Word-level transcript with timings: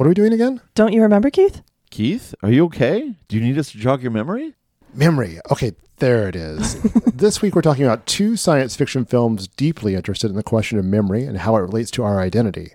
what 0.00 0.06
are 0.06 0.08
we 0.08 0.14
doing 0.14 0.32
again? 0.32 0.62
Don't 0.74 0.94
you 0.94 1.02
remember, 1.02 1.28
Keith? 1.28 1.60
Keith, 1.90 2.34
are 2.42 2.50
you 2.50 2.64
okay? 2.64 3.16
Do 3.28 3.36
you 3.36 3.42
need 3.42 3.58
us 3.58 3.70
to 3.72 3.76
jog 3.76 4.00
your 4.00 4.10
memory? 4.10 4.54
Memory. 4.94 5.40
Okay, 5.50 5.72
there 5.98 6.26
it 6.26 6.34
is. 6.34 6.80
this 7.14 7.42
week 7.42 7.54
we're 7.54 7.60
talking 7.60 7.84
about 7.84 8.06
two 8.06 8.34
science 8.34 8.74
fiction 8.74 9.04
films 9.04 9.46
deeply 9.46 9.94
interested 9.94 10.30
in 10.30 10.38
the 10.38 10.42
question 10.42 10.78
of 10.78 10.86
memory 10.86 11.26
and 11.26 11.36
how 11.36 11.54
it 11.54 11.60
relates 11.60 11.90
to 11.90 12.02
our 12.02 12.18
identity. 12.18 12.72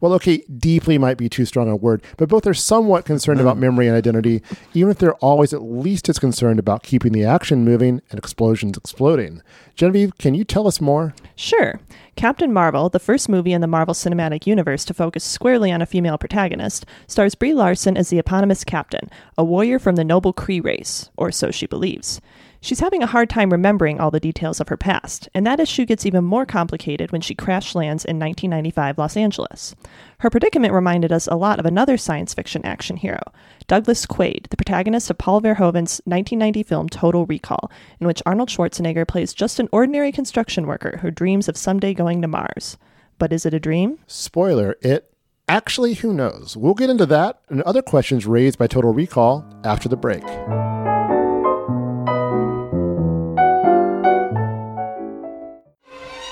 Well, 0.00 0.12
okay, 0.14 0.44
deeply 0.58 0.98
might 0.98 1.18
be 1.18 1.28
too 1.28 1.44
strong 1.44 1.70
a 1.70 1.76
word, 1.76 2.02
but 2.16 2.28
both 2.28 2.46
are 2.46 2.54
somewhat 2.54 3.04
concerned 3.04 3.40
about 3.40 3.56
mm. 3.56 3.60
memory 3.60 3.86
and 3.86 3.96
identity, 3.96 4.42
even 4.74 4.90
if 4.90 4.98
they're 4.98 5.14
always 5.14 5.52
at 5.52 5.62
least 5.62 6.08
as 6.08 6.18
concerned 6.18 6.58
about 6.58 6.82
keeping 6.82 7.12
the 7.12 7.24
action 7.24 7.64
moving 7.64 8.02
and 8.10 8.18
explosions 8.18 8.76
exploding. 8.76 9.42
Genevieve, 9.74 10.16
can 10.18 10.34
you 10.34 10.44
tell 10.44 10.66
us 10.66 10.80
more? 10.80 11.14
Sure. 11.36 11.80
Captain 12.16 12.52
Marvel, 12.52 12.88
the 12.88 13.00
first 13.00 13.28
movie 13.28 13.52
in 13.52 13.60
the 13.60 13.66
Marvel 13.66 13.94
Cinematic 13.94 14.46
Universe 14.46 14.84
to 14.84 14.94
focus 14.94 15.24
squarely 15.24 15.72
on 15.72 15.82
a 15.82 15.86
female 15.86 16.16
protagonist, 16.16 16.86
stars 17.08 17.34
Brie 17.34 17.54
Larson 17.54 17.96
as 17.96 18.08
the 18.08 18.18
eponymous 18.18 18.62
captain, 18.62 19.10
a 19.36 19.42
warrior 19.42 19.80
from 19.80 19.96
the 19.96 20.04
noble 20.04 20.32
Kree 20.32 20.62
race, 20.62 21.10
or 21.16 21.32
so 21.32 21.50
she 21.50 21.66
believes. 21.66 22.20
She's 22.64 22.80
having 22.80 23.02
a 23.02 23.06
hard 23.06 23.28
time 23.28 23.50
remembering 23.50 24.00
all 24.00 24.10
the 24.10 24.18
details 24.18 24.58
of 24.58 24.70
her 24.70 24.78
past, 24.78 25.28
and 25.34 25.46
that 25.46 25.60
issue 25.60 25.84
gets 25.84 26.06
even 26.06 26.24
more 26.24 26.46
complicated 26.46 27.12
when 27.12 27.20
she 27.20 27.34
crash 27.34 27.74
lands 27.74 28.06
in 28.06 28.18
1995 28.18 28.96
Los 28.96 29.18
Angeles. 29.18 29.76
Her 30.20 30.30
predicament 30.30 30.72
reminded 30.72 31.12
us 31.12 31.26
a 31.26 31.36
lot 31.36 31.58
of 31.58 31.66
another 31.66 31.98
science 31.98 32.32
fiction 32.32 32.64
action 32.64 32.96
hero, 32.96 33.20
Douglas 33.66 34.06
Quaid, 34.06 34.48
the 34.48 34.56
protagonist 34.56 35.10
of 35.10 35.18
Paul 35.18 35.42
Verhoeven's 35.42 36.00
1990 36.06 36.62
film 36.62 36.88
Total 36.88 37.26
Recall, 37.26 37.70
in 38.00 38.06
which 38.06 38.22
Arnold 38.24 38.48
Schwarzenegger 38.48 39.06
plays 39.06 39.34
just 39.34 39.60
an 39.60 39.68
ordinary 39.70 40.10
construction 40.10 40.66
worker 40.66 41.00
who 41.02 41.10
dreams 41.10 41.50
of 41.50 41.58
someday 41.58 41.92
going 41.92 42.22
to 42.22 42.28
Mars. 42.28 42.78
But 43.18 43.30
is 43.30 43.44
it 43.44 43.52
a 43.52 43.60
dream? 43.60 43.98
Spoiler, 44.06 44.78
it 44.80 45.12
actually, 45.50 45.92
who 45.92 46.14
knows? 46.14 46.56
We'll 46.56 46.72
get 46.72 46.88
into 46.88 47.04
that 47.04 47.40
and 47.50 47.60
other 47.60 47.82
questions 47.82 48.24
raised 48.24 48.58
by 48.58 48.68
Total 48.68 48.94
Recall 48.94 49.44
after 49.64 49.86
the 49.86 49.98
break. 49.98 50.24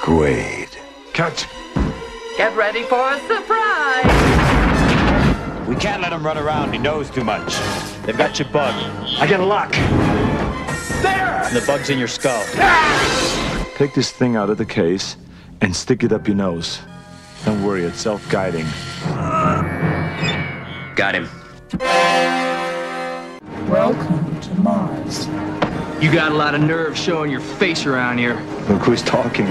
Quaid. 0.03 0.69
Cut. 1.15 1.47
Get 2.37 2.57
ready 2.57 2.83
for 2.83 3.13
a 3.13 3.21
surprise! 3.21 4.05
We 5.69 5.77
can't 5.77 6.03
let 6.03 6.13
him 6.13 6.27
run 6.27 6.37
around. 6.37 6.73
He 6.73 6.79
knows 6.79 7.09
too 7.09 7.23
much. 7.23 7.55
They've 8.05 8.19
got 8.19 8.37
you 8.37 8.45
bugged. 8.47 8.85
I 9.21 9.29
get 9.29 9.39
a 9.39 9.45
lock. 9.45 9.71
There! 11.03 11.43
And 11.45 11.55
the 11.55 11.63
bug's 11.65 11.89
in 11.89 12.01
your 12.01 12.09
skull. 12.09 12.43
Ah! 12.57 13.71
Take 13.77 13.95
this 13.95 14.11
thing 14.11 14.35
out 14.35 14.51
of 14.51 14.59
the 14.59 14.67
case 14.67 15.17
and 15.61 15.75
stick 15.75 16.03
it 16.03 16.13
up 16.13 16.27
your 16.27 16.37
nose. 16.37 16.81
Don't 17.45 17.63
worry, 17.63 17.85
it's 17.85 18.01
self-guiding. 18.01 18.67
Got 20.97 21.15
him. 21.15 21.29
Welcome 23.71 24.41
to 24.41 24.55
Mars. 24.57 25.29
You 26.03 26.11
got 26.11 26.33
a 26.33 26.35
lot 26.35 26.57
of 26.57 26.61
nerve 26.61 26.99
showing 26.99 27.31
your 27.31 27.39
face 27.39 27.87
around 27.87 28.19
here. 28.19 28.35
Look 28.69 28.83
who's 28.83 29.03
talking. 29.03 29.47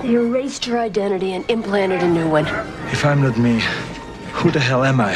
They 0.00 0.14
erased 0.14 0.64
her 0.64 0.78
identity 0.78 1.34
and 1.34 1.44
implanted 1.50 2.02
a 2.02 2.08
new 2.08 2.26
one. 2.30 2.46
If 2.90 3.04
I'm 3.04 3.20
not 3.20 3.36
me, 3.36 3.60
who 4.32 4.50
the 4.50 4.58
hell 4.58 4.84
am 4.84 5.02
I? 5.02 5.12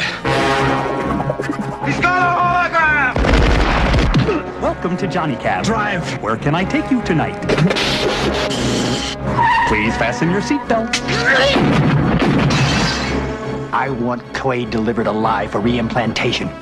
He's 1.83 1.99
got 1.99 2.69
a 2.69 2.69
hologram! 2.69 4.61
Welcome 4.61 4.97
to 4.97 5.07
Johnny 5.07 5.35
Cab. 5.37 5.65
Drive! 5.65 6.21
Where 6.21 6.37
can 6.37 6.53
I 6.53 6.63
take 6.63 6.91
you 6.91 7.01
tonight? 7.01 7.41
Please 9.67 9.97
fasten 9.97 10.29
your 10.29 10.41
seatbelt. 10.41 11.01
I 13.73 13.89
want 13.89 14.21
Quaid 14.33 14.69
delivered 14.69 15.07
alive 15.07 15.51
for 15.51 15.59
reimplantation. 15.59 16.55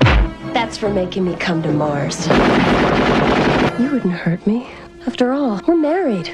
That's 0.70 0.78
for 0.78 0.88
making 0.88 1.24
me 1.24 1.34
come 1.34 1.64
to 1.64 1.72
Mars. 1.72 2.28
You 2.28 3.90
wouldn't 3.90 4.12
hurt 4.12 4.46
me. 4.46 4.68
After 5.04 5.32
all, 5.32 5.60
we're 5.66 5.74
married. 5.74 6.26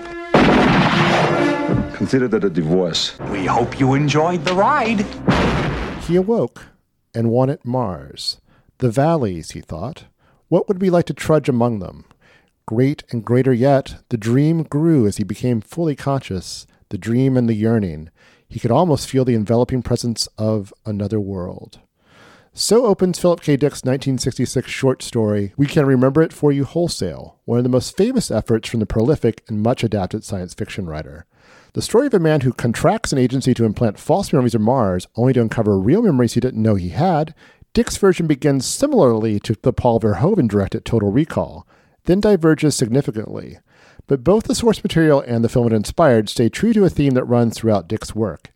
Consider 1.94 2.28
that 2.28 2.44
a 2.44 2.50
divorce. 2.50 3.18
We 3.30 3.46
hope 3.46 3.80
you 3.80 3.94
enjoyed 3.94 4.44
the 4.44 4.52
ride. 4.52 5.06
He 6.02 6.16
awoke 6.16 6.66
and 7.14 7.30
wanted 7.30 7.64
Mars. 7.64 8.38
The 8.76 8.90
valleys, 8.90 9.52
he 9.52 9.62
thought. 9.62 10.04
What 10.48 10.68
would 10.68 10.76
it 10.76 10.80
be 10.80 10.90
like 10.90 11.06
to 11.06 11.14
trudge 11.14 11.48
among 11.48 11.78
them? 11.78 12.04
Great 12.66 13.04
and 13.10 13.24
greater 13.24 13.54
yet, 13.54 14.04
the 14.10 14.18
dream 14.18 14.64
grew 14.64 15.06
as 15.06 15.16
he 15.16 15.24
became 15.24 15.62
fully 15.62 15.96
conscious, 15.96 16.66
the 16.90 16.98
dream 16.98 17.38
and 17.38 17.48
the 17.48 17.54
yearning. 17.54 18.10
He 18.46 18.60
could 18.60 18.70
almost 18.70 19.08
feel 19.08 19.24
the 19.24 19.34
enveloping 19.34 19.80
presence 19.80 20.28
of 20.36 20.74
another 20.84 21.20
world. 21.20 21.80
So 22.58 22.86
opens 22.86 23.18
Philip 23.18 23.42
K. 23.42 23.58
Dick's 23.58 23.84
1966 23.84 24.70
short 24.70 25.02
story, 25.02 25.52
We 25.58 25.66
Can 25.66 25.84
Remember 25.84 26.22
It 26.22 26.32
For 26.32 26.50
You 26.50 26.64
Wholesale, 26.64 27.38
one 27.44 27.58
of 27.58 27.64
the 27.64 27.68
most 27.68 27.94
famous 27.98 28.30
efforts 28.30 28.70
from 28.70 28.80
the 28.80 28.86
prolific 28.86 29.44
and 29.46 29.60
much 29.60 29.84
adapted 29.84 30.24
science 30.24 30.54
fiction 30.54 30.86
writer. 30.86 31.26
The 31.74 31.82
story 31.82 32.06
of 32.06 32.14
a 32.14 32.18
man 32.18 32.40
who 32.40 32.54
contracts 32.54 33.12
an 33.12 33.18
agency 33.18 33.52
to 33.52 33.66
implant 33.66 33.98
false 33.98 34.32
memories 34.32 34.54
of 34.54 34.62
Mars, 34.62 35.06
only 35.16 35.34
to 35.34 35.42
uncover 35.42 35.78
real 35.78 36.00
memories 36.00 36.32
he 36.32 36.40
didn't 36.40 36.62
know 36.62 36.76
he 36.76 36.88
had, 36.88 37.34
Dick's 37.74 37.98
version 37.98 38.26
begins 38.26 38.64
similarly 38.64 39.38
to 39.40 39.54
the 39.60 39.74
Paul 39.74 40.00
Verhoeven 40.00 40.48
directed 40.48 40.86
Total 40.86 41.12
Recall, 41.12 41.66
then 42.04 42.20
diverges 42.22 42.74
significantly. 42.74 43.58
But 44.06 44.24
both 44.24 44.44
the 44.44 44.54
source 44.54 44.82
material 44.82 45.20
and 45.20 45.44
the 45.44 45.50
film 45.50 45.66
it 45.66 45.74
inspired 45.74 46.30
stay 46.30 46.48
true 46.48 46.72
to 46.72 46.86
a 46.86 46.88
theme 46.88 47.12
that 47.12 47.24
runs 47.24 47.54
throughout 47.54 47.86
Dick's 47.86 48.14
work. 48.14 48.50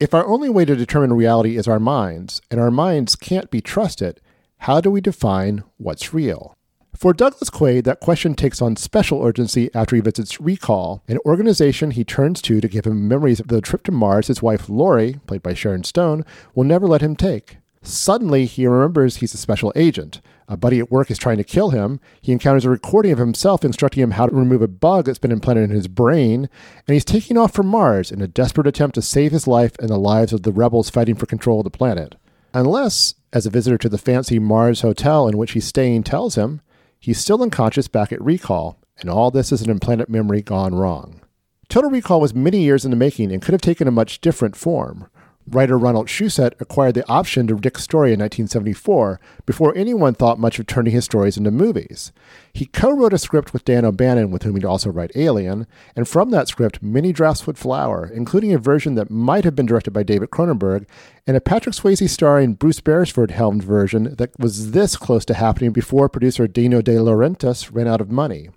If 0.00 0.14
our 0.14 0.26
only 0.26 0.48
way 0.48 0.64
to 0.64 0.74
determine 0.74 1.12
reality 1.12 1.58
is 1.58 1.68
our 1.68 1.78
minds, 1.78 2.40
and 2.50 2.58
our 2.58 2.70
minds 2.70 3.14
can't 3.14 3.50
be 3.50 3.60
trusted, 3.60 4.18
how 4.60 4.80
do 4.80 4.90
we 4.90 5.02
define 5.02 5.62
what's 5.76 6.14
real? 6.14 6.56
For 6.96 7.12
Douglas 7.12 7.50
Quaid, 7.50 7.84
that 7.84 8.00
question 8.00 8.34
takes 8.34 8.62
on 8.62 8.76
special 8.76 9.22
urgency 9.22 9.68
after 9.74 9.96
he 9.96 10.00
visits 10.00 10.40
Recall, 10.40 11.02
an 11.06 11.18
organization 11.26 11.90
he 11.90 12.02
turns 12.02 12.40
to 12.42 12.62
to 12.62 12.68
give 12.68 12.86
him 12.86 13.08
memories 13.08 13.40
of 13.40 13.48
the 13.48 13.60
trip 13.60 13.82
to 13.84 13.92
Mars 13.92 14.28
his 14.28 14.40
wife 14.40 14.70
Lori, 14.70 15.20
played 15.26 15.42
by 15.42 15.52
Sharon 15.52 15.84
Stone, 15.84 16.24
will 16.54 16.64
never 16.64 16.86
let 16.86 17.02
him 17.02 17.14
take. 17.14 17.58
Suddenly, 17.82 18.46
he 18.46 18.66
remembers 18.66 19.16
he's 19.16 19.34
a 19.34 19.38
special 19.38 19.70
agent. 19.76 20.22
A 20.50 20.56
buddy 20.56 20.80
at 20.80 20.90
work 20.90 21.12
is 21.12 21.16
trying 21.16 21.36
to 21.36 21.44
kill 21.44 21.70
him. 21.70 22.00
He 22.20 22.32
encounters 22.32 22.64
a 22.64 22.70
recording 22.70 23.12
of 23.12 23.18
himself 23.18 23.64
instructing 23.64 24.02
him 24.02 24.10
how 24.10 24.26
to 24.26 24.34
remove 24.34 24.62
a 24.62 24.66
bug 24.66 25.04
that's 25.04 25.20
been 25.20 25.30
implanted 25.30 25.70
in 25.70 25.76
his 25.76 25.86
brain, 25.86 26.48
and 26.88 26.92
he's 26.92 27.04
taking 27.04 27.38
off 27.38 27.54
for 27.54 27.62
Mars 27.62 28.10
in 28.10 28.20
a 28.20 28.26
desperate 28.26 28.66
attempt 28.66 28.96
to 28.96 29.02
save 29.02 29.30
his 29.30 29.46
life 29.46 29.76
and 29.78 29.88
the 29.88 29.96
lives 29.96 30.32
of 30.32 30.42
the 30.42 30.50
rebels 30.50 30.90
fighting 30.90 31.14
for 31.14 31.26
control 31.26 31.60
of 31.60 31.64
the 31.64 31.70
planet. 31.70 32.16
Unless, 32.52 33.14
as 33.32 33.46
a 33.46 33.50
visitor 33.50 33.78
to 33.78 33.88
the 33.88 33.96
fancy 33.96 34.40
Mars 34.40 34.80
hotel 34.80 35.28
in 35.28 35.38
which 35.38 35.52
he's 35.52 35.66
staying 35.66 36.02
tells 36.02 36.34
him, 36.34 36.62
he's 36.98 37.20
still 37.20 37.44
unconscious 37.44 37.86
back 37.86 38.10
at 38.10 38.20
Recall, 38.20 38.76
and 38.98 39.08
all 39.08 39.30
this 39.30 39.52
is 39.52 39.62
an 39.62 39.70
implanted 39.70 40.08
memory 40.08 40.42
gone 40.42 40.74
wrong. 40.74 41.20
Total 41.68 41.88
Recall 41.88 42.20
was 42.20 42.34
many 42.34 42.58
years 42.62 42.84
in 42.84 42.90
the 42.90 42.96
making 42.96 43.30
and 43.30 43.40
could 43.40 43.52
have 43.52 43.60
taken 43.60 43.86
a 43.86 43.92
much 43.92 44.20
different 44.20 44.56
form. 44.56 45.06
Writer 45.52 45.76
Ronald 45.76 46.06
Shusett 46.06 46.52
acquired 46.60 46.94
the 46.94 47.08
option 47.08 47.48
to 47.48 47.56
Dick's 47.56 47.82
story 47.82 48.12
in 48.12 48.20
1974 48.20 49.20
before 49.46 49.76
anyone 49.76 50.14
thought 50.14 50.38
much 50.38 50.60
of 50.60 50.66
turning 50.66 50.92
his 50.92 51.04
stories 51.04 51.36
into 51.36 51.50
movies. 51.50 52.12
He 52.52 52.66
co 52.66 52.92
wrote 52.92 53.12
a 53.12 53.18
script 53.18 53.52
with 53.52 53.64
Dan 53.64 53.84
O'Bannon, 53.84 54.30
with 54.30 54.44
whom 54.44 54.54
he'd 54.54 54.64
also 54.64 54.90
write 54.90 55.10
Alien, 55.16 55.66
and 55.96 56.06
from 56.06 56.30
that 56.30 56.46
script, 56.46 56.82
many 56.82 57.12
drafts 57.12 57.48
would 57.48 57.58
flower, 57.58 58.08
including 58.12 58.54
a 58.54 58.58
version 58.58 58.94
that 58.94 59.10
might 59.10 59.44
have 59.44 59.56
been 59.56 59.66
directed 59.66 59.90
by 59.90 60.04
David 60.04 60.30
Cronenberg, 60.30 60.86
and 61.26 61.36
a 61.36 61.40
Patrick 61.40 61.74
Swayze 61.74 62.08
starring 62.08 62.54
Bruce 62.54 62.80
Beresford 62.80 63.32
helmed 63.32 63.64
version 63.64 64.14
that 64.16 64.30
was 64.38 64.70
this 64.70 64.96
close 64.96 65.24
to 65.24 65.34
happening 65.34 65.72
before 65.72 66.08
producer 66.08 66.46
Dino 66.46 66.80
De 66.80 66.94
Laurentiis 66.94 67.74
ran 67.74 67.88
out 67.88 68.00
of 68.00 68.10
money. 68.10 68.50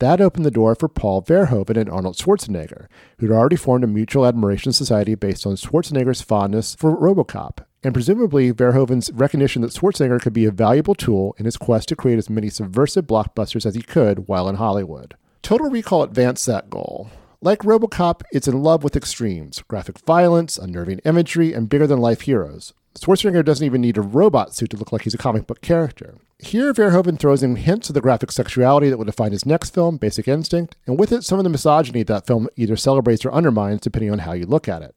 That 0.00 0.22
opened 0.22 0.46
the 0.46 0.50
door 0.50 0.74
for 0.74 0.88
Paul 0.88 1.20
Verhoeven 1.20 1.76
and 1.76 1.90
Arnold 1.90 2.16
Schwarzenegger, 2.16 2.86
who'd 3.18 3.30
already 3.30 3.56
formed 3.56 3.84
a 3.84 3.86
mutual 3.86 4.24
admiration 4.24 4.72
society 4.72 5.14
based 5.14 5.46
on 5.46 5.56
Schwarzenegger's 5.56 6.22
fondness 6.22 6.74
for 6.74 6.96
Robocop, 6.96 7.58
and 7.84 7.92
presumably 7.92 8.50
Verhoeven's 8.50 9.12
recognition 9.12 9.60
that 9.60 9.72
Schwarzenegger 9.72 10.18
could 10.18 10.32
be 10.32 10.46
a 10.46 10.50
valuable 10.50 10.94
tool 10.94 11.36
in 11.36 11.44
his 11.44 11.58
quest 11.58 11.90
to 11.90 11.96
create 11.96 12.16
as 12.16 12.30
many 12.30 12.48
subversive 12.48 13.06
blockbusters 13.06 13.66
as 13.66 13.74
he 13.74 13.82
could 13.82 14.26
while 14.26 14.48
in 14.48 14.56
Hollywood. 14.56 15.16
Total 15.42 15.68
Recall 15.68 16.02
advanced 16.02 16.46
that 16.46 16.70
goal. 16.70 17.10
Like 17.42 17.58
Robocop, 17.58 18.22
it's 18.32 18.48
in 18.48 18.62
love 18.62 18.82
with 18.82 18.96
extremes 18.96 19.62
graphic 19.68 19.98
violence, 19.98 20.56
unnerving 20.56 21.00
imagery, 21.04 21.52
and 21.52 21.68
bigger 21.68 21.86
than 21.86 22.00
life 22.00 22.22
heroes. 22.22 22.72
Schwarzenegger 22.98 23.44
doesn't 23.44 23.66
even 23.66 23.82
need 23.82 23.98
a 23.98 24.02
robot 24.02 24.54
suit 24.54 24.70
to 24.70 24.78
look 24.78 24.92
like 24.92 25.02
he's 25.02 25.14
a 25.14 25.18
comic 25.18 25.46
book 25.46 25.60
character. 25.60 26.16
Here, 26.42 26.72
Verhoeven 26.72 27.18
throws 27.18 27.42
in 27.42 27.56
hints 27.56 27.90
of 27.90 27.94
the 27.94 28.00
graphic 28.00 28.32
sexuality 28.32 28.88
that 28.88 28.96
will 28.96 29.04
define 29.04 29.32
his 29.32 29.44
next 29.44 29.74
film, 29.74 29.98
Basic 29.98 30.26
Instinct, 30.26 30.74
and 30.86 30.98
with 30.98 31.12
it, 31.12 31.22
some 31.22 31.38
of 31.38 31.44
the 31.44 31.50
misogyny 31.50 32.02
that 32.04 32.26
film 32.26 32.48
either 32.56 32.76
celebrates 32.76 33.26
or 33.26 33.32
undermines 33.32 33.82
depending 33.82 34.10
on 34.10 34.20
how 34.20 34.32
you 34.32 34.46
look 34.46 34.66
at 34.66 34.80
it. 34.80 34.94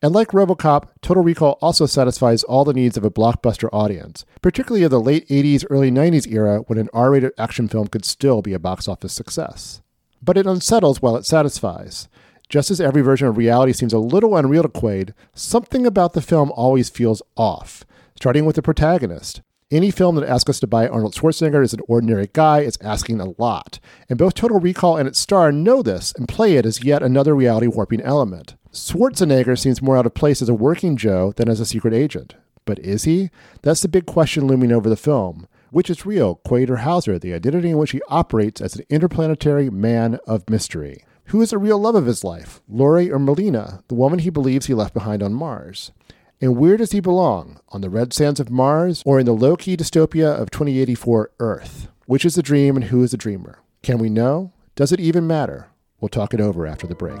And 0.00 0.14
like 0.14 0.28
Robocop, 0.28 0.88
Total 1.02 1.24
Recall 1.24 1.58
also 1.60 1.84
satisfies 1.86 2.44
all 2.44 2.64
the 2.64 2.72
needs 2.72 2.96
of 2.96 3.04
a 3.04 3.10
blockbuster 3.10 3.68
audience, 3.72 4.24
particularly 4.40 4.84
of 4.84 4.92
the 4.92 5.00
late 5.00 5.26
80s, 5.28 5.66
early 5.68 5.90
90s 5.90 6.30
era 6.30 6.60
when 6.68 6.78
an 6.78 6.88
R 6.92 7.10
rated 7.10 7.32
action 7.36 7.66
film 7.66 7.88
could 7.88 8.04
still 8.04 8.40
be 8.40 8.54
a 8.54 8.60
box 8.60 8.86
office 8.86 9.12
success. 9.12 9.82
But 10.22 10.38
it 10.38 10.46
unsettles 10.46 11.02
while 11.02 11.16
it 11.16 11.26
satisfies. 11.26 12.08
Just 12.48 12.70
as 12.70 12.80
every 12.80 13.02
version 13.02 13.26
of 13.26 13.36
reality 13.36 13.72
seems 13.72 13.92
a 13.92 13.98
little 13.98 14.36
unreal 14.36 14.62
to 14.62 14.68
Quaid, 14.68 15.12
something 15.34 15.84
about 15.84 16.12
the 16.12 16.22
film 16.22 16.52
always 16.52 16.88
feels 16.88 17.20
off, 17.36 17.84
starting 18.14 18.44
with 18.44 18.54
the 18.54 18.62
protagonist. 18.62 19.42
Any 19.70 19.90
film 19.90 20.14
that 20.16 20.26
asks 20.26 20.48
us 20.48 20.60
to 20.60 20.66
buy 20.66 20.88
Arnold 20.88 21.14
Schwarzenegger 21.14 21.62
as 21.62 21.74
an 21.74 21.82
ordinary 21.86 22.30
guy 22.32 22.60
is 22.60 22.78
asking 22.80 23.20
a 23.20 23.34
lot, 23.36 23.78
and 24.08 24.18
both 24.18 24.32
Total 24.32 24.58
Recall 24.58 24.96
and 24.96 25.06
its 25.06 25.18
star 25.18 25.52
know 25.52 25.82
this 25.82 26.10
and 26.16 26.26
play 26.26 26.56
it 26.56 26.64
as 26.64 26.82
yet 26.82 27.02
another 27.02 27.34
reality 27.34 27.66
warping 27.66 28.00
element. 28.00 28.56
Schwarzenegger 28.72 29.58
seems 29.58 29.82
more 29.82 29.98
out 29.98 30.06
of 30.06 30.14
place 30.14 30.40
as 30.40 30.48
a 30.48 30.54
working 30.54 30.96
Joe 30.96 31.34
than 31.36 31.50
as 31.50 31.60
a 31.60 31.66
secret 31.66 31.92
agent. 31.92 32.34
But 32.64 32.78
is 32.78 33.04
he? 33.04 33.28
That's 33.60 33.82
the 33.82 33.88
big 33.88 34.06
question 34.06 34.46
looming 34.46 34.72
over 34.72 34.88
the 34.88 34.96
film. 34.96 35.46
Which 35.70 35.90
is 35.90 36.06
real, 36.06 36.40
Quaid 36.46 36.70
or 36.70 36.76
Hauser, 36.76 37.18
the 37.18 37.34
identity 37.34 37.68
in 37.68 37.76
which 37.76 37.90
he 37.90 38.00
operates 38.08 38.62
as 38.62 38.74
an 38.74 38.86
interplanetary 38.88 39.68
man 39.68 40.18
of 40.26 40.48
mystery? 40.48 41.04
Who 41.26 41.42
is 41.42 41.50
the 41.50 41.58
real 41.58 41.78
love 41.78 41.94
of 41.94 42.06
his 42.06 42.24
life, 42.24 42.62
Lori 42.70 43.10
or 43.10 43.18
Melina, 43.18 43.84
the 43.88 43.94
woman 43.94 44.20
he 44.20 44.30
believes 44.30 44.64
he 44.64 44.72
left 44.72 44.94
behind 44.94 45.22
on 45.22 45.34
Mars? 45.34 45.92
And 46.40 46.56
where 46.56 46.76
does 46.76 46.92
he 46.92 47.00
belong? 47.00 47.60
On 47.70 47.80
the 47.80 47.90
red 47.90 48.12
sands 48.12 48.38
of 48.38 48.50
Mars 48.50 49.02
or 49.04 49.18
in 49.18 49.26
the 49.26 49.32
low 49.32 49.56
key 49.56 49.76
dystopia 49.76 50.40
of 50.40 50.50
2084 50.50 51.30
Earth? 51.40 51.88
Which 52.06 52.24
is 52.24 52.36
the 52.36 52.42
dream 52.42 52.76
and 52.76 52.86
who 52.86 53.02
is 53.02 53.10
the 53.10 53.16
dreamer? 53.16 53.58
Can 53.82 53.98
we 53.98 54.08
know? 54.08 54.52
Does 54.76 54.92
it 54.92 55.00
even 55.00 55.26
matter? 55.26 55.68
We'll 56.00 56.08
talk 56.08 56.32
it 56.32 56.40
over 56.40 56.66
after 56.66 56.86
the 56.86 56.94
break. 56.94 57.20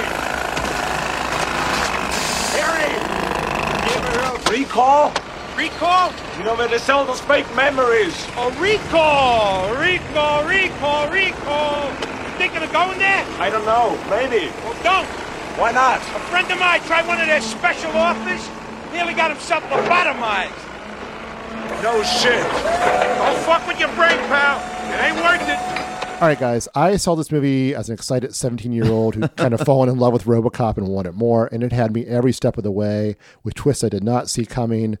Recall? 4.49 5.13
Recall? 5.57 6.13
You 6.37 6.43
know 6.43 6.55
where 6.55 6.67
they 6.67 6.77
sell 6.77 7.05
those 7.05 7.21
fake 7.21 7.47
memories. 7.55 8.15
Oh, 8.35 8.51
recall! 8.59 9.69
Recall, 9.75 10.45
recall, 10.45 11.09
recall! 11.09 11.89
You 11.89 12.31
thinking 12.37 12.63
of 12.63 12.71
going 12.71 12.99
there? 12.99 13.25
I 13.39 13.49
don't 13.49 13.65
know. 13.65 13.97
Maybe. 14.09 14.51
Well, 14.63 14.75
don't! 14.83 15.07
Why 15.59 15.71
not? 15.71 15.99
A 15.99 16.19
friend 16.31 16.49
of 16.51 16.59
mine 16.59 16.81
tried 16.81 17.07
one 17.07 17.19
of 17.19 17.27
their 17.27 17.41
special 17.41 17.91
offers, 17.91 18.41
nearly 18.93 19.13
got 19.13 19.31
himself 19.31 19.63
lobotomized. 19.65 20.51
No 21.83 22.03
shit. 22.03 22.43
Don't 23.17 23.39
fuck 23.43 23.65
with 23.67 23.79
your 23.79 23.89
brain, 23.95 24.17
pal. 24.27 24.59
It 24.91 25.11
ain't 25.11 25.17
worth 25.23 25.47
it. 25.47 25.80
All 26.21 26.27
right, 26.27 26.39
guys. 26.39 26.67
I 26.75 26.97
saw 26.97 27.15
this 27.15 27.31
movie 27.31 27.73
as 27.73 27.89
an 27.89 27.95
excited 27.95 28.35
17 28.35 28.71
year 28.71 28.85
old 28.85 29.15
who 29.15 29.27
kind 29.29 29.55
of 29.55 29.61
fallen 29.65 29.89
in 29.89 29.97
love 29.97 30.13
with 30.13 30.25
Robocop 30.25 30.77
and 30.77 30.87
wanted 30.87 31.15
more, 31.15 31.49
and 31.51 31.63
it 31.63 31.71
had 31.71 31.95
me 31.95 32.05
every 32.05 32.31
step 32.31 32.59
of 32.59 32.63
the 32.63 32.69
way 32.69 33.15
with 33.43 33.55
twists 33.55 33.83
I 33.83 33.89
did 33.89 34.03
not 34.03 34.29
see 34.29 34.45
coming. 34.45 34.99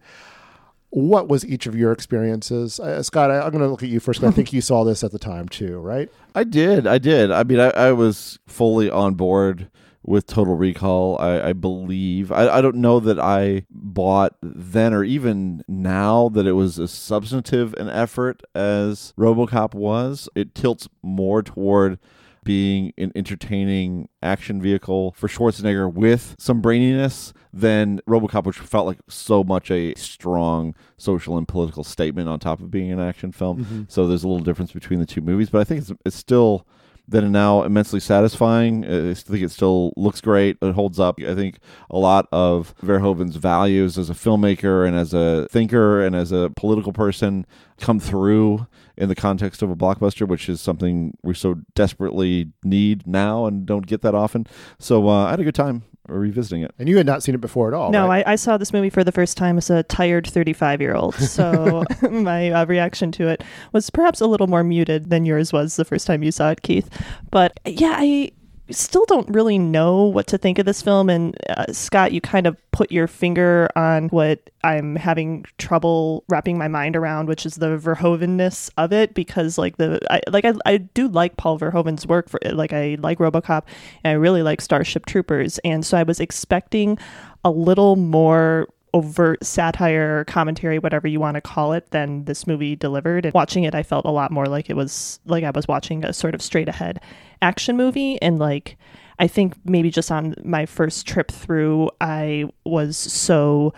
What 0.89 1.27
was 1.27 1.45
each 1.45 1.67
of 1.67 1.75
your 1.75 1.91
experiences, 1.91 2.79
uh, 2.79 3.03
Scott? 3.03 3.29
I, 3.29 3.45
am 3.45 3.51
going 3.51 3.61
to 3.61 3.67
look 3.67 3.83
at 3.83 3.89
you 3.89 3.99
first. 3.99 4.23
I 4.23 4.31
think 4.31 4.51
you 4.51 4.61
saw 4.61 4.83
this 4.83 5.03
at 5.03 5.11
the 5.11 5.19
time 5.19 5.47
too, 5.47 5.77
right? 5.77 6.09
I 6.33 6.43
did. 6.43 6.87
I 6.87 6.97
did. 6.97 7.29
I 7.29 7.43
mean, 7.43 7.59
I, 7.59 7.69
I 7.69 7.91
was 7.91 8.39
fully 8.47 8.89
on 8.89 9.13
board 9.13 9.69
with 10.03 10.25
Total 10.25 10.55
Recall. 10.55 11.17
I, 11.19 11.49
I 11.49 11.53
believe. 11.53 12.31
I, 12.31 12.57
I 12.57 12.61
don't 12.61 12.77
know 12.77 12.99
that 12.99 13.19
I 13.19 13.65
bought 13.69 14.35
then 14.41 14.93
or 14.93 15.03
even 15.03 15.63
now 15.67 16.29
that 16.29 16.47
it 16.47 16.53
was 16.53 16.79
as 16.79 16.91
substantive 16.91 17.73
an 17.75 17.89
effort 17.89 18.41
as 18.55 19.13
Robocop 19.17 19.73
was. 19.73 20.29
It 20.35 20.55
tilts 20.55 20.87
more 21.01 21.43
toward 21.43 21.99
being 22.43 22.91
an 22.97 23.11
entertaining 23.15 24.09
action 24.23 24.61
vehicle 24.61 25.11
for 25.11 25.27
Schwarzenegger 25.27 25.91
with 25.91 26.35
some 26.39 26.61
braininess 26.61 27.33
than 27.53 28.01
Robocop, 28.07 28.45
which 28.45 28.57
felt 28.57 28.87
like 28.87 28.97
so 29.07 29.43
much 29.43 29.69
a 29.69 29.93
strong 29.95 30.73
social 30.97 31.37
and 31.37 31.47
political 31.47 31.83
statement 31.83 32.27
on 32.27 32.39
top 32.39 32.59
of 32.59 32.71
being 32.71 32.91
an 32.91 32.99
action 32.99 33.31
film. 33.31 33.63
Mm-hmm. 33.63 33.83
So 33.89 34.07
there's 34.07 34.23
a 34.23 34.27
little 34.27 34.43
difference 34.43 34.71
between 34.71 34.99
the 34.99 35.05
two 35.05 35.21
movies, 35.21 35.51
but 35.51 35.61
I 35.61 35.63
think 35.65 35.81
it's, 35.81 35.91
it's 36.03 36.15
still 36.15 36.65
that 37.07 37.23
are 37.23 37.29
now 37.29 37.63
immensely 37.63 37.99
satisfying. 37.99 38.85
I 38.85 39.13
think 39.13 39.43
it 39.43 39.51
still 39.51 39.93
looks 39.97 40.21
great. 40.21 40.57
It 40.61 40.73
holds 40.73 40.99
up. 40.99 41.19
I 41.19 41.35
think 41.35 41.59
a 41.89 41.97
lot 41.97 42.27
of 42.31 42.73
Verhoeven's 42.81 43.35
values 43.35 43.97
as 43.97 44.09
a 44.09 44.13
filmmaker 44.13 44.87
and 44.87 44.95
as 44.95 45.13
a 45.13 45.47
thinker 45.49 46.01
and 46.03 46.15
as 46.15 46.31
a 46.31 46.51
political 46.55 46.93
person 46.93 47.45
come 47.77 47.99
through 47.99 48.67
in 48.97 49.09
the 49.09 49.15
context 49.15 49.61
of 49.61 49.69
a 49.69 49.75
blockbuster, 49.75 50.27
which 50.27 50.47
is 50.47 50.61
something 50.61 51.17
we 51.23 51.33
so 51.33 51.55
desperately 51.75 52.51
need 52.63 53.07
now 53.07 53.45
and 53.45 53.65
don't 53.65 53.87
get 53.87 54.01
that 54.01 54.15
often. 54.15 54.47
So 54.79 55.09
uh, 55.09 55.25
I 55.25 55.31
had 55.31 55.39
a 55.39 55.43
good 55.43 55.55
time 55.55 55.83
revisiting 56.19 56.63
it. 56.63 56.73
And 56.77 56.87
you 56.89 56.97
had 56.97 57.05
not 57.05 57.23
seen 57.23 57.35
it 57.35 57.41
before 57.41 57.67
at 57.67 57.73
all. 57.73 57.91
No, 57.91 58.07
right? 58.07 58.25
I, 58.25 58.33
I, 58.33 58.35
saw 58.35 58.57
this 58.57 58.73
movie 58.73 58.89
for 58.89 59.03
the 59.03 59.11
first 59.11 59.37
time 59.37 59.57
as 59.57 59.69
a 59.69 59.83
tired 59.83 60.27
35 60.27 60.81
year 60.81 60.93
old. 60.93 61.15
So 61.15 61.83
my 62.09 62.51
uh, 62.51 62.65
reaction 62.65 63.11
to 63.13 63.27
it 63.27 63.43
was 63.71 63.89
perhaps 63.89 64.21
a 64.21 64.27
little 64.27 64.47
more 64.47 64.63
muted 64.63 65.09
than 65.09 65.25
yours 65.25 65.53
was 65.53 65.75
the 65.75 65.85
first 65.85 66.07
time 66.07 66.23
you 66.23 66.31
saw 66.31 66.51
it, 66.51 66.61
Keith. 66.61 66.89
But 67.31 67.59
yeah, 67.65 67.95
I 67.97 68.31
still 68.71 69.05
don't 69.05 69.29
really 69.29 69.57
know 69.57 70.03
what 70.03 70.27
to 70.27 70.37
think 70.37 70.59
of 70.59 70.65
this 70.65 70.81
film. 70.81 71.09
And 71.09 71.35
uh, 71.49 71.71
Scott, 71.71 72.11
you 72.11 72.21
kind 72.21 72.47
of 72.47 72.57
put 72.71 72.91
your 72.91 73.07
finger 73.07 73.69
on 73.75 74.09
what 74.09 74.49
I'm 74.63 74.95
having 74.95 75.45
trouble 75.57 76.23
wrapping 76.29 76.57
my 76.57 76.67
mind 76.67 76.95
around, 76.95 77.27
which 77.27 77.45
is 77.45 77.55
the 77.55 77.77
Verhovenness 77.77 78.69
of 78.77 78.91
it. 78.93 79.13
Because 79.13 79.57
like 79.57 79.77
the 79.77 79.99
I, 80.09 80.21
like 80.29 80.45
I, 80.45 80.53
I 80.65 80.77
do 80.77 81.07
like 81.07 81.37
Paul 81.37 81.59
Verhoeven's 81.59 82.07
work 82.07 82.29
for 82.29 82.39
like 82.51 82.73
I 82.73 82.97
like 82.99 83.19
RoboCop 83.19 83.63
and 84.03 84.11
I 84.11 84.13
really 84.13 84.43
like 84.43 84.61
Starship 84.61 85.05
Troopers, 85.05 85.59
and 85.59 85.85
so 85.85 85.97
I 85.97 86.03
was 86.03 86.19
expecting 86.19 86.97
a 87.43 87.51
little 87.51 87.95
more 87.95 88.67
overt 88.93 89.43
satire, 89.43 90.25
commentary, 90.25 90.77
whatever 90.77 91.07
you 91.07 91.19
want 91.19 91.35
to 91.35 91.41
call 91.41 91.73
it, 91.73 91.89
than 91.91 92.25
this 92.25 92.45
movie 92.45 92.75
delivered. 92.75 93.25
And 93.25 93.33
watching 93.33 93.63
it, 93.63 93.73
I 93.73 93.83
felt 93.83 94.05
a 94.05 94.11
lot 94.11 94.31
more 94.31 94.47
like 94.47 94.69
it 94.69 94.75
was 94.75 95.19
like 95.25 95.43
I 95.43 95.51
was 95.51 95.67
watching 95.67 96.03
a 96.03 96.13
sort 96.13 96.35
of 96.35 96.41
straight 96.41 96.67
ahead 96.67 96.99
action 97.41 97.77
movie. 97.77 98.21
And 98.21 98.39
like, 98.39 98.77
I 99.19 99.27
think 99.27 99.55
maybe 99.65 99.91
just 99.91 100.11
on 100.11 100.35
my 100.43 100.65
first 100.65 101.07
trip 101.07 101.31
through, 101.31 101.89
I 101.99 102.45
was 102.65 102.97
so 102.97 103.73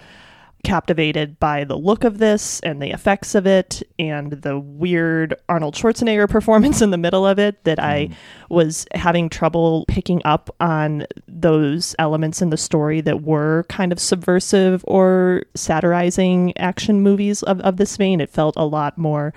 captivated 0.63 1.37
by 1.41 1.65
the 1.65 1.77
look 1.77 2.05
of 2.05 2.19
this 2.19 2.61
and 2.61 2.81
the 2.81 2.91
effects 2.91 3.35
of 3.35 3.45
it 3.45 3.83
and 3.99 4.31
the 4.31 4.57
weird 4.57 5.35
Arnold 5.49 5.75
Schwarzenegger 5.75 6.29
performance 6.29 6.81
in 6.81 6.91
the 6.91 6.97
middle 6.97 7.27
of 7.27 7.37
it 7.37 7.61
that 7.65 7.79
I 7.79 8.07
mm. 8.07 8.15
was 8.49 8.85
having 8.93 9.27
trouble 9.27 9.83
picking 9.89 10.21
up 10.23 10.49
on 10.61 11.05
those 11.27 11.95
elements 11.99 12.41
in 12.41 12.49
the 12.49 12.57
story 12.57 13.01
that 13.01 13.23
were 13.23 13.65
kind 13.67 13.91
of 13.91 13.99
subversive 13.99 14.85
or 14.87 15.43
satirizing 15.53 16.57
action 16.57 17.01
movies 17.01 17.43
of, 17.43 17.59
of 17.59 17.75
this 17.75 17.97
vein. 17.97 18.21
It 18.21 18.29
felt 18.29 18.55
a 18.55 18.65
lot 18.65 18.97
more 18.97 19.33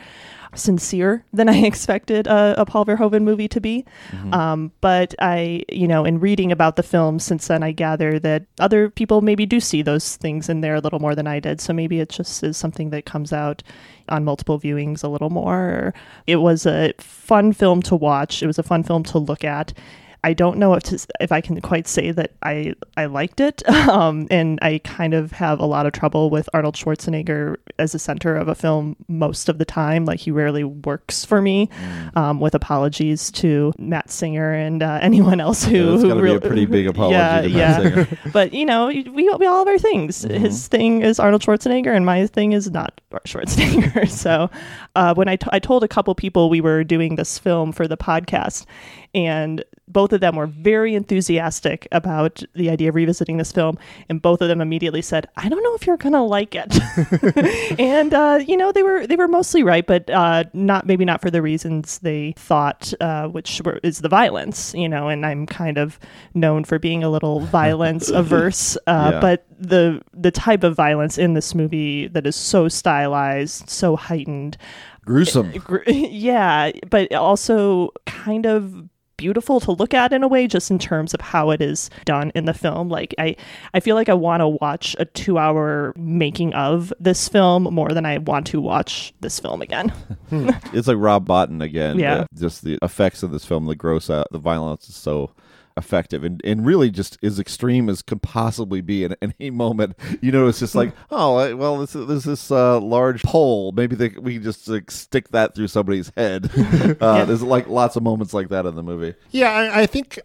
sincere 0.56 1.24
than 1.32 1.48
I 1.48 1.56
expected 1.64 2.26
a, 2.26 2.60
a 2.60 2.66
Paul 2.66 2.84
Verhoeven 2.84 3.22
movie 3.22 3.48
to 3.48 3.60
be. 3.60 3.84
Mm-hmm. 4.10 4.34
Um, 4.34 4.72
but 4.80 5.14
I, 5.18 5.62
you 5.68 5.86
know, 5.86 6.04
in 6.04 6.20
reading 6.20 6.52
about 6.52 6.76
the 6.76 6.82
film 6.82 7.18
since 7.18 7.48
then, 7.48 7.62
I 7.62 7.72
gather 7.72 8.18
that 8.20 8.44
other 8.58 8.90
people 8.90 9.20
maybe 9.20 9.46
do 9.46 9.60
see 9.60 9.82
those 9.82 10.16
things 10.16 10.48
in 10.48 10.60
there 10.60 10.74
a 10.74 10.80
little 10.80 10.98
more 10.98 11.14
than 11.14 11.26
I 11.26 11.40
did. 11.40 11.60
So 11.60 11.72
maybe 11.72 12.00
it 12.00 12.08
just 12.08 12.42
is 12.42 12.56
something 12.56 12.90
that 12.90 13.04
comes 13.04 13.32
out 13.32 13.62
on 14.08 14.24
multiple 14.24 14.58
viewings 14.58 15.02
a 15.02 15.08
little 15.08 15.30
more. 15.30 15.94
It 16.26 16.36
was 16.36 16.66
a 16.66 16.92
fun 16.98 17.52
film 17.52 17.82
to 17.82 17.96
watch. 17.96 18.42
It 18.42 18.46
was 18.46 18.58
a 18.58 18.62
fun 18.62 18.82
film 18.82 19.02
to 19.04 19.18
look 19.18 19.44
at. 19.44 19.72
I 20.26 20.32
don't 20.32 20.58
know 20.58 20.74
if 20.74 20.82
to, 20.84 21.06
if 21.20 21.30
I 21.30 21.40
can 21.40 21.60
quite 21.60 21.86
say 21.86 22.10
that 22.10 22.32
I 22.42 22.74
I 22.96 23.06
liked 23.06 23.38
it, 23.38 23.66
um, 23.88 24.26
and 24.28 24.58
I 24.60 24.78
kind 24.78 25.14
of 25.14 25.30
have 25.30 25.60
a 25.60 25.66
lot 25.66 25.86
of 25.86 25.92
trouble 25.92 26.30
with 26.30 26.48
Arnold 26.52 26.74
Schwarzenegger 26.74 27.58
as 27.78 27.94
a 27.94 28.00
center 28.00 28.34
of 28.34 28.48
a 28.48 28.56
film 28.56 28.96
most 29.06 29.48
of 29.48 29.58
the 29.58 29.64
time. 29.64 30.04
Like 30.04 30.18
he 30.18 30.32
rarely 30.32 30.64
works 30.64 31.24
for 31.24 31.40
me. 31.40 31.68
Mm. 31.68 32.16
Um, 32.16 32.40
with 32.40 32.56
apologies 32.56 33.30
to 33.32 33.72
Matt 33.78 34.10
Singer 34.10 34.52
and 34.52 34.82
uh, 34.82 34.98
anyone 35.02 35.38
else 35.38 35.64
who 35.64 35.76
Yeah, 35.76 36.14
who 36.14 36.34
a 36.34 36.40
pretty 36.40 36.66
big 36.66 36.86
apology 36.92 37.14
yeah, 37.14 37.42
to 37.42 37.48
Matt 37.48 37.56
yeah. 37.56 37.82
Singer. 37.82 38.18
but 38.32 38.52
you 38.52 38.66
know, 38.66 38.88
we 38.88 39.04
we 39.04 39.46
all 39.46 39.58
have 39.58 39.68
our 39.68 39.78
things. 39.78 40.22
His 40.22 40.66
thing 40.66 41.02
is 41.02 41.20
Arnold 41.20 41.42
Schwarzenegger, 41.42 41.94
and 41.94 42.04
my 42.04 42.26
thing 42.26 42.52
is 42.52 42.68
not 42.68 43.00
Schwarzenegger. 43.26 44.08
so, 44.10 44.50
uh, 44.96 45.14
when 45.14 45.28
I, 45.28 45.36
t- 45.36 45.48
I 45.52 45.60
told 45.60 45.84
a 45.84 45.88
couple 45.88 46.12
people 46.16 46.50
we 46.50 46.60
were 46.60 46.82
doing 46.82 47.14
this 47.14 47.38
film 47.38 47.70
for 47.70 47.86
the 47.86 47.96
podcast, 47.96 48.66
and 49.14 49.62
both 49.88 50.12
of 50.12 50.20
them 50.20 50.36
were 50.36 50.46
very 50.46 50.94
enthusiastic 50.94 51.86
about 51.92 52.42
the 52.54 52.70
idea 52.70 52.88
of 52.88 52.94
revisiting 52.94 53.36
this 53.36 53.52
film, 53.52 53.78
and 54.08 54.20
both 54.20 54.40
of 54.40 54.48
them 54.48 54.60
immediately 54.60 55.02
said, 55.02 55.26
"I 55.36 55.48
don't 55.48 55.62
know 55.62 55.74
if 55.74 55.86
you're 55.86 55.96
gonna 55.96 56.24
like 56.24 56.54
it." 56.54 56.76
and 57.78 58.12
uh, 58.12 58.40
you 58.46 58.56
know, 58.56 58.72
they 58.72 58.82
were 58.82 59.06
they 59.06 59.16
were 59.16 59.28
mostly 59.28 59.62
right, 59.62 59.86
but 59.86 60.08
uh, 60.10 60.44
not 60.52 60.86
maybe 60.86 61.04
not 61.04 61.20
for 61.22 61.30
the 61.30 61.42
reasons 61.42 61.98
they 62.00 62.34
thought, 62.36 62.92
uh, 63.00 63.28
which 63.28 63.60
were, 63.64 63.78
is 63.82 64.00
the 64.00 64.08
violence. 64.08 64.74
You 64.74 64.88
know, 64.88 65.08
and 65.08 65.24
I'm 65.24 65.46
kind 65.46 65.78
of 65.78 65.98
known 66.34 66.64
for 66.64 66.78
being 66.78 67.04
a 67.04 67.08
little 67.10 67.40
violence 67.40 68.10
averse, 68.10 68.76
uh, 68.86 69.10
Yeah. 69.14 69.20
but 69.20 69.46
the 69.58 70.02
the 70.12 70.30
type 70.30 70.64
of 70.64 70.74
violence 70.74 71.16
in 71.18 71.34
this 71.34 71.54
movie 71.54 72.08
that 72.08 72.26
is 72.26 72.36
so 72.36 72.68
stylized, 72.68 73.70
so 73.70 73.96
heightened, 73.96 74.56
Gruesome. 75.04 75.52
yeah, 75.86 76.72
but 76.90 77.12
also 77.14 77.90
kind 78.06 78.44
of 78.46 78.88
beautiful 79.16 79.60
to 79.60 79.72
look 79.72 79.94
at 79.94 80.12
in 80.12 80.22
a 80.22 80.28
way 80.28 80.46
just 80.46 80.70
in 80.70 80.78
terms 80.78 81.14
of 81.14 81.20
how 81.20 81.50
it 81.50 81.60
is 81.60 81.90
done 82.04 82.30
in 82.34 82.44
the 82.44 82.54
film 82.54 82.88
like 82.88 83.14
i 83.18 83.34
i 83.74 83.80
feel 83.80 83.96
like 83.96 84.08
i 84.08 84.14
want 84.14 84.40
to 84.40 84.48
watch 84.48 84.94
a 84.98 85.04
2 85.04 85.38
hour 85.38 85.92
making 85.96 86.52
of 86.54 86.92
this 87.00 87.28
film 87.28 87.64
more 87.64 87.90
than 87.90 88.04
i 88.04 88.18
want 88.18 88.46
to 88.46 88.60
watch 88.60 89.14
this 89.20 89.40
film 89.40 89.62
again 89.62 89.92
it's 90.72 90.88
like 90.88 90.96
Rob 90.98 91.26
Bottin 91.26 91.62
again. 91.62 91.98
Yeah. 91.98 92.14
Uh, 92.14 92.26
just 92.34 92.64
the 92.64 92.78
effects 92.82 93.22
of 93.22 93.30
this 93.30 93.44
film, 93.44 93.66
the 93.66 93.74
gross 93.74 94.10
out, 94.10 94.26
the 94.32 94.38
violence 94.38 94.88
is 94.88 94.96
so 94.96 95.30
effective 95.76 96.24
and, 96.24 96.40
and 96.44 96.64
really 96.64 96.90
just 96.90 97.18
as 97.22 97.38
extreme 97.38 97.88
as 97.88 98.02
could 98.02 98.22
possibly 98.22 98.80
be 98.80 99.04
in 99.04 99.14
any 99.22 99.50
moment. 99.50 99.96
You 100.20 100.32
know, 100.32 100.48
it's 100.48 100.58
just 100.58 100.74
like, 100.74 100.92
oh, 101.10 101.54
well, 101.56 101.78
this 101.78 101.94
is, 101.94 102.06
there's 102.06 102.24
this 102.24 102.50
uh, 102.50 102.80
large 102.80 103.22
pole. 103.22 103.72
Maybe 103.72 103.96
they, 103.96 104.08
we 104.08 104.34
can 104.34 104.42
just 104.42 104.68
like, 104.68 104.90
stick 104.90 105.28
that 105.30 105.54
through 105.54 105.68
somebody's 105.68 106.10
head. 106.16 106.50
uh, 107.00 107.24
There's 107.24 107.42
like 107.42 107.68
lots 107.68 107.96
of 107.96 108.02
moments 108.02 108.32
like 108.32 108.48
that 108.48 108.66
in 108.66 108.74
the 108.74 108.82
movie. 108.82 109.14
Yeah, 109.30 109.52
I, 109.52 109.82
I 109.82 109.86
think 109.86 110.18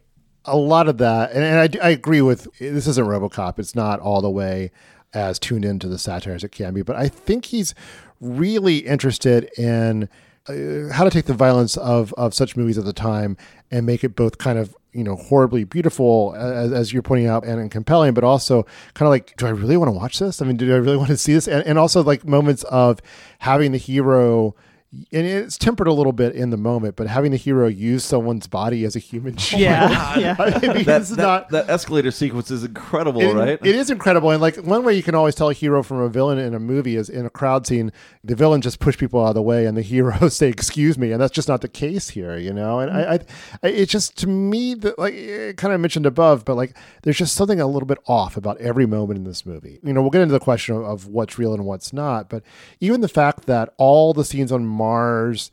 a 0.45 0.57
lot 0.57 0.87
of 0.87 0.97
that, 0.99 1.31
and, 1.31 1.43
and 1.43 1.77
I, 1.81 1.87
I 1.87 1.89
agree 1.91 2.21
with 2.21 2.47
this. 2.59 2.87
Isn't 2.87 3.05
RoboCop? 3.05 3.59
It's 3.59 3.75
not 3.75 3.99
all 3.99 4.21
the 4.21 4.29
way 4.29 4.71
as 5.13 5.39
tuned 5.39 5.65
into 5.65 5.87
the 5.87 5.99
satire 5.99 6.33
as 6.33 6.43
it 6.43 6.51
can 6.51 6.73
be, 6.73 6.81
but 6.81 6.95
I 6.95 7.07
think 7.07 7.45
he's 7.45 7.75
really 8.19 8.77
interested 8.79 9.49
in 9.57 10.07
uh, 10.47 10.93
how 10.93 11.03
to 11.03 11.09
take 11.09 11.25
the 11.25 11.33
violence 11.33 11.77
of 11.77 12.13
of 12.13 12.33
such 12.33 12.55
movies 12.55 12.77
at 12.77 12.85
the 12.85 12.93
time 12.93 13.37
and 13.69 13.85
make 13.85 14.03
it 14.03 14.15
both 14.15 14.37
kind 14.37 14.57
of 14.57 14.75
you 14.93 15.03
know 15.03 15.15
horribly 15.15 15.63
beautiful 15.63 16.33
as, 16.37 16.71
as 16.71 16.93
you're 16.93 17.01
pointing 17.01 17.27
out 17.27 17.45
and, 17.45 17.59
and 17.59 17.71
compelling 17.71 18.13
but 18.13 18.23
also 18.23 18.63
kind 18.93 19.07
of 19.07 19.09
like 19.09 19.35
do 19.37 19.47
i 19.47 19.49
really 19.49 19.77
want 19.77 19.87
to 19.87 19.93
watch 19.93 20.19
this? 20.19 20.41
I 20.41 20.45
mean 20.45 20.57
do 20.57 20.73
i 20.73 20.77
really 20.77 20.97
want 20.97 21.09
to 21.09 21.17
see 21.17 21.33
this? 21.33 21.47
And, 21.47 21.65
and 21.65 21.77
also 21.79 22.03
like 22.03 22.25
moments 22.25 22.63
of 22.65 22.99
having 23.39 23.71
the 23.71 23.77
hero 23.77 24.55
and 24.93 25.25
it's 25.25 25.57
tempered 25.57 25.87
a 25.87 25.93
little 25.93 26.11
bit 26.11 26.35
in 26.35 26.49
the 26.49 26.57
moment, 26.57 26.97
but 26.97 27.07
having 27.07 27.31
the 27.31 27.37
hero 27.37 27.67
use 27.67 28.03
someone's 28.03 28.45
body 28.45 28.83
as 28.83 28.93
a 28.95 28.99
human 28.99 29.37
shield, 29.37 29.61
Yeah, 29.61 30.17
yeah. 30.19 30.35
I 30.37 30.45
mean, 30.73 30.83
That, 30.83 31.03
that, 31.05 31.17
not. 31.17 31.49
that 31.51 31.69
escalator 31.69 32.11
sequence 32.11 32.51
is 32.51 32.65
incredible, 32.65 33.21
It- 33.21 33.33
right? 33.33 33.59
It 33.61 33.75
is 33.75 33.89
incredible, 33.89 34.31
and 34.31 34.41
like 34.41 34.57
one 34.57 34.83
way 34.83 34.93
you 34.93 35.01
can 35.03 35.15
always 35.15 35.33
tell 35.33 35.49
a 35.49 35.53
hero 35.53 35.81
from 35.81 35.99
a 36.01 36.09
villain 36.09 36.39
in 36.39 36.53
a 36.53 36.59
movie 36.59 36.97
is 36.97 37.09
in 37.09 37.25
a 37.25 37.29
crowd 37.29 37.65
scene, 37.65 37.93
the 38.23 38.35
villain 38.35 38.59
just 38.59 38.79
push 38.79 38.97
people 38.97 39.23
out 39.23 39.29
of 39.29 39.35
the 39.35 39.41
way, 39.41 39.65
and 39.65 39.77
the 39.77 39.81
hero 39.93 40.27
say 40.29 40.49
"excuse 40.49 40.97
me," 40.97 41.13
and 41.13 41.21
that's 41.21 41.31
just 41.33 41.47
not 41.47 41.61
the 41.61 41.69
case 41.69 42.09
here, 42.09 42.35
you 42.37 42.51
know. 42.51 42.79
And 42.81 42.91
I, 42.91 43.13
I, 43.13 43.19
I 43.63 43.67
it's 43.69 43.91
just 43.93 44.17
to 44.17 44.27
me 44.27 44.73
that 44.73 44.99
like 44.99 45.13
eh, 45.13 45.53
kind 45.53 45.73
of 45.73 45.79
mentioned 45.79 46.05
above, 46.05 46.43
but 46.43 46.55
like 46.55 46.75
there's 47.03 47.17
just 47.17 47.35
something 47.35 47.61
a 47.61 47.65
little 47.67 47.87
bit 47.87 47.99
off 48.07 48.35
about 48.35 48.57
every 48.59 48.85
moment 48.85 49.17
in 49.19 49.23
this 49.23 49.45
movie. 49.45 49.79
You 49.83 49.93
know, 49.93 50.01
we'll 50.01 50.11
get 50.11 50.21
into 50.21 50.33
the 50.33 50.39
question 50.41 50.75
of, 50.75 50.83
of 50.83 51.07
what's 51.07 51.39
real 51.39 51.53
and 51.53 51.63
what's 51.65 51.93
not, 51.93 52.29
but 52.29 52.43
even 52.81 52.99
the 52.99 53.07
fact 53.07 53.45
that 53.45 53.73
all 53.77 54.13
the 54.13 54.25
scenes 54.25 54.51
on 54.51 54.65
Mars 54.81 55.51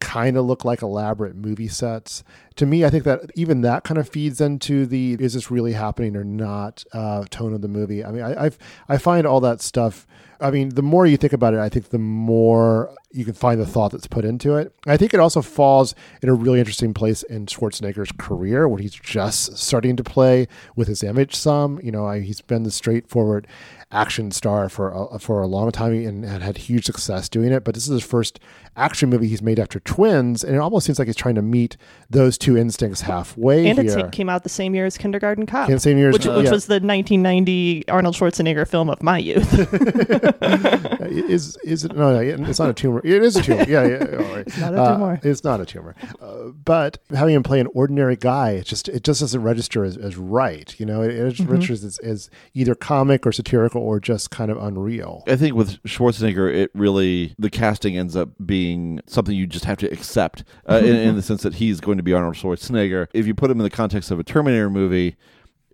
kind 0.00 0.36
of 0.36 0.44
look 0.44 0.64
like 0.64 0.80
elaborate 0.80 1.34
movie 1.34 1.68
sets. 1.68 2.22
To 2.56 2.66
me, 2.66 2.84
I 2.84 2.90
think 2.90 3.04
that 3.04 3.30
even 3.34 3.62
that 3.62 3.82
kind 3.82 3.98
of 3.98 4.08
feeds 4.08 4.40
into 4.40 4.86
the 4.86 5.16
is 5.18 5.34
this 5.34 5.50
really 5.50 5.72
happening 5.72 6.16
or 6.16 6.24
not 6.24 6.84
uh, 6.92 7.24
tone 7.30 7.52
of 7.52 7.62
the 7.62 7.68
movie. 7.68 8.04
I 8.04 8.10
mean, 8.12 8.22
I 8.22 8.44
I've, 8.44 8.58
I 8.88 8.98
find 8.98 9.26
all 9.26 9.40
that 9.40 9.60
stuff. 9.60 10.06
I 10.40 10.52
mean, 10.52 10.68
the 10.70 10.82
more 10.82 11.04
you 11.04 11.16
think 11.16 11.32
about 11.32 11.54
it, 11.54 11.60
I 11.60 11.68
think 11.68 11.88
the 11.88 11.98
more 11.98 12.94
you 13.10 13.24
can 13.24 13.34
find 13.34 13.60
the 13.60 13.66
thought 13.66 13.92
that's 13.92 14.06
put 14.06 14.24
into 14.24 14.56
it. 14.56 14.74
I 14.86 14.96
think 14.96 15.14
it 15.14 15.20
also 15.20 15.40
falls 15.40 15.94
in 16.22 16.28
a 16.28 16.34
really 16.34 16.58
interesting 16.58 16.92
place 16.92 17.22
in 17.22 17.46
Schwarzenegger's 17.46 18.12
career 18.18 18.68
when 18.68 18.82
he's 18.82 18.94
just 18.94 19.56
starting 19.56 19.96
to 19.96 20.04
play 20.04 20.46
with 20.76 20.88
his 20.88 21.02
image 21.02 21.34
some. 21.34 21.80
You 21.82 21.90
know, 21.90 22.06
I, 22.06 22.20
he's 22.20 22.42
been 22.42 22.64
the 22.64 22.70
straightforward 22.70 23.46
action 23.90 24.30
star 24.30 24.68
for 24.68 25.08
a, 25.12 25.18
for 25.18 25.40
a 25.40 25.46
long 25.46 25.70
time 25.70 25.92
and 25.92 26.24
had 26.24 26.42
had 26.42 26.58
huge 26.58 26.84
success 26.84 27.28
doing 27.28 27.50
it. 27.50 27.64
But 27.64 27.74
this 27.74 27.84
is 27.84 27.90
his 27.90 28.04
first 28.04 28.38
action 28.76 29.08
movie 29.08 29.28
he's 29.28 29.42
made 29.42 29.58
after 29.58 29.80
Twins, 29.80 30.44
and 30.44 30.54
it 30.54 30.58
almost 30.58 30.86
seems 30.86 30.98
like 30.98 31.08
he's 31.08 31.16
trying 31.16 31.34
to 31.36 31.42
meet 31.42 31.76
those 32.10 32.36
two 32.36 32.56
instincts 32.56 33.00
halfway 33.00 33.66
and 33.68 33.78
here. 33.78 33.98
it 33.98 34.12
came 34.12 34.28
out 34.28 34.42
the 34.42 34.48
same 34.48 34.74
year 34.74 34.84
as 34.84 34.98
Kindergarten 34.98 35.46
Cop, 35.46 35.70
same 35.80 35.98
year 35.98 36.12
which, 36.12 36.26
which 36.26 36.44
yeah. 36.44 36.50
was 36.50 36.66
the 36.66 36.74
1990 36.74 37.88
Arnold 37.88 38.14
Schwarzenegger 38.14 38.68
film 38.68 38.90
of 38.90 39.02
my 39.02 39.18
youth. 39.18 39.52
is 41.08 41.56
is 41.64 41.84
it 41.84 41.96
no, 41.96 42.12
no 42.12 42.48
it's 42.48 42.58
not 42.58 42.68
a 42.68 42.74
tumor 42.74 42.97
it 43.04 43.22
is 43.22 43.36
a 43.36 43.42
tumor 43.42 43.64
yeah, 43.68 43.86
yeah 43.86 44.16
all 44.16 44.34
right. 44.34 44.46
It's 44.46 44.58
not 44.58 44.74
a 44.74 44.80
Uh, 44.82 44.92
tumor. 44.94 45.20
it's 45.22 45.44
not 45.44 45.60
a 45.60 45.66
tumor 45.66 45.94
uh, 46.20 46.48
but 46.64 46.98
having 47.14 47.34
him 47.34 47.42
play 47.42 47.60
an 47.60 47.68
ordinary 47.74 48.16
guy 48.16 48.50
it 48.52 48.64
just 48.66 48.88
it 48.88 49.02
just 49.04 49.20
doesn't 49.20 49.42
register 49.42 49.84
as, 49.84 49.96
as 49.96 50.16
right 50.16 50.74
you 50.78 50.86
know 50.86 51.02
it, 51.02 51.10
it 51.14 51.30
just 51.32 51.48
Mhm. 51.48 51.52
registers 51.52 51.84
as, 51.84 51.98
as 51.98 52.30
either 52.54 52.74
comic 52.74 53.26
or 53.26 53.32
satirical 53.32 53.82
or 53.82 54.00
just 54.00 54.30
kind 54.30 54.50
of 54.50 54.56
unreal 54.62 55.24
I 55.26 55.36
think 55.36 55.54
with 55.54 55.82
Schwarzenegger, 55.84 56.52
it 56.54 56.70
really 56.74 57.34
the 57.38 57.50
casting 57.50 57.96
ends 57.96 58.16
up 58.16 58.30
being 58.44 59.00
something 59.06 59.34
you 59.36 59.46
just 59.46 59.64
have 59.64 59.78
to 59.78 59.86
accept 59.92 60.44
uh, 60.68 60.76
in, 60.82 60.94
in 60.96 61.16
the 61.16 61.22
sense 61.28 61.42
that 61.42 61.54
he's 61.56 61.80
going 61.80 61.96
to 61.98 62.02
be 62.02 62.12
Arnold 62.12 62.34
Schwarzenegger. 62.34 63.08
If 63.12 63.26
you 63.26 63.34
put 63.34 63.50
him 63.50 63.58
in 63.58 63.64
the 63.64 63.70
context 63.70 64.10
of 64.10 64.18
a 64.18 64.24
Terminator 64.24 64.70
movie, 64.70 65.16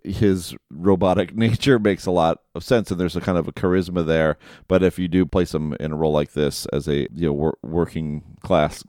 his 0.05 0.55
robotic 0.69 1.35
nature 1.37 1.79
makes 1.79 2.05
a 2.05 2.11
lot 2.11 2.41
of 2.53 2.63
sense, 2.63 2.91
and 2.91 2.99
there's 2.99 3.15
a 3.15 3.21
kind 3.21 3.37
of 3.37 3.47
a 3.47 3.51
charisma 3.51 4.05
there. 4.05 4.37
But 4.67 4.83
if 4.83 4.99
you 4.99 5.07
do 5.07 5.25
place 5.25 5.53
him 5.53 5.73
in 5.79 5.91
a 5.91 5.95
role 5.95 6.13
like 6.13 6.33
this 6.33 6.65
as 6.67 6.87
a 6.87 7.07
you 7.13 7.27
know 7.27 7.33
wor- 7.33 7.57
working 7.63 8.23
class 8.41 8.83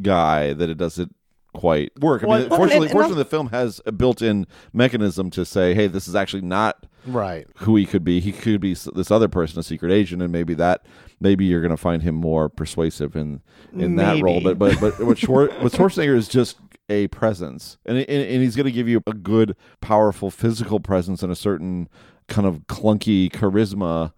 guy, 0.00 0.52
that 0.52 0.68
it 0.70 0.78
doesn't 0.78 1.14
quite 1.54 1.92
work. 2.00 2.22
I 2.22 2.26
Well, 2.26 2.40
mean, 2.40 2.48
well, 2.48 2.58
fortunately, 2.58 2.86
and- 2.86 2.92
and 2.92 2.98
fortunately, 3.00 3.22
the 3.24 3.28
film 3.28 3.48
has 3.50 3.80
a 3.84 3.92
built-in 3.92 4.46
mechanism 4.72 5.30
to 5.30 5.44
say, 5.44 5.74
"Hey, 5.74 5.86
this 5.86 6.08
is 6.08 6.14
actually 6.14 6.42
not." 6.42 6.86
right 7.04 7.48
who 7.56 7.74
he 7.74 7.84
could 7.84 8.04
be. 8.04 8.20
He 8.20 8.30
could 8.30 8.60
be 8.60 8.74
this 8.94 9.10
other 9.10 9.26
person, 9.26 9.58
a 9.58 9.64
secret 9.64 9.90
agent, 9.90 10.22
and 10.22 10.30
maybe 10.30 10.54
that 10.54 10.86
maybe 11.20 11.44
you're 11.44 11.60
going 11.60 11.72
to 11.72 11.76
find 11.76 12.00
him 12.04 12.14
more 12.14 12.48
persuasive 12.48 13.16
in 13.16 13.40
in 13.76 13.96
that 13.96 14.22
role. 14.22 14.40
But 14.40 14.56
but 14.56 14.78
but 14.80 15.00
what, 15.00 15.16
Schwar- 15.18 15.60
what 15.60 15.72
Schwarzenegger 15.72 16.14
is 16.16 16.28
just 16.28 16.58
a 16.92 17.08
presence, 17.08 17.78
and 17.86 17.96
and, 17.96 18.08
and 18.08 18.42
he's 18.42 18.54
going 18.54 18.66
to 18.66 18.72
give 18.72 18.88
you 18.88 19.02
a 19.06 19.14
good, 19.14 19.56
powerful 19.80 20.30
physical 20.30 20.78
presence 20.78 21.22
and 21.22 21.32
a 21.32 21.36
certain 21.36 21.88
kind 22.28 22.46
of 22.46 22.66
clunky 22.66 23.30
charisma 23.30 24.12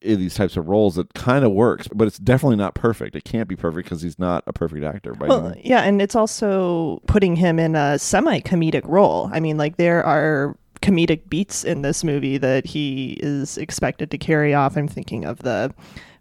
in 0.00 0.18
these 0.18 0.34
types 0.34 0.56
of 0.56 0.68
roles 0.68 0.94
that 0.94 1.12
kind 1.14 1.44
of 1.44 1.52
works, 1.52 1.88
but 1.88 2.06
it's 2.06 2.18
definitely 2.18 2.56
not 2.56 2.74
perfect. 2.74 3.16
It 3.16 3.24
can't 3.24 3.48
be 3.48 3.56
perfect 3.56 3.88
because 3.88 4.02
he's 4.02 4.18
not 4.18 4.44
a 4.46 4.52
perfect 4.52 4.84
actor. 4.84 5.14
By 5.14 5.26
Well, 5.26 5.54
yeah, 5.62 5.82
and 5.82 6.00
it's 6.00 6.14
also 6.14 7.02
putting 7.06 7.36
him 7.36 7.58
in 7.58 7.74
a 7.74 7.98
semi 7.98 8.40
comedic 8.40 8.82
role. 8.84 9.30
I 9.32 9.40
mean, 9.40 9.56
like 9.58 9.76
there 9.76 10.04
are 10.04 10.56
comedic 10.82 11.28
beats 11.28 11.64
in 11.64 11.82
this 11.82 12.04
movie 12.04 12.38
that 12.38 12.64
he 12.66 13.18
is 13.20 13.58
expected 13.58 14.10
to 14.10 14.18
carry 14.18 14.54
off. 14.54 14.76
I'm 14.76 14.88
thinking 14.88 15.24
of 15.24 15.38
the 15.40 15.74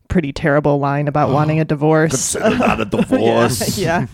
pretty 0.08 0.34
terrible 0.34 0.80
line 0.80 1.08
about 1.08 1.30
wanting 1.34 1.60
a 1.60 1.66
divorce. 1.66 2.34
Consider 2.34 2.58
that 2.58 2.82
a 2.82 2.86
divorce. 2.98 3.78
yeah. 3.78 4.08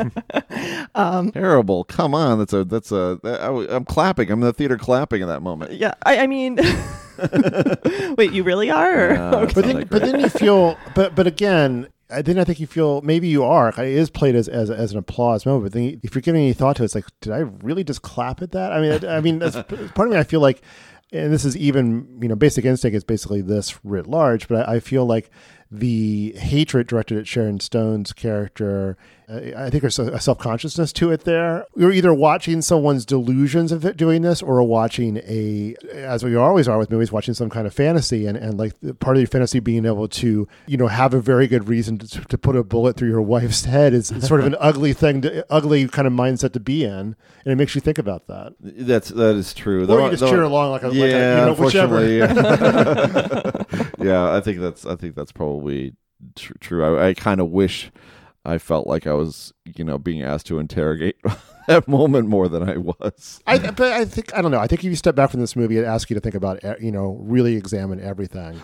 yeah. 0.52 0.86
um, 0.96 1.32
Terrible. 1.32 1.84
Come 1.86 2.14
on, 2.16 2.40
that's 2.40 2.54
a 2.54 2.64
that's 2.64 2.92
a. 2.92 3.20
That, 3.24 3.42
I, 3.42 3.76
am 3.76 3.86
clapping. 3.86 4.32
I'm 4.32 4.40
in 4.40 4.46
the 4.46 4.54
theater 4.54 4.78
clapping 4.78 5.22
in 5.22 5.28
that 5.28 5.42
moment. 5.42 5.74
yeah. 5.74 5.94
I, 6.04 6.20
I 6.20 6.28
mean, 6.28 6.56
wait, 8.18 8.32
you 8.32 8.44
really 8.44 8.70
are? 8.70 9.12
Or- 9.12 9.36
okay. 9.44 9.54
but 9.54 9.66
then 9.66 9.88
but 9.88 10.02
then 10.02 10.20
you 10.20 10.30
feel 10.30 10.78
but 10.96 11.16
but 11.16 11.28
again 11.28 11.88
I 12.12 12.22
then 12.22 12.38
I 12.38 12.44
think 12.44 12.60
you 12.60 12.68
feel 12.68 13.02
maybe 13.02 13.28
you 13.28 13.44
are. 13.44 13.70
It 13.70 13.80
is 13.80 14.10
played 14.10 14.36
as, 14.36 14.48
as, 14.48 14.70
as 14.70 14.92
an 14.92 14.98
applause 14.98 15.46
moment, 15.46 15.66
but 15.66 15.74
then 15.74 16.00
if 16.04 16.14
you're 16.14 16.22
giving 16.22 16.42
any 16.42 16.54
thought 16.54 16.76
to 16.78 16.84
it, 16.84 16.86
it's 16.86 16.96
like, 16.96 17.06
did 17.22 17.32
I 17.32 17.40
really 17.40 17.84
just 17.84 18.02
clap 18.02 18.42
at 18.42 18.52
that? 18.52 18.74
I 18.74 18.82
mean, 18.82 19.06
I, 19.06 19.18
I 19.18 19.22
mean, 19.22 19.40
that's, 19.40 19.56
part 19.56 20.08
of 20.08 20.12
me, 20.12 20.18
I 20.18 20.24
feel 20.24 20.42
like, 20.42 20.62
and 21.14 21.32
this 21.32 21.46
is 21.46 21.56
even, 21.58 22.20
you 22.22 22.28
know, 22.28 22.36
Basic 22.36 22.66
Instinct 22.66 22.96
is 22.96 23.04
basically 23.04 23.42
this 23.42 23.80
writ 23.84 24.08
large, 24.08 24.48
but 24.48 24.68
I, 24.68 24.76
I 24.76 24.80
feel 24.80 25.06
like 25.06 25.30
the 25.72 26.34
hatred 26.34 26.88
directed 26.88 27.18
at 27.18 27.28
Sharon 27.28 27.60
Stone's 27.60 28.12
character. 28.12 28.98
I 29.32 29.70
think 29.70 29.82
there's 29.82 29.98
a, 30.00 30.20
self 30.20 30.40
consciousness 30.40 30.92
to 30.94 31.12
it 31.12 31.22
there. 31.24 31.66
you're 31.76 31.92
either 31.92 32.14
watching 32.14 32.62
someone's 32.62 33.06
delusions 33.06 33.72
of 33.72 33.86
it 33.86 33.96
doing 33.98 34.22
this, 34.24 34.42
or 34.42 34.62
watching 34.64 35.18
a, 35.18 35.76
as 35.94 36.24
we 36.24 36.36
always 36.36 36.68
are 36.68 36.78
with 36.78 36.92
movies, 36.92 37.12
watching 37.12 37.34
some 37.34 37.50
kind 37.50 37.66
of 37.66 37.74
fantasy, 37.74 38.26
and, 38.26 38.38
and 38.38 38.58
like 38.60 38.74
part 39.00 39.16
of 39.16 39.22
your 39.22 39.28
fantasy 39.28 39.60
being 39.60 39.86
able 39.86 40.08
to, 40.08 40.48
you 40.68 40.78
know, 40.78 40.88
have 40.88 41.14
a 41.14 41.22
very 41.22 41.48
good 41.48 41.70
reason 41.70 41.98
to, 42.00 42.08
to 42.26 42.38
put 42.38 42.56
a 42.56 42.64
bullet 42.64 42.98
through 42.98 43.10
your 43.10 43.22
wife's 43.36 43.66
head 43.66 43.94
is, 43.94 44.08
sort 44.26 44.40
of 44.42 44.46
an 44.48 44.56
ugly 44.60 44.92
thing, 44.94 45.22
to, 45.22 45.46
ugly 45.50 45.88
kind 45.88 46.08
of 46.08 46.14
mindset 46.14 46.52
to 46.54 46.60
be 46.60 46.84
in, 46.84 46.92
and 46.92 47.16
it 47.46 47.56
makes 47.56 47.74
you 47.74 47.82
think 47.82 47.98
about 47.98 48.28
that. 48.28 48.54
That's 48.60 49.10
that 49.10 49.36
is 49.36 49.54
true. 49.54 49.84
Or 49.84 49.86
Though- 49.86 50.04
you 50.06 50.12
just 50.12 50.22
though- 50.22 50.30
cheer 50.30 50.44
along 50.44 50.72
like 50.72 50.84
a, 50.84 50.94
yeah, 50.94 51.04
like 51.04 51.12
a 51.14 51.40
you 51.40 51.46
know, 51.46 51.54
whichever. 51.54 51.98
unfortunately, 52.00 52.18
yeah. 52.18 53.94
yeah, 54.00 54.36
I 54.36 54.42
think 54.42 54.60
that's 54.60 54.86
I 54.86 54.96
think 54.96 55.16
that's 55.16 55.32
probably 55.32 55.96
tr- 56.36 56.54
true. 56.60 56.84
I, 56.98 57.10
I 57.10 57.14
kind 57.14 57.40
of 57.42 57.50
wish 57.50 57.92
I 58.44 58.58
felt 58.58 58.88
like 58.88 59.06
I 59.06 59.14
was, 59.14 59.54
you 59.66 59.84
know, 59.84 59.98
being 59.98 60.22
asked 60.24 60.48
to 60.48 60.58
interrogate 60.60 61.16
that 61.68 61.88
moment 61.88 62.28
more 62.28 62.48
than 62.48 62.68
I 62.68 62.78
was. 62.78 63.40
I, 63.46 63.58
but 63.60 63.92
I 63.94 64.06
think 64.06 64.34
I 64.36 64.42
don't 64.42 64.52
know. 64.52 64.60
I 64.60 64.68
think 64.68 64.84
if 64.84 64.90
you 64.90 64.96
step 64.96 65.16
back 65.16 65.30
from 65.32 65.40
this 65.42 65.56
movie, 65.56 65.78
it 65.78 65.86
asks 65.86 66.10
you 66.10 66.16
to 66.16 66.20
think 66.20 66.36
about, 66.36 66.64
eh, 66.64 66.76
you 66.82 66.92
know, 66.92 67.18
really 67.22 67.56
examine 67.56 68.00
everything. 68.02 68.60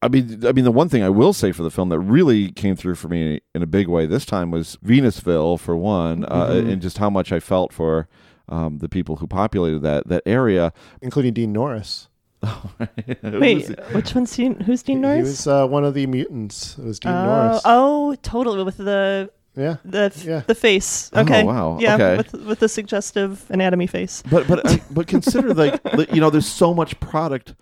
I 0.00 0.08
mean, 0.08 0.46
I 0.46 0.52
mean, 0.52 0.64
the 0.64 0.70
one 0.72 0.88
thing 0.88 1.02
I 1.02 1.08
will 1.08 1.32
say 1.32 1.50
for 1.52 1.62
the 1.64 1.70
film 1.70 1.88
that 1.88 1.98
really 1.98 2.52
came 2.52 2.76
through 2.76 2.94
for 2.94 3.08
me 3.08 3.40
in 3.54 3.62
a 3.62 3.66
big 3.66 3.88
way 3.88 4.06
this 4.06 4.24
time 4.24 4.50
was 4.52 4.78
Venusville, 4.84 5.58
for 5.58 5.76
one, 5.76 6.24
uh, 6.26 6.46
Mhm. 6.50 6.70
and 6.72 6.82
just 6.82 6.98
how 6.98 7.10
much 7.10 7.32
I 7.32 7.40
felt 7.40 7.72
for 7.72 8.06
um, 8.48 8.78
the 8.78 8.88
people 8.88 9.16
who 9.16 9.26
populated 9.26 9.80
that 9.80 10.08
that 10.08 10.22
area, 10.24 10.72
including 11.02 11.34
Dean 11.34 11.52
Norris. 11.52 12.08
Wait, 13.22 13.68
which 13.92 14.14
one's 14.14 14.34
Dean? 14.36 14.60
Who's 14.60 14.82
Dean 14.82 15.00
Norris? 15.00 15.16
He 15.18 15.22
was 15.22 15.46
uh, 15.46 15.66
one 15.66 15.84
of 15.84 15.94
the 15.94 16.06
mutants. 16.06 16.78
It 16.78 16.84
was 16.84 16.98
Dean 17.00 17.12
oh, 17.12 17.24
Norris. 17.24 17.62
oh, 17.64 18.14
totally 18.22 18.62
with 18.62 18.76
the 18.76 19.30
Yeah. 19.56 19.76
the 19.84 20.12
Yeah. 20.24 20.42
the 20.46 20.54
face. 20.54 21.10
Oh, 21.14 21.22
Okay, 21.22 21.42
wow, 21.42 21.78
yeah, 21.80 21.94
okay. 21.94 22.16
with 22.16 22.32
with 22.46 22.58
the 22.60 22.68
suggestive 22.68 23.44
anatomy 23.50 23.86
face. 23.86 24.22
But 24.30 24.46
but 24.46 24.66
I, 24.66 24.80
but 24.90 25.06
consider 25.06 25.52
like 25.54 25.82
the- 25.82 26.06
you 26.12 26.20
know, 26.20 26.30
there's 26.30 26.46
so 26.46 26.72
much 26.74 26.98
product 27.00 27.54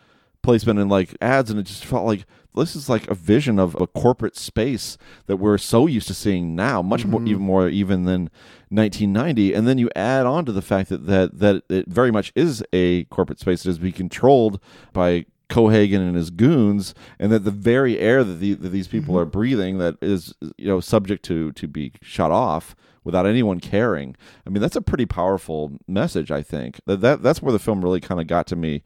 placement 0.43 0.79
and 0.79 0.91
like 0.91 1.17
ads, 1.21 1.51
and 1.51 1.59
it 1.59 1.65
just 1.65 1.85
felt 1.85 2.05
like 2.07 2.27
this 2.65 2.77
is 2.77 2.89
like 2.89 3.09
a 3.11 3.15
vision 3.15 3.59
of 3.59 3.77
a 3.81 3.87
corporate 3.87 4.37
space 4.37 4.97
that 5.27 5.37
we're 5.37 5.59
so 5.59 5.87
used 5.87 6.09
to 6.09 6.15
seeing 6.15 6.55
now, 6.55 6.83
much 6.83 7.05
more 7.05 7.21
Mhm. 7.21 7.29
even 7.29 7.43
more 7.43 7.69
even 7.69 8.05
than 8.05 8.31
1990. 8.71 9.53
And 9.55 9.67
then 9.67 9.79
you 9.79 9.91
add 9.97 10.27
on 10.27 10.45
to 10.45 10.53
the 10.53 10.63
fact 10.63 10.89
that 10.91 11.07
that 11.07 11.39
that 11.39 11.63
it 11.69 11.89
very 11.89 12.11
much 12.11 12.33
is 12.35 12.63
a 12.73 13.05
corporate 13.05 13.41
space 13.41 13.63
that 13.63 13.71
is 13.71 13.79
being 13.79 13.93
controlled 13.95 14.61
by. 14.93 15.27
Cohagen 15.49 16.01
and 16.01 16.17
his 16.17 16.31
goons, 16.31 16.93
and 17.21 17.31
that 17.31 17.45
the 17.45 17.53
very 17.53 18.01
air 18.01 18.25
that, 18.25 18.41
the, 18.41 18.55
that 18.55 18.71
these 18.71 18.89
people 18.89 19.17
are 19.17 19.25
breathing 19.25 19.79
that 19.79 19.95
is 20.03 20.35
you 20.59 20.67
know 20.67 20.81
subject 20.81 21.25
to 21.27 21.53
to 21.53 21.69
be 21.69 21.93
shut 22.03 22.33
off 22.33 22.75
without 23.05 23.27
anyone 23.27 23.61
caring. 23.61 24.17
I 24.45 24.51
mean, 24.51 24.61
that's 24.61 24.75
a 24.75 24.81
pretty 24.83 25.07
powerful 25.07 25.79
message. 25.87 26.33
I 26.33 26.43
think 26.43 26.81
that, 26.87 27.01
that 27.01 27.23
that's 27.23 27.41
where 27.43 27.53
the 27.53 27.61
film 27.61 27.81
really 27.85 28.01
kind 28.01 28.21
of 28.21 28.27
got 28.27 28.49
to 28.49 28.57
me, 28.57 28.83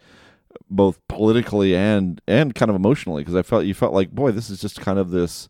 both 0.69 0.99
politically 1.09 1.75
and 1.75 2.21
and 2.27 2.55
kind 2.55 2.71
of 2.71 2.77
emotionally, 2.77 3.23
because 3.23 3.37
I 3.37 3.43
felt 3.43 3.65
you 3.65 3.75
felt 3.75 3.93
like, 3.93 4.11
boy, 4.11 4.33
this 4.33 4.51
is 4.51 4.61
just 4.61 4.81
kind 4.81 4.99
of 4.99 5.11
this 5.11 5.49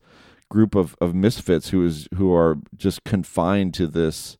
group 0.48 0.74
of 0.74 0.96
of 1.00 1.14
misfits 1.14 1.70
who 1.70 1.84
is 1.84 2.08
who 2.14 2.32
are 2.34 2.58
just 2.76 3.04
confined 3.04 3.74
to 3.74 3.86
this 3.86 4.36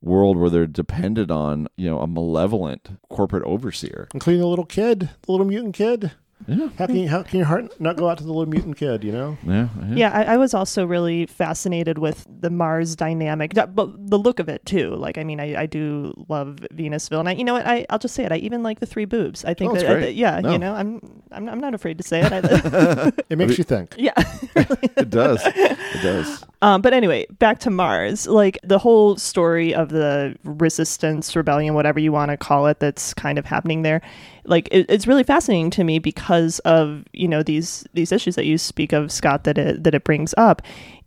world 0.00 0.36
where 0.36 0.50
they're 0.50 0.66
dependent 0.66 1.30
on 1.30 1.68
you 1.76 1.88
know 1.88 2.00
a 2.00 2.06
malevolent 2.06 2.98
corporate 3.08 3.44
overseer. 3.44 4.08
including 4.12 4.40
the 4.40 4.46
little 4.46 4.66
kid, 4.66 5.10
the 5.22 5.32
little 5.32 5.46
mutant 5.46 5.74
kid. 5.74 6.12
Yeah. 6.46 6.68
How 6.78 6.86
can 6.86 6.96
you, 6.96 7.08
how 7.08 7.22
can 7.22 7.38
your 7.38 7.46
heart 7.46 7.80
not 7.80 7.96
go 7.96 8.08
out 8.08 8.18
to 8.18 8.24
the 8.24 8.32
little 8.32 8.46
mutant 8.50 8.76
kid? 8.76 9.04
You 9.04 9.12
know. 9.12 9.38
Yeah. 9.44 9.68
Yeah, 9.92 10.10
I, 10.12 10.34
I 10.34 10.36
was 10.36 10.54
also 10.54 10.84
really 10.86 11.26
fascinated 11.26 11.98
with 11.98 12.26
the 12.40 12.50
Mars 12.50 12.96
dynamic, 12.96 13.54
but 13.54 13.74
the 14.10 14.18
look 14.18 14.38
of 14.40 14.48
it 14.48 14.64
too. 14.66 14.94
Like, 14.96 15.18
I 15.18 15.24
mean, 15.24 15.40
I, 15.40 15.62
I 15.62 15.66
do 15.66 16.12
love 16.28 16.56
Venusville, 16.74 17.20
and 17.20 17.28
I, 17.28 17.32
you 17.32 17.44
know 17.44 17.54
what? 17.54 17.66
I, 17.66 17.86
I'll 17.90 17.98
just 17.98 18.14
say 18.14 18.24
it. 18.24 18.32
I 18.32 18.36
even 18.36 18.62
like 18.62 18.80
the 18.80 18.86
three 18.86 19.04
boobs. 19.04 19.44
I 19.44 19.54
think 19.54 19.72
Oh, 19.72 19.74
that, 19.74 19.82
that's 19.82 19.94
great. 19.94 20.16
yeah, 20.16 20.40
No. 20.40 20.52
you 20.52 20.58
know, 20.58 20.74
I'm, 20.74 21.22
I'm 21.30 21.48
I'm 21.48 21.60
not 21.60 21.74
afraid 21.74 21.98
to 21.98 22.04
say 22.04 22.20
it. 22.24 23.14
It 23.30 23.38
makes 23.38 23.58
you 23.58 23.64
think. 23.64 23.94
Yeah. 23.96 24.12
it 24.56 25.10
does. 25.10 25.40
It 25.46 26.02
does. 26.02 26.44
Um, 26.62 26.80
but 26.80 26.94
anyway, 26.94 27.26
back 27.38 27.58
to 27.60 27.70
Mars. 27.70 28.28
Like 28.28 28.56
the 28.62 28.78
whole 28.78 29.16
story 29.16 29.74
of 29.74 29.88
the 29.88 30.36
resistance, 30.44 31.34
rebellion, 31.34 31.74
whatever 31.74 31.98
you 31.98 32.12
want 32.12 32.30
to 32.30 32.36
call 32.36 32.68
it, 32.68 32.78
that's 32.78 33.12
kind 33.12 33.36
of 33.36 33.44
happening 33.44 33.82
there. 33.82 34.00
Like 34.44 34.68
it, 34.70 34.86
it's 34.88 35.08
really 35.08 35.24
fascinating 35.24 35.70
to 35.70 35.84
me 35.84 35.98
because 35.98 36.60
of 36.60 37.04
you 37.12 37.26
know 37.26 37.42
these 37.42 37.84
these 37.94 38.12
issues 38.12 38.36
that 38.36 38.46
you 38.46 38.58
speak 38.58 38.92
of, 38.92 39.10
Scott, 39.10 39.42
that 39.44 39.58
it 39.58 39.82
that 39.82 39.94
it 39.94 40.04
brings 40.04 40.34
up. 40.38 40.62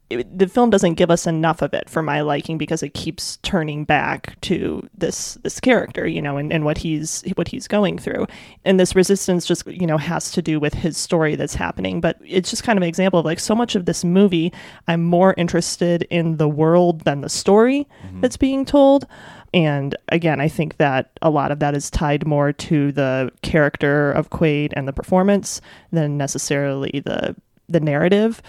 It, 0.09 0.37
the 0.37 0.47
film 0.47 0.69
doesn't 0.69 0.95
give 0.95 1.09
us 1.09 1.25
enough 1.25 1.63
of 1.63 1.73
it 1.73 1.89
for 1.89 2.03
my 2.03 2.21
liking 2.21 2.57
because 2.57 2.83
it 2.83 2.93
keeps 2.93 3.37
turning 3.37 3.85
back 3.85 4.39
to 4.41 4.87
this 4.95 5.35
this 5.43 5.59
character, 5.59 6.07
you 6.07 6.21
know, 6.21 6.37
and, 6.37 6.53
and 6.53 6.63
what 6.63 6.77
he's 6.77 7.23
what 7.35 7.47
he's 7.47 7.67
going 7.67 7.97
through. 7.97 8.27
And 8.63 8.79
this 8.79 8.95
resistance 8.95 9.45
just 9.45 9.65
you 9.65 9.87
know 9.87 9.97
has 9.97 10.31
to 10.33 10.41
do 10.41 10.59
with 10.59 10.73
his 10.75 10.97
story 10.97 11.35
that's 11.35 11.55
happening. 11.55 12.01
But 12.01 12.17
it's 12.23 12.49
just 12.49 12.63
kind 12.63 12.77
of 12.77 12.83
an 12.83 12.89
example 12.89 13.19
of 13.19 13.25
like 13.25 13.39
so 13.39 13.55
much 13.55 13.75
of 13.75 13.85
this 13.85 14.03
movie, 14.03 14.53
I'm 14.87 15.03
more 15.03 15.33
interested 15.37 16.03
in 16.09 16.37
the 16.37 16.49
world 16.49 17.01
than 17.01 17.21
the 17.21 17.29
story 17.29 17.87
mm-hmm. 18.05 18.21
that's 18.21 18.37
being 18.37 18.65
told. 18.65 19.07
And 19.55 19.95
again, 20.09 20.41
I 20.41 20.49
think 20.49 20.77
that 20.77 21.17
a 21.21 21.29
lot 21.29 21.49
of 21.49 21.59
that 21.59 21.75
is 21.75 21.89
tied 21.89 22.27
more 22.27 22.51
to 22.51 22.91
the 22.91 23.31
character 23.41 24.11
of 24.11 24.29
Quaid 24.29 24.73
and 24.75 24.85
the 24.85 24.93
performance 24.93 25.61
than 25.91 26.17
necessarily 26.17 27.01
the 27.05 27.35
the 27.67 27.79
narrative. 27.79 28.41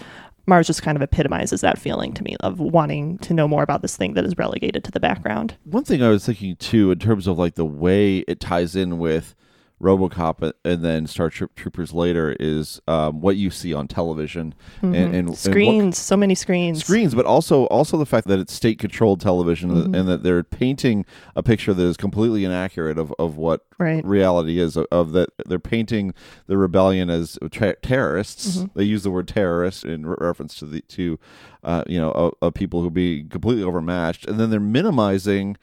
Mars 0.47 0.65
just 0.65 0.81
kind 0.81 0.95
of 0.95 1.01
epitomizes 1.01 1.61
that 1.61 1.77
feeling 1.77 2.13
to 2.13 2.23
me 2.23 2.37
of 2.39 2.59
wanting 2.59 3.17
to 3.19 3.33
know 3.33 3.47
more 3.47 3.63
about 3.63 3.81
this 3.81 3.97
thing 3.97 4.13
that 4.13 4.23
is 4.23 4.37
relegated 4.37 4.83
to 4.85 4.91
the 4.91 4.99
background. 4.99 5.57
One 5.65 5.83
thing 5.83 6.01
I 6.01 6.09
was 6.09 6.25
thinking 6.25 6.55
too, 6.55 6.89
in 6.91 6.99
terms 6.99 7.27
of 7.27 7.37
like 7.37 7.55
the 7.55 7.65
way 7.65 8.19
it 8.19 8.39
ties 8.39 8.75
in 8.75 8.97
with 8.97 9.35
RoboCop 9.81 10.51
and 10.65 10.83
then 10.83 11.05
Star 11.05 11.29
Troop 11.29 11.53
Troopers 11.55 11.93
later, 11.93 12.35
is 12.39 12.81
um, 12.87 13.21
what 13.21 13.35
you 13.37 13.51
see 13.51 13.73
on 13.73 13.87
television 13.87 14.55
and, 14.81 14.93
Mhm. 14.95 14.97
and 15.05 15.15
and 15.15 15.29
what- 15.29 15.37
screens, 15.37 15.97
so 15.99 16.17
many 16.17 16.33
screens. 16.33 16.79
screens, 16.83 17.13
but 17.13 17.25
also 17.27 17.65
also 17.65 17.95
the 17.97 18.05
fact 18.05 18.27
that 18.27 18.39
it's 18.39 18.53
state 18.53 18.79
controlled 18.79 19.21
television 19.21 19.69
Mhm. 19.69 19.95
and 19.99 20.09
that 20.09 20.23
they're 20.23 20.43
painting 20.43 21.05
a 21.35 21.43
picture 21.43 21.73
that 21.75 21.83
is 21.83 21.95
completely 21.95 22.43
inaccurate 22.43 22.97
of, 22.97 23.13
of 23.19 23.37
what 23.37 23.65
Right. 23.77 24.03
reality 24.03 24.57
is. 24.59 24.75
Of, 24.77 24.87
of 24.91 25.11
that 25.11 25.29
they're 25.45 25.59
painting 25.59 26.13
the 26.47 26.57
rebellion 26.57 27.11
as 27.11 27.37
ter- 27.51 27.75
terrorists. 27.83 28.57
Mhm. 28.57 28.69
They 28.73 28.83
use 28.83 29.03
the 29.03 29.11
word 29.11 29.27
terrorist 29.27 29.85
in 29.85 30.07
re- 30.07 30.15
reference 30.19 30.55
to 30.55 30.65
the 30.65 30.81
to 30.87 31.19
uh, 31.63 31.83
you 31.85 31.99
know 31.99 32.33
of 32.41 32.53
people 32.55 32.81
who 32.81 32.89
be 32.89 33.23
completely 33.23 33.63
overmatched, 33.63 34.27
and 34.27 34.39
then 34.39 34.49
they're 34.49 34.59
minimizing. 34.59 35.55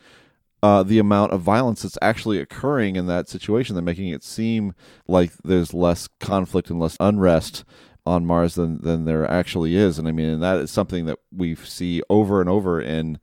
Uh, 0.64 0.82
the 0.82 0.98
amount 0.98 1.30
of 1.30 1.42
violence 1.42 1.82
that's 1.82 1.98
actually 2.00 2.38
occurring 2.38 2.96
in 2.96 3.06
that 3.06 3.28
situation, 3.28 3.74
they're 3.74 3.82
making 3.82 4.08
it 4.08 4.24
seem 4.24 4.72
like 5.06 5.30
there's 5.44 5.74
less 5.74 6.08
conflict 6.20 6.70
and 6.70 6.80
less 6.80 6.96
unrest 7.00 7.64
on 8.06 8.24
Mars 8.24 8.54
than 8.54 8.80
than 8.80 9.04
there 9.04 9.30
actually 9.30 9.76
is. 9.76 9.98
And 9.98 10.08
I 10.08 10.12
mean, 10.12 10.30
and 10.30 10.42
that 10.42 10.56
is 10.56 10.70
something 10.70 11.04
that 11.04 11.18
we 11.30 11.54
see 11.54 12.00
over 12.08 12.40
and 12.40 12.48
over 12.48 12.80
in 12.80 13.18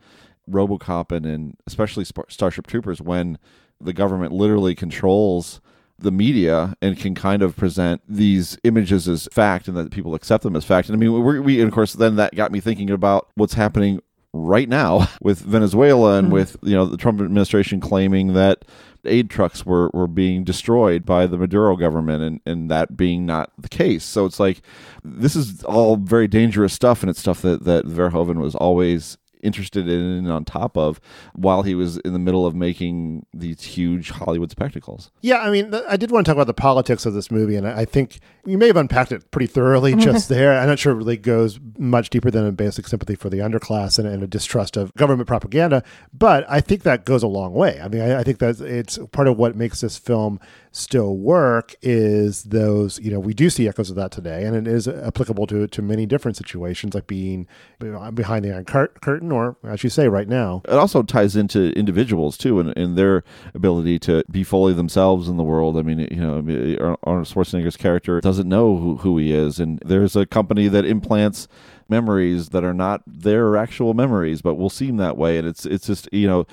RoboCop 0.48 1.12
and 1.12 1.26
in 1.26 1.58
especially 1.66 2.06
Sp- 2.06 2.30
Starship 2.30 2.68
Troopers 2.68 3.02
when 3.02 3.40
the 3.80 3.94
government 3.94 4.32
literally 4.34 4.76
controls 4.76 5.62
the 5.98 6.12
media 6.12 6.76
and 6.80 6.96
can 6.96 7.16
kind 7.16 7.42
of 7.42 7.56
present 7.56 8.04
these 8.08 8.56
images 8.64 9.08
as 9.08 9.28
fact 9.32 9.68
and 9.68 9.76
that 9.76 9.90
people 9.90 10.14
accept 10.14 10.44
them 10.44 10.56
as 10.56 10.64
fact. 10.64 10.90
And 10.90 10.96
I 10.96 11.00
mean, 11.00 11.24
we, 11.24 11.40
we 11.40 11.60
and 11.60 11.70
of 11.70 11.74
course 11.74 11.94
then 11.94 12.18
that 12.18 12.36
got 12.36 12.52
me 12.52 12.60
thinking 12.60 12.92
about 12.92 13.30
what's 13.34 13.56
happening 13.56 14.00
right 14.34 14.70
now 14.70 15.08
with 15.22 15.39
Venezuela 15.39 16.17
and 16.17 16.30
Mhm. 16.30 16.32
with 16.32 16.58
you 16.63 16.74
know 16.74 16.86
the 16.86 16.98
Trump 16.98 17.20
administration 17.22 17.80
claiming 17.80 18.34
that 18.34 18.65
aid 19.04 19.30
trucks 19.32 19.65
were, 19.65 19.89
were 19.96 20.08
being 20.08 20.44
destroyed 20.44 21.04
by 21.06 21.26
the 21.26 21.36
Maduro 21.38 21.76
government 21.76 22.22
and, 22.22 22.39
and 22.46 22.70
that 22.70 22.96
being 22.96 23.26
not 23.26 23.52
the 23.58 23.67
case. 23.67 24.04
So 24.04 24.26
it's 24.26 24.39
like 24.39 24.62
this 25.04 25.36
is 25.36 25.63
all 25.63 25.96
very 25.96 26.28
dangerous 26.28 26.72
stuff 26.74 27.02
and 27.02 27.10
it's 27.10 27.20
stuff 27.20 27.41
that, 27.41 27.63
that 27.63 27.86
Verhoeven 27.86 28.36
was 28.39 28.54
always 28.54 29.17
interested 29.44 29.88
in 29.88 30.00
and 30.00 30.32
on 30.32 30.46
top 30.46 30.78
of 30.78 31.02
while 31.34 31.64
he 31.64 31.76
was 31.76 31.98
in 31.98 32.14
the 32.14 32.20
middle 32.20 32.46
of 32.46 32.56
making 32.56 33.26
these 33.34 33.62
huge 33.62 34.12
Hollywood 34.12 34.52
spectacles. 34.52 35.12
Yeah, 35.22 35.40
I 35.40 35.50
mean, 35.50 35.74
I 35.88 35.98
did 35.98 36.12
want 36.12 36.26
to 36.26 36.30
talk 36.30 36.38
about 36.38 36.48
the 36.48 36.54
politics 36.54 37.06
of 37.06 37.14
this 37.14 37.32
movie, 37.32 37.56
and 37.56 37.68
I 37.68 37.82
I 37.82 37.86
think 37.86 38.20
you 38.46 38.58
may 38.58 38.68
have 38.68 38.78
unpacked 38.78 39.12
it 39.12 39.32
pretty 39.32 39.48
thoroughly 39.48 39.96
just 39.98 40.30
there. 40.30 40.58
I'm 40.58 40.68
not 40.68 40.80
sure 40.80 40.94
it 40.94 40.98
really 40.98 41.18
goes 41.18 41.60
much 41.78 42.10
deeper 42.10 42.30
than 42.30 42.46
a 42.46 42.52
basic 42.52 42.88
sympathy 42.88 43.16
for 43.16 43.30
the 43.30 43.40
underclass 43.40 43.98
and, 43.98 44.08
and 44.08 44.22
a 44.22 44.28
distrust 44.28 44.78
of 44.78 44.94
government 44.94 45.28
propaganda, 45.28 45.84
but 46.14 46.46
I 46.48 46.62
think 46.62 46.84
that 46.84 47.06
goes 47.06 47.24
a 47.24 47.28
long 47.28 47.54
way. 47.54 47.80
I 47.82 47.88
mean, 47.88 48.02
I, 48.02 48.20
I 48.20 48.24
think 48.24 48.40
that 48.40 48.62
it's 48.62 49.00
part 49.12 49.28
of 49.28 49.38
what 49.38 49.56
makes 49.56 49.82
this 49.82 49.98
film 49.98 50.40
still 50.72 51.18
work 51.18 51.76
is 51.82 52.44
those, 52.44 53.00
you 53.00 53.12
know, 53.12 53.20
we 53.20 53.34
do 53.34 53.50
see 53.50 53.68
echoes 53.68 53.90
of 53.90 53.96
that 53.96 54.12
today, 54.12 54.46
and 54.46 54.56
it 54.56 54.68
is 54.68 54.88
applicable 54.88 55.48
to 55.48 55.68
to 55.68 55.82
many 55.82 56.06
different 56.06 56.38
situations, 56.38 56.94
like 56.94 57.08
being 57.08 57.48
behind 57.80 58.46
the 58.46 58.54
Iron 58.54 58.66
Curtain 58.66 59.31
or, 59.32 59.58
as 59.63 59.84
you 59.84 59.89
say, 59.89 60.08
right 60.08 60.28
now. 60.28 60.62
It 60.65 60.74
also 60.74 61.04
ties 61.04 61.36
into 61.36 61.72
individuals 61.72 62.38
too, 62.38 62.60
and, 62.60 62.91
their 62.91 63.24
ability 63.54 63.98
to 64.00 64.22
be 64.30 64.44
fully 64.44 64.74
themselves 64.74 65.30
in 65.30 65.38
the 65.38 65.44
world. 65.44 65.78
I 65.78 65.82
mean, 65.82 66.00
you 66.12 66.17
know, 66.17 66.98
Arnold 67.04 67.28
Schwarzenegger's 67.28 67.78
character 67.78 68.20
doesn't 68.20 68.50
know 68.50 68.76
who, 68.76 68.98
who 68.98 69.17
he 69.17 69.32
is, 69.32 69.60
and 69.60 69.80
there's 69.86 70.15
a 70.15 70.26
company 70.26 70.67
that 70.67 70.84
implants 70.84 71.48
memories 71.91 72.50
that 72.50 72.63
are 72.63 72.74
not 72.74 73.04
their 73.06 73.56
actual 73.56 73.94
memories, 73.94 74.41
but 74.41 74.56
will 74.56 74.70
seem 74.70 74.98
that 74.98 75.17
way. 75.17 75.38
And 75.38 75.48
it's 75.48 75.65
it's 75.65 75.86
just 75.86 76.12
you 76.12 76.28
know, 76.28 76.48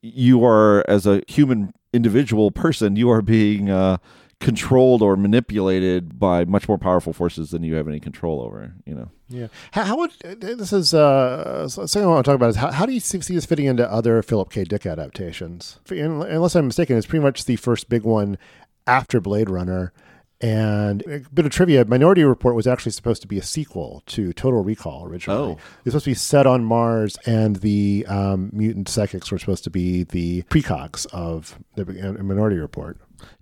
you 0.00 0.44
are 0.44 0.84
as 0.88 1.06
a 1.06 1.22
human 1.26 1.72
individual 1.92 2.50
person, 2.50 2.96
you 2.96 3.10
are 3.10 3.22
being 3.22 3.70
uh, 3.70 3.96
controlled 4.40 5.02
or 5.02 5.16
manipulated 5.16 6.18
by 6.18 6.44
much 6.44 6.68
more 6.68 6.78
powerful 6.78 7.12
forces 7.12 7.50
than 7.50 7.62
you 7.62 7.74
have 7.74 7.88
any 7.88 7.98
control 8.00 8.42
over. 8.42 8.74
You 8.86 8.94
know. 8.94 9.10
Yeah. 9.28 9.46
How, 9.72 9.84
how 9.84 9.96
would 9.98 10.12
this 10.20 10.72
is 10.72 10.92
uh, 10.92 11.68
something 11.68 12.02
I 12.02 12.06
want 12.06 12.24
to 12.24 12.28
talk 12.30 12.36
about 12.36 12.50
is 12.50 12.56
how, 12.56 12.70
how 12.70 12.86
do 12.86 12.92
you 12.92 13.00
see, 13.00 13.20
see 13.20 13.34
this 13.34 13.46
fitting 13.46 13.66
into 13.66 13.90
other 13.90 14.22
Philip 14.22 14.50
K. 14.50 14.64
Dick 14.64 14.86
adaptations? 14.86 15.78
Unless 15.88 16.54
I'm 16.54 16.66
mistaken, 16.66 16.96
it's 16.96 17.06
pretty 17.06 17.22
much 17.22 17.44
the 17.44 17.56
first 17.56 17.88
big 17.88 18.02
one 18.02 18.38
after 18.86 19.20
Blade 19.20 19.48
Runner. 19.48 19.92
And 20.40 21.02
a 21.06 21.20
bit 21.32 21.46
of 21.46 21.52
trivia 21.52 21.86
Minority 21.86 22.22
Report 22.22 22.54
was 22.54 22.66
actually 22.66 22.92
supposed 22.92 23.22
to 23.22 23.28
be 23.28 23.38
a 23.38 23.42
sequel 23.42 24.02
to 24.06 24.32
Total 24.34 24.62
Recall 24.62 25.06
originally. 25.06 25.40
Oh. 25.40 25.52
It 25.52 25.84
was 25.84 25.92
supposed 25.92 26.04
to 26.04 26.10
be 26.10 26.14
set 26.14 26.46
on 26.46 26.64
Mars, 26.64 27.16
and 27.24 27.56
the 27.56 28.04
um, 28.08 28.50
mutant 28.52 28.88
psychics 28.90 29.30
were 29.30 29.38
supposed 29.38 29.64
to 29.64 29.70
be 29.70 30.02
the 30.02 30.42
precogs 30.44 31.06
of 31.14 31.58
the 31.76 31.86
Minority 31.86 32.56
Report. 32.56 32.98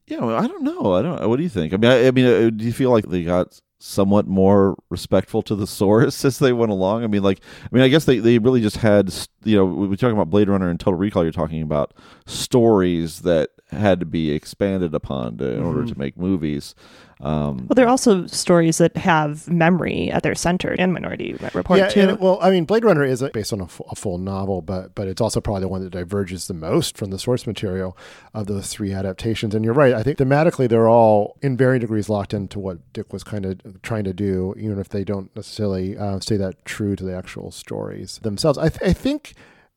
Yeah, 0.07 0.21
well, 0.21 0.39
I 0.39 0.47
don't 0.47 0.63
know. 0.63 0.93
I 0.93 1.03
don't. 1.03 1.29
What 1.29 1.39
do 1.39 1.43
you 1.43 1.49
think? 1.49 1.73
I 1.73 1.77
mean, 1.77 1.91
I, 1.91 2.07
I 2.07 2.11
mean, 2.13 2.27
uh, 2.27 2.51
do 2.51 2.65
you 2.65 2.73
feel 2.73 2.91
like 2.91 3.09
they 3.09 3.25
got 3.25 3.59
somewhat 3.83 4.27
more 4.27 4.77
respectful 4.91 5.43
to 5.43 5.55
the 5.55 5.67
source 5.79 6.25
as 6.25 6.39
they 6.39 6.53
went 6.53 6.73
along? 6.73 7.05
I 7.05 7.07
mean, 7.07 7.23
like, 7.23 7.41
I 7.65 7.69
mean, 7.75 7.85
I 7.85 7.89
guess 7.89 8.05
they, 8.05 8.19
they 8.19 8.39
really 8.39 8.61
just 8.61 8.79
had, 8.79 9.13
you 9.45 9.57
know, 9.57 9.65
we're 9.65 9.97
talking 9.97 10.17
about 10.17 10.31
Blade 10.31 10.49
Runner 10.49 10.69
and 10.69 10.79
Total 10.79 10.99
Recall. 10.99 11.23
You're 11.23 11.33
talking 11.33 11.63
about 11.63 11.95
stories 12.27 13.21
that 13.21 13.51
had 13.71 14.01
to 14.01 14.07
be 14.07 14.31
expanded 14.31 14.95
upon 14.95 15.39
to, 15.39 15.51
in 15.51 15.59
mm-hmm. 15.59 15.67
order 15.67 15.87
to 15.87 15.99
make 15.99 16.17
movies. 16.17 16.75
Um, 17.23 17.69
well, 17.69 17.75
there 17.77 17.87
are 17.87 17.91
also 17.91 18.27
stories 18.27 18.79
that 18.79 18.97
have 18.97 19.49
memory 19.49 20.11
at 20.11 20.25
their 20.25 20.35
center 20.35 20.73
in 20.73 20.93
Minority 20.93 21.35
Report 21.55 21.79
yeah, 21.79 21.89
too. 21.89 22.01
And, 22.01 22.19
well, 22.19 22.39
I 22.43 22.51
mean, 22.51 22.65
Blade 22.65 22.85
Runner 22.85 23.05
is 23.05 23.23
based 23.33 23.53
on 23.53 23.61
a, 23.61 23.65
f- 23.65 23.81
a 23.89 23.95
full 23.95 24.19
novel, 24.19 24.61
but 24.61 24.97
but 24.97 25.07
it's 25.07 25.21
also 25.21 25.41
probably 25.41 25.61
the 25.61 25.69
one 25.69 25.85
that 25.85 25.91
diverges 25.91 26.49
the 26.49 26.55
most 26.55 26.99
from 26.99 27.11
the 27.11 27.21
source 27.21 27.47
material 27.47 27.97
of 28.35 28.47
those 28.49 28.71
three 28.71 28.93
adaptations. 28.93 29.55
And 29.55 29.65
you're 29.65 29.73
right. 29.73 29.95
I 29.95 30.03
think 30.03 30.19
thematically 30.19 30.69
they're 30.69 30.89
all 30.89 31.39
in 31.43 31.57
varying 31.57 31.81
degrees 31.81 32.09
locked 32.09 32.35
into 32.35 32.59
what 32.59 32.93
Dick 32.93 33.13
was 33.13 33.23
kind 33.23 33.47
of 33.47 33.81
trying 33.83 34.05
to 34.05 34.13
do, 34.13 34.53
even 34.59 34.81
if 34.81 34.89
they 34.89 35.05
don't 35.05 35.35
necessarily 35.37 35.97
uh, 35.97 36.19
stay 36.19 36.37
that 36.39 36.65
true 36.65 36.97
to 36.97 37.05
the 37.05 37.17
actual 37.17 37.53
stories 37.53 38.19
themselves. 38.23 38.59
I, 38.59 38.69
th- 38.69 38.91
I 38.91 38.93
think 38.93 39.32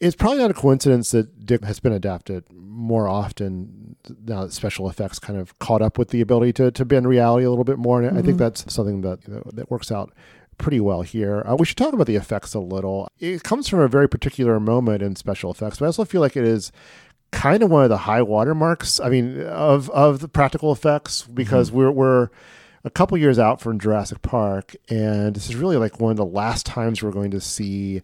it's 0.05 0.15
probably 0.15 0.39
not 0.39 0.51
a 0.51 0.55
coincidence 0.55 1.11
that 1.11 1.45
Dick 1.45 1.63
has 1.63 1.79
been 1.79 1.93
adapted 1.93 2.45
more 2.51 3.07
often 3.07 3.95
now 4.25 4.43
that 4.43 4.53
special 4.53 4.89
effects 4.89 5.17
kind 5.17 5.39
of 5.39 5.57
caught 5.59 5.81
up 5.81 5.97
with 5.97 6.09
the 6.09 6.21
ability 6.21 6.53
to, 6.53 6.71
to 6.71 6.85
bend 6.85 7.07
reality 7.07 7.45
a 7.45 7.49
little 7.49 7.63
bit 7.63 7.79
more. 7.79 8.01
And 8.01 8.09
mm-hmm. 8.09 8.17
I 8.17 8.21
think 8.21 8.35
mm-hmm. 8.35 8.43
that's 8.43 8.73
something 8.73 9.01
that 9.01 9.27
you 9.27 9.33
know, 9.33 9.43
that 9.53 9.71
works 9.71 9.91
out 9.91 10.13
pretty 10.57 10.79
well 10.79 11.01
here. 11.01 11.41
Uh, 11.45 11.55
we 11.57 11.65
should 11.65 11.77
talk 11.77 11.93
about 11.93 12.07
the 12.07 12.15
effects 12.15 12.53
a 12.53 12.59
little. 12.59 13.07
It 13.19 13.43
comes 13.43 13.67
from 13.67 13.79
a 13.79 13.87
very 13.87 14.07
particular 14.07 14.59
moment 14.59 15.01
in 15.01 15.15
special 15.15 15.51
effects, 15.51 15.79
but 15.79 15.85
I 15.85 15.87
also 15.87 16.05
feel 16.05 16.21
like 16.21 16.37
it 16.37 16.45
is 16.45 16.71
kind 17.31 17.63
of 17.63 17.71
one 17.71 17.83
of 17.83 17.89
the 17.89 17.97
high 17.97 18.21
watermarks. 18.21 18.99
I 18.99 19.09
mean, 19.09 19.41
of 19.41 19.89
of 19.89 20.19
the 20.19 20.27
practical 20.27 20.71
effects 20.71 21.23
because 21.23 21.69
mm-hmm. 21.69 21.77
we're 21.77 21.91
we're 21.91 22.29
a 22.83 22.89
couple 22.91 23.17
years 23.17 23.39
out 23.39 23.59
from 23.59 23.79
Jurassic 23.79 24.21
Park, 24.21 24.75
and 24.89 25.35
this 25.35 25.49
is 25.49 25.55
really 25.55 25.77
like 25.77 25.99
one 25.99 26.11
of 26.11 26.17
the 26.17 26.25
last 26.25 26.65
times 26.65 27.01
we're 27.01 27.11
going 27.11 27.31
to 27.31 27.41
see 27.41 28.03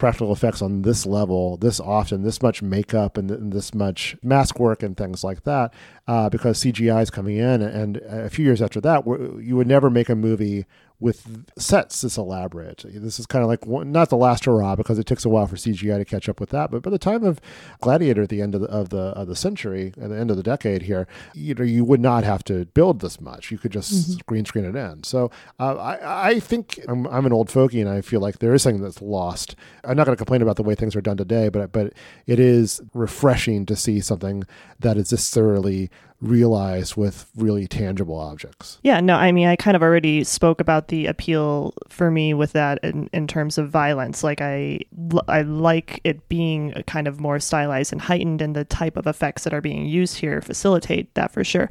practical 0.00 0.32
effects 0.32 0.60
on 0.62 0.82
this 0.82 1.06
level, 1.06 1.56
this 1.58 1.78
often, 1.78 2.22
this 2.22 2.42
much 2.42 2.62
makeup 2.62 3.16
and, 3.16 3.30
and 3.30 3.52
this 3.52 3.72
much 3.74 4.16
mask 4.22 4.58
work 4.58 4.82
and 4.82 4.96
things 4.96 5.22
like 5.22 5.44
that, 5.44 5.72
uh, 6.08 6.28
because 6.28 6.58
CGI 6.58 7.02
is 7.02 7.10
coming 7.10 7.36
in. 7.36 7.62
And 7.62 7.98
a 7.98 8.28
few 8.30 8.44
years 8.44 8.60
after 8.60 8.80
that, 8.80 9.04
you 9.40 9.54
would 9.56 9.68
never 9.68 9.90
make 9.90 10.08
a 10.08 10.16
movie 10.16 10.64
with 11.00 11.44
sets 11.58 12.02
this 12.02 12.16
elaborate. 12.18 12.84
This 12.86 13.18
is 13.18 13.26
kind 13.26 13.42
of 13.42 13.48
like 13.48 13.66
not 13.66 14.10
the 14.10 14.16
last 14.16 14.44
hurrah 14.44 14.76
because 14.76 14.98
it 14.98 15.06
takes 15.06 15.24
a 15.24 15.30
while 15.30 15.46
for 15.46 15.56
CGI 15.56 15.96
to 15.96 16.04
catch 16.04 16.28
up 16.28 16.38
with 16.38 16.50
that. 16.50 16.70
But 16.70 16.82
by 16.82 16.90
the 16.90 16.98
time 16.98 17.24
of 17.24 17.40
Gladiator 17.80 18.22
at 18.22 18.28
the 18.28 18.42
end 18.42 18.54
of 18.54 18.60
the 18.60 18.68
of 18.68 18.90
the, 18.90 18.98
of 18.98 19.26
the 19.26 19.36
century, 19.36 19.94
at 20.00 20.10
the 20.10 20.16
end 20.16 20.30
of 20.30 20.36
the 20.36 20.42
decade 20.42 20.82
here, 20.82 21.08
you 21.34 21.54
know 21.54 21.64
you 21.64 21.84
would 21.84 22.00
not 22.00 22.24
have 22.24 22.44
to 22.44 22.66
build 22.66 23.00
this 23.00 23.20
much. 23.20 23.50
You 23.50 23.58
could 23.58 23.72
just 23.72 23.92
mm-hmm. 23.92 24.20
green 24.26 24.44
screen 24.44 24.66
it 24.66 24.76
in. 24.76 25.02
So 25.04 25.30
uh, 25.58 25.76
I 25.76 26.30
I 26.30 26.40
think 26.40 26.78
I'm, 26.86 27.06
I'm 27.06 27.26
an 27.26 27.32
old 27.32 27.50
fogey 27.50 27.80
and 27.80 27.88
I 27.88 28.02
feel 28.02 28.20
like 28.20 28.38
there 28.38 28.52
is 28.52 28.62
something 28.62 28.82
that's 28.82 29.00
lost. 29.00 29.56
I'm 29.84 29.96
not 29.96 30.04
going 30.04 30.16
to 30.16 30.20
complain 30.20 30.42
about 30.42 30.56
the 30.56 30.62
way 30.62 30.74
things 30.74 30.94
are 30.94 31.00
done 31.00 31.16
today, 31.16 31.48
but 31.48 31.72
but 31.72 31.94
it 32.26 32.38
is 32.38 32.80
refreshing 32.92 33.64
to 33.66 33.76
see 33.76 34.00
something 34.00 34.44
that 34.78 34.98
is 34.98 35.10
this 35.10 35.30
thoroughly 35.30 35.90
realized 36.20 36.96
with 36.96 37.30
really 37.36 37.66
tangible 37.66 38.18
objects. 38.18 38.78
Yeah, 38.82 39.00
no, 39.00 39.14
I 39.14 39.32
mean, 39.32 39.48
I 39.48 39.56
kind 39.56 39.76
of 39.76 39.82
already 39.82 40.24
spoke 40.24 40.60
about 40.60 40.88
the 40.88 41.06
appeal 41.06 41.74
for 41.88 42.10
me 42.10 42.34
with 42.34 42.52
that 42.52 42.78
in, 42.82 43.08
in 43.12 43.26
terms 43.26 43.56
of 43.58 43.70
violence. 43.70 44.22
Like, 44.22 44.40
I, 44.40 44.80
I 45.28 45.42
like 45.42 46.00
it 46.04 46.28
being 46.28 46.72
kind 46.86 47.08
of 47.08 47.20
more 47.20 47.40
stylized 47.40 47.92
and 47.92 48.00
heightened, 48.00 48.42
and 48.42 48.54
the 48.54 48.64
type 48.64 48.96
of 48.96 49.06
effects 49.06 49.44
that 49.44 49.54
are 49.54 49.60
being 49.60 49.86
used 49.86 50.18
here 50.18 50.40
facilitate 50.40 51.14
that 51.14 51.32
for 51.32 51.44
sure. 51.44 51.70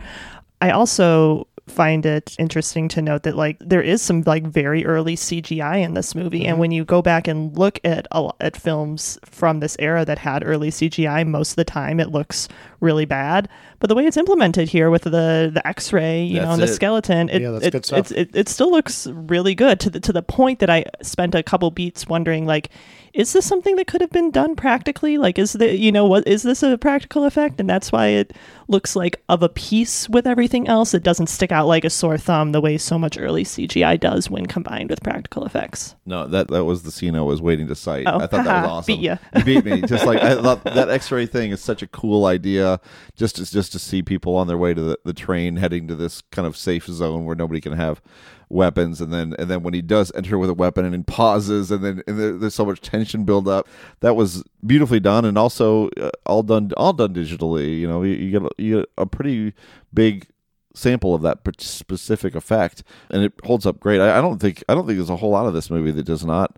I 0.62 0.72
also 0.72 1.48
find 1.70 2.06
it 2.06 2.36
interesting 2.40 2.88
to 2.90 3.02
note 3.02 3.24
that 3.24 3.36
like 3.36 3.58
there 3.60 3.82
is 3.82 4.02
some 4.02 4.24
like 4.26 4.46
very 4.46 4.86
early 4.86 5.16
CGI 5.16 5.84
in 5.84 5.94
this 5.94 6.16
movie, 6.16 6.42
mm-hmm. 6.42 6.50
and 6.50 6.60
when 6.60 6.72
you 6.72 6.84
go 6.84 7.02
back 7.02 7.28
and 7.28 7.58
look 7.58 7.80
at 7.84 8.08
at 8.40 8.58
films 8.58 9.18
from 9.26 9.60
this 9.60 9.76
era 9.80 10.04
that 10.06 10.20
had 10.20 10.44
early 10.46 10.70
CGI, 10.70 11.26
most 11.28 11.52
of 11.52 11.56
the 11.56 11.66
time 11.66 12.00
it 12.00 12.10
looks 12.10 12.48
really 12.80 13.06
bad. 13.06 13.48
But 13.80 13.88
the 13.88 13.96
way 13.96 14.06
it's 14.06 14.18
implemented 14.18 14.70
here 14.70 14.90
with 14.90 15.04
the 15.04 15.52
the 15.54 15.66
X-ray, 15.66 16.24
you 16.24 16.36
that's 16.36 16.46
know, 16.46 16.54
and 16.54 16.62
the 16.62 16.68
skeleton, 16.68 17.30
it, 17.30 17.42
yeah, 17.42 17.60
it, 17.62 17.76
it, 17.76 18.12
it, 18.12 18.36
it 18.36 18.50
still 18.50 18.72
looks 18.72 19.08
really 19.08 19.56
good 19.56 19.80
to 19.82 19.90
the 19.90 20.00
to 20.00 20.12
the 20.12 20.24
point 20.24 20.60
that 20.60 20.70
I 20.70 20.86
spent 21.02 21.36
a 21.36 21.44
couple 21.44 21.72
beats 21.72 22.08
wondering 22.08 22.46
like 22.46 22.70
is 23.14 23.34
this 23.34 23.46
something 23.46 23.76
that 23.76 23.88
could 23.88 24.02
have 24.02 24.12
been 24.12 24.32
done 24.32 24.56
practically? 24.56 25.18
Like, 25.18 25.40
is 25.40 25.54
the 25.54 25.76
you 25.76 25.92
know 25.92 26.06
what 26.06 26.28
is 26.28 26.44
this 26.44 26.64
a 26.64 26.78
practical 26.78 27.26
effect, 27.26 27.60
and 27.60 27.70
that's 27.70 27.92
why 27.92 28.08
it 28.08 28.34
looks 28.68 28.96
like 28.96 29.22
of 29.30 29.42
a 29.44 29.50
piece 29.50 30.08
with 30.10 30.28
everything 30.28 30.68
else. 30.68 30.94
It 30.94 31.04
doesn't 31.04 31.28
stick 31.28 31.52
out 31.60 31.68
like 31.68 31.84
a 31.84 31.90
sore 31.90 32.18
thumb 32.18 32.52
the 32.52 32.62
way 32.62 32.78
so 32.78 32.98
much 32.98 33.18
early 33.18 33.44
CGI 33.44 34.00
does 34.00 34.30
when 34.30 34.46
combined 34.46 34.90
with 34.90 35.04
practical 35.04 35.46
effects. 35.46 35.96
No, 36.06 36.26
that 36.28 36.48
that 36.48 36.64
was 36.64 36.84
the 36.84 36.92
scene 36.92 37.16
I 37.16 37.22
was 37.22 37.42
waiting 37.42 37.68
to 37.68 37.76
cite. 37.76 38.08
Oh, 38.08 38.18
I 38.18 38.28
thought 38.28 38.46
that 38.46 38.62
was 38.62 38.70
awesome. 38.70 38.96
Beat 38.96 39.02
you. 39.02 39.18
you 39.36 39.44
beat 39.44 39.66
me. 39.66 39.82
Just 39.82 40.06
like 40.06 40.22
I 40.22 40.36
thought 40.42 40.64
that 40.64 40.90
X-ray 40.90 41.26
thing 41.26 41.52
is 41.52 41.62
such 41.62 41.82
a 41.82 41.88
cool 41.88 42.26
idea. 42.26 42.80
Just 43.16 43.36
to, 43.36 43.46
just 43.46 43.72
to 43.74 43.80
see 43.80 44.02
people 44.02 44.36
on 44.36 44.48
their 44.48 44.58
way 44.58 44.74
to 44.74 44.82
the, 44.82 45.00
the 45.04 45.14
train 45.14 45.58
heading 45.58 45.88
to 45.90 45.96
this 45.96 46.22
kind 46.32 46.48
of 46.48 46.56
safe 46.56 46.86
zone 46.86 47.26
where 47.26 47.36
nobody 47.36 47.62
can 47.62 47.74
have 47.74 48.02
weapons 48.50 49.00
and 49.00 49.14
then 49.14 49.36
and 49.38 49.48
then 49.48 49.62
when 49.62 49.76
he 49.76 49.82
does 49.82 50.12
enter 50.16 50.36
with 50.38 50.50
a 50.50 50.54
weapon 50.56 50.84
and 50.84 50.96
he 50.96 51.04
pauses 51.04 51.70
and 51.70 51.84
then 51.84 52.02
and 52.08 52.20
there, 52.20 52.32
there's 52.32 52.56
so 52.56 52.66
much 52.66 52.82
tension 52.82 53.24
build 53.24 53.48
up 53.48 53.68
that 54.00 54.16
was 54.16 54.44
beautifully 54.66 55.00
done 55.00 55.24
and 55.24 55.38
also 55.38 55.88
uh, 56.02 56.10
all 56.26 56.42
done 56.42 56.72
all 56.76 56.92
done 56.92 57.14
digitally 57.14 57.80
you 57.80 57.88
know 57.88 58.02
you, 58.02 58.16
you 58.16 58.32
get 58.32 58.52
you 58.58 58.80
get 58.80 58.90
a 58.98 59.06
pretty 59.06 59.54
big 59.94 60.28
sample 60.74 61.16
of 61.16 61.22
that 61.22 61.40
specific 61.60 62.36
effect 62.36 62.84
and 63.10 63.24
it 63.24 63.34
holds 63.44 63.66
up 63.66 63.80
great 63.80 64.00
I, 64.00 64.20
I 64.20 64.22
don't 64.22 64.40
think 64.40 64.64
i 64.70 64.76
don't 64.76 64.86
think 64.86 64.98
there's 64.98 65.10
a 65.10 65.18
whole 65.18 65.32
lot 65.32 65.46
of 65.46 65.54
this 65.54 65.70
movie 65.70 65.92
that 65.92 66.04
does 66.04 66.26
not 66.26 66.58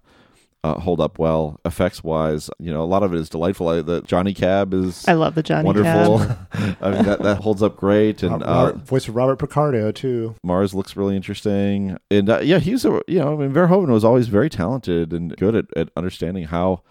uh, 0.63 0.75
hold 0.79 1.01
up 1.01 1.17
well 1.17 1.59
effects 1.65 2.03
wise. 2.03 2.49
You 2.59 2.71
know, 2.71 2.83
a 2.83 2.85
lot 2.85 3.03
of 3.03 3.13
it 3.13 3.19
is 3.19 3.29
delightful. 3.29 3.67
I, 3.67 3.81
the 3.81 4.01
Johnny 4.01 4.33
Cab 4.33 4.73
is 4.73 5.07
I 5.07 5.13
love 5.13 5.35
the 5.35 5.43
Johnny 5.43 5.65
wonderful. 5.65 6.19
I 6.81 6.91
mean, 6.91 7.03
that 7.03 7.19
that 7.23 7.37
holds 7.37 7.63
up 7.63 7.77
great. 7.77 8.21
And 8.21 8.43
uh, 8.43 8.73
voice 8.73 9.07
of 9.07 9.15
Robert 9.15 9.37
Picardo 9.37 9.91
too. 9.91 10.35
Mars 10.43 10.73
looks 10.73 10.95
really 10.95 11.15
interesting, 11.15 11.97
and 12.09 12.29
uh, 12.29 12.39
yeah, 12.41 12.59
he's 12.59 12.85
a 12.85 13.01
you 13.07 13.19
know, 13.19 13.33
I 13.33 13.35
mean, 13.37 13.53
Verhoeven 13.53 13.87
was 13.87 14.03
always 14.03 14.27
very 14.27 14.49
talented 14.49 15.13
and 15.13 15.35
good 15.37 15.55
at, 15.55 15.65
at 15.75 15.89
understanding 15.95 16.45
how 16.45 16.83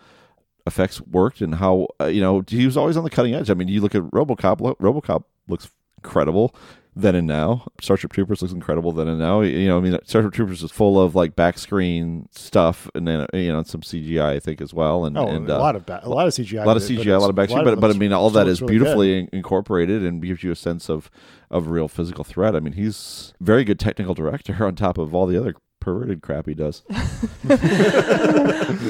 effects 0.67 1.01
worked 1.01 1.41
and 1.41 1.55
how 1.57 1.89
uh, 2.01 2.07
you 2.07 2.21
know 2.21 2.43
he 2.49 2.67
was 2.67 2.77
always 2.77 2.97
on 2.97 3.05
the 3.05 3.11
cutting 3.11 3.35
edge. 3.35 3.51
I 3.51 3.55
mean, 3.55 3.69
you 3.69 3.81
look 3.81 3.95
at 3.95 4.03
RoboCop. 4.03 4.77
RoboCop 4.79 5.25
looks 5.47 5.71
incredible 5.99 6.55
then 6.95 7.15
and 7.15 7.27
now. 7.27 7.67
Starship 7.81 8.13
Troopers 8.13 8.43
looks 8.43 8.53
incredible 8.53 8.93
then 8.93 9.09
and 9.09 9.19
now. 9.19 9.41
You 9.41 9.69
know, 9.69 9.79
I 9.79 9.81
mean, 9.81 9.99
Starship 10.05 10.33
Troopers 10.33 10.63
is 10.63 10.71
full 10.71 11.01
of 11.01 11.15
like 11.15 11.37
back 11.37 11.59
screen 11.59 12.29
stuff, 12.33 12.91
and 12.95 13.07
then 13.07 13.27
you 13.33 13.53
know 13.53 13.63
some 13.63 13.81
CGI 13.81 14.37
I 14.37 14.41
think 14.41 14.61
as 14.61 14.75
well, 14.75 15.05
and, 15.05 15.17
oh, 15.17 15.27
and 15.27 15.49
a 15.49 15.57
uh, 15.57 15.59
lot 15.59 15.77
of 15.77 15.87
ba- 15.87 16.01
a 16.03 16.09
lot 16.09 16.27
of 16.27 16.33
CGI, 16.33 16.65
a 16.65 16.67
lot 16.67 16.77
of 16.77 16.83
CGI, 16.83 17.15
a 17.15 17.19
lot 17.19 17.31
of 17.31 17.37
back 17.37 17.49
screen, 17.49 17.65
but 17.65 17.81
but 17.81 17.91
I 17.91 17.95
mean, 17.95 18.13
all 18.13 18.31
that 18.31 18.49
is 18.49 18.61
really 18.61 18.73
beautifully 18.73 19.23
good. 19.23 19.35
incorporated 19.35 20.05
and 20.05 20.23
gives 20.23 20.43
you 20.43 20.51
a 20.51 20.57
sense 20.57 20.89
of 20.89 21.11
of 21.51 21.69
real 21.69 21.89
physical 21.89 22.25
threat. 22.25 22.57
I 22.57 22.61
mean, 22.61 22.75
he's 22.75 23.35
very 23.41 23.65
good 23.65 23.79
technical 23.79 24.15
director 24.15 24.65
on 24.65 24.75
top 24.75 24.99
of 24.99 25.15
all 25.15 25.27
the 25.27 25.39
other 25.39 25.55
perverted 25.81 26.23
crap 26.23 26.47
he 26.47 26.55
does. 26.55 26.83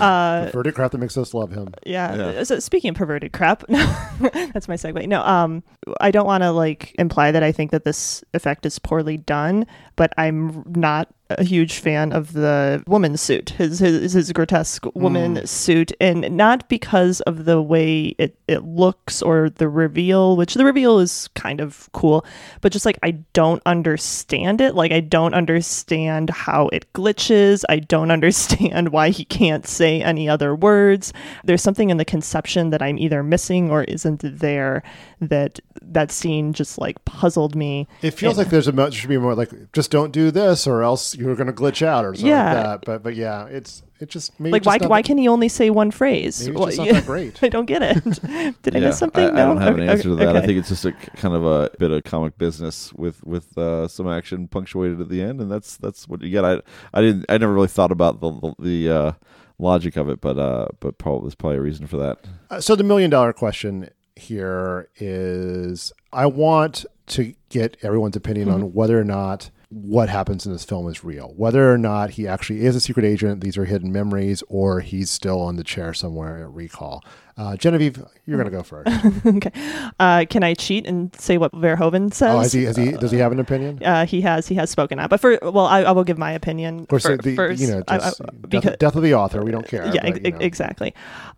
uh, 0.01 0.49
perverted 0.51 0.75
crap 0.75 0.91
that 0.93 0.99
makes 0.99 1.17
us 1.17 1.33
love 1.33 1.53
him. 1.53 1.73
Yeah. 1.87 2.33
yeah. 2.33 2.43
So 2.45 2.59
speaking 2.59 2.91
of 2.91 2.97
perverted 2.97 3.33
crap, 3.33 3.65
that's 3.69 4.69
my 4.69 4.75
segue. 4.75 5.07
No, 5.07 5.23
um, 5.23 5.63
I 6.01 6.11
don't 6.11 6.27
want 6.27 6.43
to 6.43 6.51
like 6.51 6.95
imply 6.99 7.31
that 7.33 7.43
I 7.43 7.53
think 7.53 7.71
that 7.71 7.85
this 7.85 8.23
effect 8.35 8.67
is 8.67 8.79
poorly 8.79 9.17
done, 9.17 9.67
but 9.97 10.13
I'm 10.19 10.65
not 10.67 11.09
a 11.39 11.45
huge 11.45 11.79
fan 11.79 12.13
of 12.13 12.33
the 12.33 12.83
woman's 12.87 13.21
suit, 13.21 13.51
his 13.51 13.79
his, 13.79 14.13
his 14.13 14.33
grotesque 14.33 14.85
woman 14.95 15.37
Mm. 15.37 15.49
suit, 15.49 15.93
and 16.01 16.31
not 16.37 16.69
because 16.69 17.21
of 17.23 17.45
the 17.45 17.61
way 17.63 18.15
it, 18.19 18.37
it 18.49 18.65
looks 18.65 19.23
or 19.23 19.49
the 19.51 19.69
reveal, 19.69 20.37
which 20.37 20.55
the 20.55 20.65
reveal 20.65 20.99
is 20.99 21.29
kind 21.35 21.61
of 21.61 21.89
cool, 21.93 22.25
but 22.61 22.73
just 22.73 22.87
like 22.87 22.99
I 23.03 23.13
don't 23.33 23.63
understand 23.67 24.61
it. 24.61 24.75
Like 24.75 24.93
I 24.93 25.01
don't 25.01 25.35
understand 25.35 26.31
how 26.31 26.69
it 26.73 26.93
glitches. 26.95 27.65
I 27.69 27.79
don't 27.81 28.11
understand 28.19 28.91
why 28.91 29.11
he 29.11 29.25
can't 29.25 29.67
say 29.67 30.03
any 30.03 30.29
other 30.29 30.55
words. 30.55 31.13
There's 31.45 31.63
something 31.63 31.91
in 31.91 31.97
the 31.97 32.05
conception 32.05 32.71
that 32.71 32.83
I'm 32.83 32.99
either 32.99 33.23
missing 33.23 33.71
or 33.71 33.85
isn't 33.85 34.23
there 34.25 34.83
that 35.21 35.61
that 35.83 36.11
scene 36.11 36.53
just 36.53 36.79
like 36.79 37.03
puzzled 37.05 37.55
me. 37.55 37.87
It 38.03 38.13
feels 38.13 38.37
And- 38.37 38.47
like 38.47 38.51
there's 38.51 38.69
a 38.69 38.73
mo- 38.73 38.91
should 38.91 39.09
be 39.09 39.19
more 39.19 39.35
like 39.35 39.51
just 39.73 39.91
don't 39.91 40.13
do 40.13 40.31
this 40.31 40.67
or 40.67 40.83
else 40.83 41.15
you're 41.21 41.35
going 41.37 41.47
to 41.47 41.53
glitch 41.53 41.85
out 41.87 42.05
or 42.05 42.15
something 42.15 42.29
Yeah. 42.31 42.55
like 42.55 42.63
that. 42.65 42.85
But 42.87 43.03
but 43.03 43.15
yeah, 43.17 43.47
it's 43.47 43.83
it 44.01 44.09
just 44.09 44.39
maybe 44.41 44.53
like 44.53 44.63
just 44.63 44.67
why 44.67 44.79
not 44.85 44.91
why 44.91 45.03
can 45.03 45.19
he 45.19 45.29
only 45.29 45.49
say 45.49 45.69
one 45.71 45.91
phrase? 45.91 46.41
Maybe 46.41 46.53
it's 46.53 46.59
Well, 46.59 46.67
just 46.69 46.79
not 46.79 46.87
yeah, 46.87 46.93
that 47.01 47.07
great. 47.07 47.43
I 47.43 47.49
don't 47.49 47.67
get 47.67 47.83
it. 47.83 48.03
Did 48.63 48.77
I 48.77 48.81
miss 48.81 48.99
something? 48.99 49.25
I, 49.25 49.29
I 49.29 49.45
don't 49.45 49.59
have 49.59 49.75
an 49.75 49.81
Okay, 49.83 49.93
answer 49.93 50.09
to 50.09 50.15
that. 50.17 50.37
I 50.37 50.41
think 50.41 50.59
it's 50.59 50.71
just 50.71 50.85
a 50.87 50.93
kind 50.93 51.35
of 51.35 51.45
a 51.45 51.71
bit 51.79 51.91
of 51.91 52.03
comic 52.05 52.39
business 52.39 52.93
with 52.95 53.23
with 53.25 53.57
uh, 53.59 53.87
some 53.89 54.09
action 54.09 54.49
punctuated 54.49 55.01
at 55.01 55.09
the 55.11 55.21
end, 55.23 55.41
and 55.41 55.51
that's 55.51 55.77
that's 55.77 56.09
what 56.09 56.23
you 56.23 56.31
get. 56.31 56.45
I 56.45 56.61
I 56.95 57.01
didn't 57.03 57.27
I 57.29 57.37
never 57.39 57.53
really 57.53 57.69
thought 57.69 57.93
about 57.93 58.21
the 58.21 58.31
the, 58.33 58.55
the 58.59 58.91
uh, 58.91 59.13
logic 59.59 59.97
of 59.97 60.09
it, 60.09 60.21
but 60.23 60.39
uh, 60.39 60.69
but 60.81 60.97
probably 60.99 61.27
there's 61.27 61.35
probably 61.35 61.59
a 61.59 61.63
reason 61.63 61.87
for 61.87 61.99
that. 61.99 62.19
Uh, 62.51 62.61
so 62.61 62.75
the 62.75 62.85
million 62.85 63.11
dollar 63.11 63.33
question 63.35 63.91
here 64.17 64.89
is 64.97 65.93
I 66.13 66.27
want 66.27 66.85
to 67.09 67.35
get 67.49 67.77
everyone's 67.83 68.17
opinion 68.17 68.49
Mhm. 68.49 68.55
on 68.55 68.73
whether 68.73 68.99
or 68.99 69.05
not 69.05 69.51
what 69.71 70.09
happens 70.09 70.47
in 70.47 70.53
this 70.53 70.65
film 70.65 70.89
is 70.89 71.05
real, 71.05 71.33
whether 71.37 71.73
or 71.73 71.79
not 71.79 72.11
he 72.11 72.27
actually 72.27 72.67
is 72.67 72.75
a 72.75 72.81
secret 72.81 73.05
agent, 73.07 73.41
these 73.41 73.57
are 73.57 73.65
hidden 73.65 73.93
memories, 73.93 74.43
or 74.49 74.81
he's 74.81 75.09
still 75.11 75.41
on 75.41 75.55
the 75.55 75.63
chair 75.63 75.95
somewhere 75.95 76.39
at 76.39 76.51
recall. 76.53 77.05
Uh, 77.37 77.57
Genevieve, 77.57 78.05
you're 78.27 78.37
going 78.37 78.51
to 78.51 78.57
go 78.57 78.65
first. 78.65 78.91
okay. 79.27 79.53
Uh, 80.01 80.25
can 80.29 80.43
I 80.43 80.55
cheat 80.55 80.89
and 80.89 81.15
say 81.15 81.39
what 81.39 81.53
Verhoeven 81.53 82.13
says? 82.13 82.35
Oh, 82.35 82.41
has 82.41 82.53
he, 82.53 82.65
has 82.65 82.77
he, 82.77 82.91
does 82.93 83.13
he 83.13 83.19
have 83.19 83.31
an 83.31 83.39
opinion? 83.39 83.81
Uh, 83.83 84.05
he 84.07 84.21
has. 84.23 84.49
He 84.49 84.57
has 84.57 84.71
spoken 84.71 84.99
out. 84.99 85.09
But 85.09 85.21
for 85.21 85.39
well, 85.41 85.67
I, 85.67 85.85
I 85.85 85.93
will 85.93 86.05
give 86.05 86.19
my 86.19 86.33
opinion. 86.33 86.81
Of 86.81 86.89
course, 86.89 87.05
fir- 87.05 87.17
the, 87.19 87.37
first. 87.37 87.63
you 87.63 87.69
know, 87.69 87.85
I- 87.87 87.97
I- 87.97 87.99
death, 87.99 88.21
because- 88.49 88.77
death 88.79 88.97
of 88.97 89.03
the 89.05 89.15
author. 89.15 89.45
We 89.45 89.53
don't 89.53 89.67
care. 89.67 89.87
yeah, 89.95 90.11
but, 90.11 90.25
you 90.27 90.33
know. 90.33 90.39
exactly. 90.39 90.95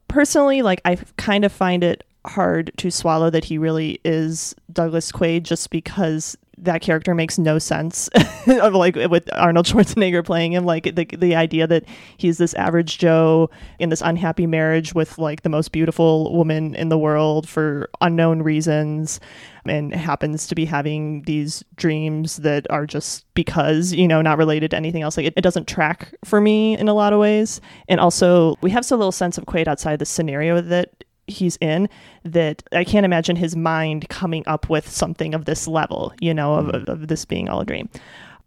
Personally, 0.09 0.63
like 0.63 0.81
I 0.87 0.97
kind 1.19 1.45
of 1.45 1.53
find 1.53 1.85
it 1.85 2.03
hard 2.25 2.73
to 2.79 2.91
swallow 2.91 3.29
that 3.31 3.45
he 3.45 3.59
really 3.59 4.01
is 4.05 4.55
Douglas 4.73 5.13
Quaid, 5.13 5.43
just 5.43 5.71
because 5.71 6.37
that 6.59 6.83
character 6.83 7.15
makes 7.15 7.39
no 7.39 7.59
sense. 7.59 8.09
of 8.47 8.75
like 8.75 8.97
with 8.97 9.29
Arnold 9.35 9.67
Schwarzenegger 9.69 10.25
playing 10.25 10.53
him, 10.53 10.65
like 10.65 10.95
the 10.95 11.05
the 11.05 11.35
idea 11.35 11.67
that 11.67 11.85
he's 12.17 12.39
this 12.39 12.55
average 12.55 12.99
Joe 12.99 13.51
in 13.79 13.89
this 13.89 14.03
unhappy 14.03 14.47
marriage 14.47 14.95
with 14.95 15.19
like 15.19 15.43
the 15.43 15.49
most 15.49 15.73
beautiful 15.73 16.35
woman 16.35 16.75
in 16.75 16.89
the 16.89 16.99
world 16.99 17.49
for 17.49 17.89
unknown 18.01 18.43
reasons 18.43 19.21
and 19.65 19.95
happens 19.95 20.47
to 20.49 20.55
be 20.55 20.65
having 20.65 21.23
these 21.23 21.63
dreams 21.77 22.39
that 22.39 22.69
are 22.71 22.87
just 22.87 23.25
because 23.35 23.93
you 23.93 24.09
know 24.09 24.21
not 24.21 24.39
related 24.39 24.73
to 24.73 24.77
anything 24.77 25.03
else 25.03 25.17
like 25.17 25.27
it, 25.27 25.35
it 25.37 25.43
doesn't 25.43 25.69
track 25.69 26.15
for 26.25 26.41
me 26.41 26.77
in 26.77 26.89
a 26.89 26.95
lot 26.95 27.13
of 27.13 27.21
ways 27.21 27.61
and 27.89 28.01
also 28.01 28.57
we 28.61 28.71
have 28.71 28.85
so 28.85 28.97
little 28.97 29.13
sense 29.13 29.39
of 29.39 29.47
quaid 29.47 29.69
outside 29.69 29.99
the 29.99 30.05
scenario 30.05 30.61
that 30.61 31.05
he's 31.27 31.57
in 31.61 31.89
that 32.25 32.63
i 32.73 32.85
can't 32.85 33.07
imagine 33.07 33.37
his 33.37 33.55
mind 33.55 34.09
coming 34.09 34.43
up 34.47 34.69
with 34.69 34.89
something 34.89 35.35
of 35.35 35.45
this 35.45 35.69
level 35.69 36.13
you 36.21 36.35
know 36.35 36.55
of, 36.55 36.67
mm-hmm. 36.67 36.91
of, 36.91 37.03
of 37.03 37.09
this 37.09 37.25
being 37.25 37.49
all 37.49 37.61
a 37.61 37.65
dream. 37.65 37.89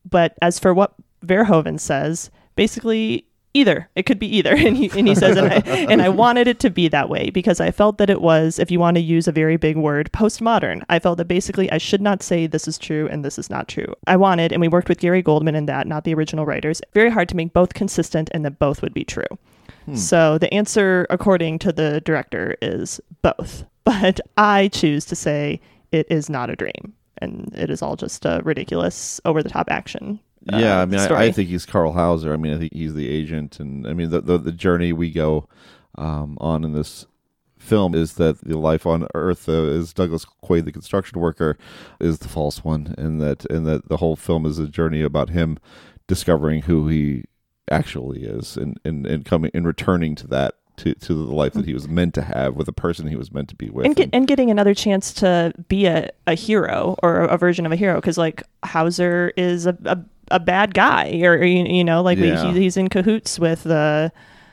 But 0.09 0.35
as 0.41 0.59
for 0.59 0.73
what 0.73 0.93
verhoeven 1.25 1.79
says 1.79 2.29
basically 2.55 3.25
either 3.53 3.89
it 3.95 4.05
could 4.05 4.19
be 4.19 4.27
either. 4.35 4.55
And 4.65 4.77
he, 4.77 4.91
and 4.97 5.07
he 5.07 5.15
says 5.15 5.37
and 5.37 5.47
I, 5.47 5.57
and 5.89 6.01
I 6.01 6.09
wanted 6.09 6.47
it 6.47 6.59
to 6.59 6.69
be 6.69 6.87
that 6.89 7.09
way 7.09 7.29
because 7.29 7.59
i 7.59 7.71
felt 7.71 7.97
that 7.97 8.09
it 8.09 8.21
was 8.21 8.59
if 8.59 8.69
you 8.69 8.79
want 8.79 8.95
to 8.95 9.01
use 9.01 9.27
a 9.27 9.31
very 9.31 9.57
big 9.57 9.77
word 9.77 10.11
postmodern. 10.11 10.83
I 10.89 10.99
felt 10.99 11.17
that 11.17 11.27
basically 11.27 11.71
i 11.71 11.77
should 11.77 12.01
not 12.01 12.21
say 12.21 12.45
this 12.45 12.67
is 12.67 12.77
true 12.77 13.07
and 13.09 13.23
this 13.23 13.39
is 13.39 13.49
not 13.49 13.67
true. 13.67 13.93
I 14.05 14.17
wanted 14.17 14.51
and 14.51 14.61
we 14.61 14.67
worked 14.67 14.89
with 14.89 14.99
gary 14.99 15.21
goldman 15.21 15.55
in 15.55 15.65
that 15.65 15.87
not 15.87 16.03
the 16.03 16.13
original 16.13 16.45
writers 16.45 16.81
very 16.93 17.09
hard 17.09 17.29
to 17.29 17.35
make 17.35 17.53
both 17.53 17.73
consistent 17.73 18.29
and 18.33 18.43
that 18.45 18.59
both 18.59 18.81
would 18.81 18.93
be 18.93 19.05
true 19.05 19.25
Hmm. 19.85 19.95
so 19.95 20.37
the 20.37 20.53
answer 20.53 21.05
according 21.09 21.59
to 21.59 21.71
the 21.71 22.01
director 22.01 22.55
is 22.61 22.99
both 23.21 23.65
but 23.83 24.19
i 24.37 24.67
choose 24.69 25.05
to 25.05 25.15
say 25.15 25.59
it 25.91 26.07
is 26.09 26.29
not 26.29 26.49
a 26.49 26.55
dream 26.55 26.93
and 27.19 27.53
it 27.55 27.69
is 27.69 27.81
all 27.81 27.95
just 27.95 28.25
a 28.25 28.41
ridiculous 28.43 29.21
over 29.25 29.41
the 29.41 29.49
top 29.49 29.67
action 29.69 30.19
uh, 30.51 30.57
Yeah, 30.57 30.81
I 30.81 30.85
mean, 30.85 30.99
I. 30.99 31.23
I 31.23 31.31
think 31.31 31.49
he's 31.49 31.65
Carl 31.65 31.93
Hauser. 31.93 32.31
I 32.31 32.37
mean, 32.37 32.53
I 32.53 32.59
think 32.59 32.73
he's 32.73 32.93
the 32.93 33.09
agent, 33.09 33.59
and 33.59 33.87
I 33.87 33.93
mean, 33.93 34.11
the 34.11 34.21
the, 34.21 34.37
the 34.37 34.51
journey 34.51 34.93
we 34.93 35.09
go 35.11 35.47
um, 35.95 36.37
on 36.39 36.63
in 36.63 36.73
this 36.73 37.07
film 37.57 37.95
is 37.95 38.13
that 38.13 38.39
the 38.41 38.57
life 38.57 38.85
on 38.85 39.07
Earth 39.15 39.49
uh, 39.49 39.53
is 39.53 39.93
Douglas 39.93 40.25
Quaid, 40.43 40.65
the 40.65 40.71
construction 40.71 41.19
worker, 41.19 41.57
is 41.99 42.19
the 42.19 42.27
false 42.27 42.63
one, 42.63 42.93
and 42.97 43.19
that 43.21 43.45
and 43.49 43.65
that 43.65 43.89
the 43.89 43.97
whole 43.97 44.15
film 44.15 44.45
is 44.45 44.59
a 44.59 44.67
journey 44.67 45.01
about 45.01 45.29
him 45.29 45.57
discovering 46.07 46.63
who 46.63 46.87
he 46.87 47.25
actually 47.71 48.23
is, 48.23 48.57
and 48.57 48.79
and, 48.85 49.05
and 49.05 49.25
coming 49.25 49.51
and 49.53 49.65
returning 49.65 50.15
to 50.15 50.27
that. 50.27 50.55
To, 50.79 50.93
to 50.93 51.13
the 51.13 51.33
life 51.33 51.53
that 51.53 51.63
he 51.65 51.73
was 51.73 51.87
meant 51.87 52.13
to 52.15 52.21
have 52.21 52.57
with 52.57 52.65
the 52.65 52.73
person 52.73 53.07
he 53.07 53.15
was 53.15 53.31
meant 53.31 53.47
to 53.47 53.55
be 53.55 53.69
with. 53.69 53.85
and, 53.85 53.95
get, 53.95 54.09
and 54.11 54.27
getting 54.27 54.51
another 54.51 54.73
chance 54.73 55.13
to 55.13 55.53
be 55.69 55.85
a, 55.85 56.09
a 56.27 56.33
hero 56.35 56.97
or 57.01 57.21
a, 57.21 57.37
version 57.37 57.65
of 57.65 57.71
a 57.71 57.77
hero 57.77 57.95
because 57.95 58.17
like 58.17 58.43
hauser 58.65 59.31
is 59.37 59.65
a, 59.67 59.77
a, 59.85 59.97
a 60.31 60.39
bad 60.41 60.73
guy 60.73 61.21
or 61.23 61.41
you, 61.45 61.63
you 61.63 61.81
know 61.85 62.01
like 62.01 62.17
Yeah. 62.17 62.51
he, 62.51 62.59
he's 62.63 62.75
in 62.75 62.89
cahoots 62.89 63.39
with 63.39 63.65
uh 63.65 64.09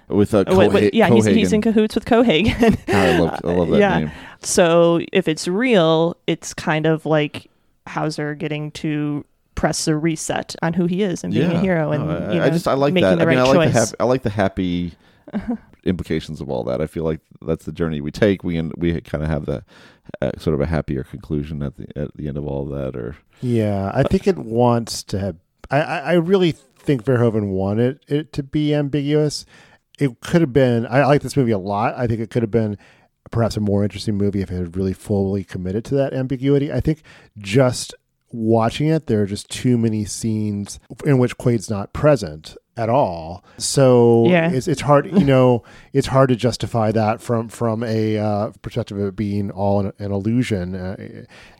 with 0.07 0.33
uh, 0.33 0.45
with- 0.47 0.95
yeah 0.95 1.09
he's, 1.09 1.25
he's 1.25 1.53
in 1.53 1.61
cahoots 1.61 1.97
with 1.97 2.05
cohagen 2.05 2.79
I 2.95 3.19
love 3.19 3.41
I 3.43 3.49
love 3.55 3.71
that 3.71 3.81
yeah 3.81 3.99
name. 3.99 4.11
so 4.43 5.01
if 5.13 5.27
it's 5.27 5.49
real 5.49 6.17
it's 6.29 6.55
kind 6.55 6.87
of 6.87 7.05
like 7.05 7.51
hauser 7.89 8.37
getting 8.37 8.71
to 8.71 9.25
press 9.63 9.87
a 9.87 9.95
reset 9.95 10.57
on 10.61 10.73
who 10.73 10.87
he 10.87 11.05
is 11.05 11.23
and 11.23 11.33
being 11.33 11.53
a 11.53 11.61
hero 11.61 11.93
and 11.93 12.05
No, 12.05 12.17
I, 12.17 12.33
you 12.33 12.41
know, 12.41 12.47
I 12.47 12.51
just 12.51 12.67
I 12.67 12.75
like 12.75 12.93
making 12.93 13.11
that. 13.11 13.15
the 13.15 13.23
I 13.23 13.27
mean, 13.27 13.39
right 13.39 13.47
I 13.47 13.53
like 13.53 13.69
the 13.69 13.79
choice. 13.79 13.91
happy, 13.91 13.97
I 14.01 14.05
like 14.05 14.23
the 14.23 14.31
happy 14.31 14.93
implications 15.85 16.41
of 16.41 16.51
all 16.51 16.65
that. 16.65 16.81
I 16.81 16.89
feel 16.89 17.05
like 17.05 17.21
that's 17.47 17.65
the 17.65 17.71
journey 17.71 18.01
we 18.01 18.11
take. 18.11 18.43
We 18.43 18.57
and 18.57 18.73
we 18.77 19.01
kind 19.03 19.23
of 19.23 19.31
have 19.31 19.47
the 19.47 19.63
uh, 20.21 20.33
sort 20.37 20.55
of 20.55 20.61
a 20.61 20.67
happier 20.67 21.05
conclusion 21.05 21.63
at 21.63 21.77
the 21.77 21.87
at 21.95 22.17
the 22.17 22.27
end 22.27 22.39
of 22.39 22.45
all 22.45 22.65
that. 22.67 22.97
Or 22.97 23.15
Yeah, 23.41 23.93
I 23.95 24.03
think 24.03 24.27
it 24.27 24.37
wants 24.37 25.05
to 25.05 25.21
have. 25.21 25.37
I, 25.71 25.81
I 25.81 25.99
I 25.99 26.13
really 26.15 26.51
think 26.51 27.05
Verhoeven 27.05 27.51
wanted 27.51 28.01
it 28.09 28.33
to 28.33 28.43
be 28.43 28.75
ambiguous. 28.75 29.47
It 30.01 30.21
could 30.23 30.41
have 30.41 30.53
been. 30.53 30.89
I 30.89 31.07
like 31.07 31.23
this 31.23 31.37
movie 31.37 31.53
a 31.53 31.59
lot. 31.59 31.95
I 31.97 32.09
think 32.09 32.19
it 32.19 32.31
could 32.31 32.43
have 32.43 32.51
been 32.51 32.77
perhaps 33.31 33.57
a 33.57 33.61
more 33.61 33.85
interesting 33.85 34.17
movie 34.17 34.43
if 34.43 34.51
it 34.51 34.57
had 34.57 34.77
really 34.77 34.93
fully 34.93 35.45
committed 35.45 35.85
to 35.85 35.95
that 35.95 36.13
ambiguity. 36.15 36.73
I 36.73 36.81
think 36.81 37.03
just 37.39 37.95
watching 38.33 38.89
it, 38.89 39.07
there 39.07 39.23
are 39.23 39.27
just 39.27 39.51
too 39.51 39.79
many 39.79 40.05
scenes 40.05 40.81
in 41.05 41.19
which 41.19 41.39
Quaid's 41.39 41.71
not 41.71 41.93
present 41.93 42.57
at 42.77 42.89
all. 42.89 43.45
So 43.59 44.27
Yeah. 44.29 44.51
it's 44.51 44.67
it's 44.67 44.81
hard, 44.81 45.07
you 45.07 45.25
know, 45.25 45.63
it's 45.93 46.07
hard 46.07 46.31
to 46.31 46.37
justify 46.37 46.91
that 46.93 47.21
from 47.21 47.49
from 47.49 47.83
a 47.83 48.17
uh, 48.19 48.51
perspective 48.63 48.97
of 48.99 49.09
it 49.09 49.17
being 49.17 49.51
all 49.51 49.81
an, 49.81 49.93
an 49.99 50.11
illusion, 50.11 50.75
uh, 50.75 50.97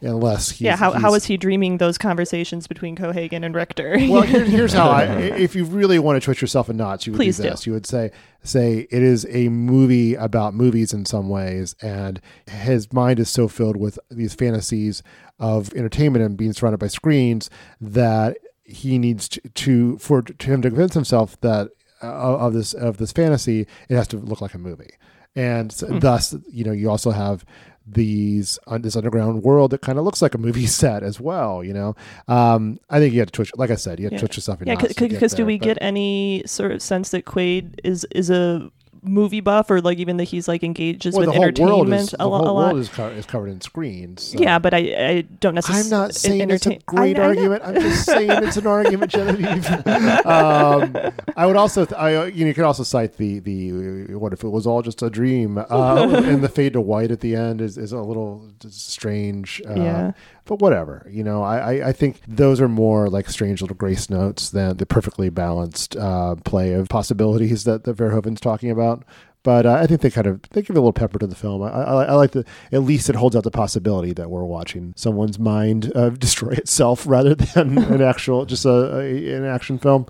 unless 0.01 0.51
he's, 0.51 0.63
yeah, 0.63 0.77
how, 0.77 0.93
how 0.93 1.15
is 1.15 1.25
he 1.25 1.37
dreaming 1.37 1.79
those 1.79 1.99
conversations 1.99 2.67
between 2.67 2.97
Cohagen 2.97 3.45
and 3.45 3.55
Richter? 3.55 3.97
well, 4.09 4.23
here, 4.23 4.45
here's 4.57 4.73
how 4.73 4.89
I. 4.89 5.05
If 5.05 5.55
you 5.55 5.65
really 5.65 5.99
want 5.99 6.21
to 6.21 6.25
twist 6.25 6.41
yourself 6.41 6.71
in 6.71 6.77
knots, 6.79 7.07
you 7.07 7.13
would 7.13 7.19
Please 7.19 7.37
do 7.37 7.43
do. 7.51 7.55
You 7.67 7.73
would 7.75 7.87
say, 7.87 8.11
say 8.43 8.87
it 8.91 9.03
is 9.03 9.27
a 9.29 9.49
movie 9.51 10.15
about 10.15 10.55
movies 10.55 10.93
in 10.95 11.05
some 11.05 11.29
ways, 11.29 11.77
and 11.83 12.21
his 12.47 12.93
mind 12.93 13.21
is 13.21 13.29
so 13.29 13.49
filled 13.49 13.77
with 13.77 13.99
these 14.11 14.35
fantasies 14.35 15.03
of 15.39 15.75
entertainment 15.75 16.25
and 16.25 16.37
being 16.37 16.53
surrounded 16.53 16.79
by 16.79 16.87
screens 16.87 17.51
that 17.81 18.39
he 18.65 18.99
needs 18.99 19.29
to, 19.29 19.41
to 19.49 19.99
for 19.99 20.23
to 20.23 20.47
him 20.47 20.63
to 20.63 20.69
convince 20.71 20.95
himself 20.95 21.41
that 21.41 21.71
uh, 22.03 22.07
of 22.39 22.53
this 22.53 22.73
of 22.75 22.97
this 22.99 23.13
fantasy, 23.13 23.67
it 23.89 23.95
has 23.97 24.09
to 24.09 24.17
look 24.19 24.41
like 24.41 24.55
a 24.55 24.59
movie, 24.59 24.91
and 25.37 25.73
so 25.73 25.87
Hmm. 25.87 25.99
thus, 26.01 26.35
you 26.51 26.65
know, 26.65 26.73
you 26.73 26.91
also 26.91 27.11
have 27.11 27.45
these 27.87 28.59
uh, 28.69 28.79
this 28.79 28.95
underground 28.97 29.43
world 29.43 29.73
that 29.73 29.81
kind 29.83 29.99
of 29.99 30.05
looks 30.05 30.23
like 30.23 30.35
a 30.35 30.39
movie 30.39 30.67
set 30.81 31.03
as 31.03 31.19
well. 31.21 31.65
You 31.65 31.73
know, 31.75 31.97
um, 32.29 32.79
I 32.91 32.99
think 32.99 33.13
you 33.15 33.21
have 33.21 33.29
to 33.29 33.33
twitch. 33.33 33.53
Like 33.57 33.71
I 33.71 33.75
said, 33.77 33.99
you 33.99 34.05
have 34.07 34.13
to 34.13 34.19
twitch 34.19 34.37
yourself 34.37 34.61
yeah, 34.65 34.75
knots 34.75 34.95
to 34.95 34.95
get 34.95 35.11
because 35.11 35.35
do 35.35 35.45
we 35.47 35.59
but- 35.59 35.65
get 35.65 35.79
any 35.81 36.43
sort 36.47 36.73
of 36.73 36.81
sense 36.83 37.11
that 37.11 37.25
Quaid 37.25 37.79
is 37.85 38.05
is 38.13 38.31
a 38.31 38.71
movie 39.05 39.41
buff 39.41 39.69
or 39.71 39.81
like 39.81 39.99
even 39.99 40.17
that 40.19 40.25
he's 40.25 40.47
like 40.47 40.63
engages 40.63 41.13
well, 41.15 41.21
with 41.27 41.29
the 41.31 41.33
whole 41.33 41.43
entertainment 41.45 42.03
is, 42.03 42.15
a, 42.15 42.17
the 42.19 42.27
lo- 42.29 42.39
whole 42.39 42.49
a 42.49 42.53
lot. 42.53 42.67
world 42.75 42.79
is, 42.79 42.89
co- 42.89 43.09
is 43.09 43.27
covered 43.27 43.49
in 43.49 43.61
screens. 43.61 44.23
so- 44.31 44.39
Yeah, 44.39 44.59
but 44.61 44.73
I, 44.73 44.79
I 44.79 45.21
don't 45.41 45.57
necessarily. 45.57 45.85
I'm 45.85 45.91
not 45.91 46.15
saying 46.15 46.51
it's 46.51 46.67
a 46.67 46.79
great 46.87 47.19
argument. 47.19 47.63
I'm 47.65 47.75
just 47.81 48.05
saying 48.07 48.31
it's 48.31 48.57
an 48.57 48.67
argument, 48.69 49.11
Genevieve. 49.11 49.69
um, 50.27 50.97
I 51.37 51.47
would 51.47 51.57
also, 51.57 51.85
th- 51.85 51.99
I, 51.99 52.15
uh, 52.15 52.25
you 52.27 52.45
know, 52.45 52.49
you 52.49 52.55
could 52.55 52.65
also 52.65 52.83
cite 52.85 53.17
the 53.17 53.41
the 53.41 54.15
what 54.17 54.33
if 54.33 54.45
it 54.45 54.49
was 54.49 54.67
all 54.67 54.83
just 54.83 55.03
a 55.03 55.11
dream, 55.11 55.59
uh, 55.71 56.23
and 56.25 56.43
the 56.43 56.49
fade 56.49 56.75
to 56.75 56.81
white 56.81 57.11
at 57.11 57.21
the 57.21 57.35
end 57.35 57.61
is, 57.61 57.77
is 57.79 57.93
a 57.93 58.01
little 58.01 58.49
strange. 58.69 59.61
Uh, 59.69 59.75
Yeah. 59.75 60.13
But 60.45 60.59
whatever, 60.59 61.07
you 61.09 61.23
know, 61.23 61.43
I, 61.43 61.89
I, 61.89 61.93
think 61.93 62.21
those 62.27 62.61
are 62.61 62.69
more 62.69 63.09
like 63.09 63.31
strange 63.31 63.63
little 63.63 63.77
grace 63.77 64.11
notes 64.11 64.51
than 64.51 64.77
the 64.77 64.87
perfectly 64.87 65.31
balanced 65.31 65.97
uh, 65.97 66.35
play 66.45 66.73
of 66.73 66.89
possibilities 66.89 67.63
that, 67.63 67.85
that 67.85 67.97
Verhoeven's 67.97 68.41
talking 68.41 68.69
about. 68.69 69.05
But 69.45 69.67
uh, 69.67 69.75
I 69.75 69.87
think 69.87 70.01
they 70.01 70.11
kind 70.11 70.27
of 70.27 70.41
they 70.51 70.63
give 70.63 70.77
a 70.77 70.81
little 70.81 70.93
pepper 70.93 71.19
to 71.19 71.27
the 71.27 71.35
film. 71.35 71.63
I, 71.63 71.69
I, 71.69 72.05
I 72.05 72.13
like 72.15 72.33
the 72.33 72.45
at 72.71 72.83
least 72.83 73.09
it 73.09 73.17
holds 73.17 73.35
out 73.35 73.45
the 73.45 73.51
possibility 73.51 74.13
that 74.13 74.31
we're 74.31 74.45
watching 74.45 74.95
someone's 74.97 75.39
mind 75.39 75.93
uh, 75.95 76.11
destroy 76.27 76.53
itself 76.53 77.07
rather 77.07 77.35
than 77.35 77.79
an 77.93 78.03
actual 78.03 78.45
just 78.45 78.65
a, 78.65 78.99
a 78.99 79.35
an 79.35 79.45
action 79.45 79.79
film. 79.79 80.07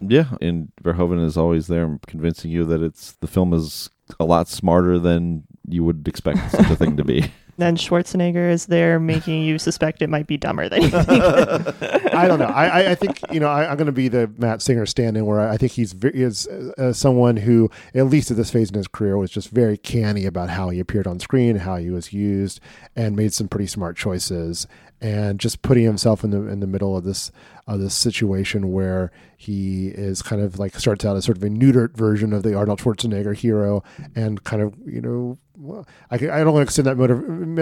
Yeah, 0.00 0.34
and 0.40 0.70
Verhoeven 0.82 1.24
is 1.24 1.36
always 1.36 1.68
there 1.68 1.98
convincing 2.06 2.50
you 2.50 2.64
that 2.66 2.82
it's 2.82 3.12
the 3.12 3.26
film 3.26 3.52
is 3.52 3.90
a 4.20 4.24
lot 4.24 4.48
smarter 4.48 4.98
than 4.98 5.44
you 5.68 5.82
would 5.84 6.06
expect 6.06 6.50
such 6.50 6.70
a 6.70 6.76
thing 6.76 6.96
to 6.96 7.04
be. 7.04 7.32
Then 7.58 7.76
Schwarzenegger 7.76 8.50
is 8.50 8.66
there 8.66 9.00
making 9.00 9.42
you 9.42 9.58
suspect 9.58 10.02
it 10.02 10.10
might 10.10 10.26
be 10.26 10.36
dumber 10.36 10.68
than 10.68 10.82
you 10.82 10.90
think. 10.90 11.08
I 12.14 12.28
don't 12.28 12.38
know. 12.38 12.46
I, 12.46 12.90
I, 12.90 12.94
think 12.94 13.20
you 13.32 13.40
know 13.40 13.48
I, 13.48 13.70
I'm 13.70 13.76
going 13.76 13.86
to 13.86 13.92
be 13.92 14.08
the 14.08 14.30
Matt 14.36 14.60
Singer 14.60 14.84
stand-in 14.84 15.24
where 15.24 15.40
I, 15.40 15.54
I 15.54 15.56
think 15.56 15.72
he's 15.72 15.92
ve- 15.92 16.10
is 16.12 16.46
uh, 16.46 16.92
someone 16.92 17.38
who, 17.38 17.70
at 17.94 18.06
least 18.06 18.30
at 18.30 18.36
this 18.36 18.50
phase 18.50 18.68
in 18.68 18.76
his 18.76 18.88
career, 18.88 19.16
was 19.16 19.30
just 19.30 19.48
very 19.48 19.78
canny 19.78 20.26
about 20.26 20.50
how 20.50 20.68
he 20.68 20.80
appeared 20.80 21.06
on 21.06 21.18
screen, 21.18 21.56
how 21.56 21.76
he 21.76 21.90
was 21.90 22.12
used, 22.12 22.60
and 22.94 23.16
made 23.16 23.32
some 23.32 23.48
pretty 23.48 23.66
smart 23.66 23.96
choices. 23.96 24.66
And 25.00 25.38
just 25.38 25.60
putting 25.62 25.84
himself 25.84 26.24
in 26.24 26.30
the 26.30 26.42
in 26.48 26.60
the 26.60 26.66
middle 26.66 26.96
of 26.96 27.04
this 27.04 27.30
of 27.66 27.80
this 27.80 27.94
situation 27.94 28.72
where 28.72 29.12
he 29.36 29.88
is 29.88 30.22
kind 30.22 30.40
of 30.40 30.58
like 30.58 30.74
starts 30.78 31.04
out 31.04 31.16
as 31.16 31.24
sort 31.24 31.36
of 31.36 31.42
a 31.42 31.48
neutered 31.48 31.94
version 31.94 32.32
of 32.32 32.42
the 32.42 32.54
Arnold 32.54 32.80
Schwarzenegger 32.80 33.34
hero, 33.34 33.82
and 34.14 34.42
kind 34.44 34.62
of 34.62 34.74
you 34.86 35.00
know 35.00 35.38
well, 35.58 35.86
I, 36.10 36.16
I 36.16 36.18
don't 36.18 36.52
want 36.52 36.68
to 36.68 36.82
extend 36.82 36.86
that 36.86 36.96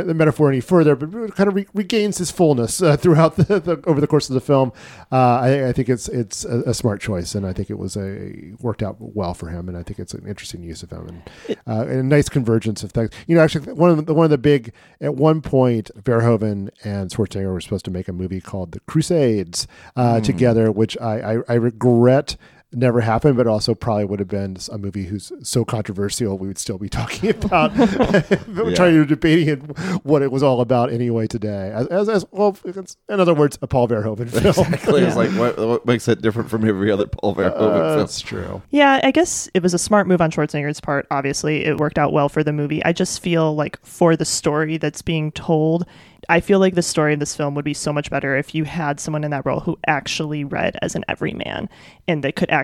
the 0.07 0.15
metaphor 0.15 0.49
any 0.49 0.61
further, 0.61 0.97
but 0.97 1.35
kind 1.35 1.49
of 1.49 1.55
re- 1.55 1.67
regains 1.75 2.19
his 2.19 2.31
fullness 2.31 2.83
uh, 2.83 2.97
throughout 2.97 3.37
the, 3.37 3.61
the 3.61 3.83
over 3.87 4.01
the 4.01 4.07
course 4.07 4.29
of 4.29 4.35
the 4.35 4.41
film. 4.41 4.73
Uh, 5.13 5.41
I, 5.41 5.69
I 5.69 5.73
think 5.73 5.89
it's 5.89 6.09
it's 6.09 6.45
a, 6.45 6.61
a, 6.63 6.75
smart 6.75 7.01
choice, 7.01 7.35
and 7.35 7.47
I 7.47 7.53
think 7.53 7.71
it 7.71 7.79
was 7.79 7.97
a 7.97 8.53
worked 8.61 8.83
out 8.83 8.97
well 8.99 9.35
for 9.35 9.49
him, 9.49 9.69
and 9.69 9.77
I 9.79 9.83
think 9.83 9.99
it's 9.99 10.15
an 10.15 10.27
interesting 10.27 10.63
use 10.63 10.83
of 10.83 10.91
him 10.91 11.07
and, 11.09 11.59
uh, 11.67 11.83
and 11.83 12.01
a 12.01 12.03
nice 12.03 12.29
convergence 12.29 12.83
of 12.83 12.93
things. 12.93 13.11
You 13.27 13.37
know, 13.37 13.43
actually, 13.43 13.73
one 13.73 13.91
of 13.91 14.07
the 14.07 14.15
one 14.15 14.25
of 14.25 14.31
the 14.31 14.39
big 14.39 14.73
at 15.01 15.15
one 15.15 15.41
point, 15.41 15.91
Verhoeven 15.97 16.71
and 16.85 17.11
Schwarzenegger 17.11 17.53
were 17.53 17.61
supposed 17.61 17.85
to 17.85 17.91
make 17.91 18.09
a 18.09 18.13
movie 18.13 18.41
called 18.41 18.73
The 18.73 18.81
Crusades 18.81 19.67
uh, 19.97 20.15
mm. 20.15 20.25
together, 20.25 20.71
which 20.73 20.97
I, 21.01 21.35
I, 21.35 21.39
I 21.49 21.55
regret 21.55 22.37
never 22.77 23.01
happened, 23.01 23.37
but 23.37 23.47
also 23.47 23.75
probably 23.75 24.05
would 24.05 24.19
have 24.19 24.29
been 24.29 24.57
a 24.71 24.79
movie 24.79 25.05
who's 25.05 25.33
so 25.43 25.65
controversial 25.65 26.39
we 26.39 26.47
would 26.47 26.59
still 26.59 26.79
be 26.79 26.89
talking 27.01 27.31
about 27.31 27.75
yeah. 27.77 28.75
trying 28.75 28.95
to 28.95 29.05
debating 29.05 29.61
what 30.03 30.23
it 30.23 30.31
was 30.31 30.43
all 30.43 30.61
about 30.61 30.93
anyway 30.93 31.27
today. 31.27 31.71
As, 31.75 31.87
as, 31.89 32.09
as 32.09 32.27
well, 32.31 32.57
in 32.65 33.21
other 33.21 33.35
words, 33.35 33.59
a 33.63 33.67
Paul 33.67 33.89
Verhoeven 33.89 34.31
film. 34.31 34.73
Exactly. 34.73 35.01
Yeah. 35.01 35.07
It's 35.09 35.17
like 35.17 35.31
what, 35.31 35.59
what, 35.59 35.87
makes 35.87 36.09
it 36.09 36.23
different 36.23 36.51
from 36.51 36.67
every 36.67 36.91
other 36.91 37.07
Paul 37.07 37.35
Verhoeven 37.35 37.57
uh, 37.57 37.89
film? 37.89 37.99
That's 37.99 38.21
true. 38.21 38.63
Yeah, 38.71 39.01
I 39.03 39.11
guess 39.11 39.49
it 39.55 39.63
was 39.63 39.75
a 39.75 39.79
smart 39.79 40.07
move 40.07 40.21
on 40.21 40.31
Schwarzenegger's 40.31 40.81
part. 40.81 41.07
Obviously, 41.11 41.65
it 41.65 41.79
worked 41.79 41.99
out 41.99 42.13
well 42.13 42.29
for 42.29 42.43
the 42.43 42.53
movie. 42.53 42.85
I 42.85 42.93
just 42.93 43.21
feel 43.21 43.55
like 43.55 43.85
for 43.85 44.17
the 44.17 44.25
story 44.25 44.77
that's 44.77 45.03
being 45.03 45.33
told, 45.33 45.87
I 46.29 46.41
feel 46.41 46.59
like 46.59 46.75
the 46.75 46.83
story 46.83 47.15
of 47.15 47.21
this 47.21 47.37
film 47.37 47.55
would 47.55 47.65
be 47.65 47.75
so 47.75 47.93
much 47.93 48.11
better 48.11 48.37
if 48.37 48.55
you 48.55 48.65
had 48.65 49.01
someone 49.01 49.25
in 49.25 49.31
that 49.31 49.45
role 49.45 49.61
who 49.61 49.79
actually 49.87 50.45
read 50.45 50.79
as 50.83 50.95
an 50.95 51.05
everyman 51.09 51.69
and 52.09 52.23
they 52.23 52.33
could 52.33 52.51
actually 52.51 52.64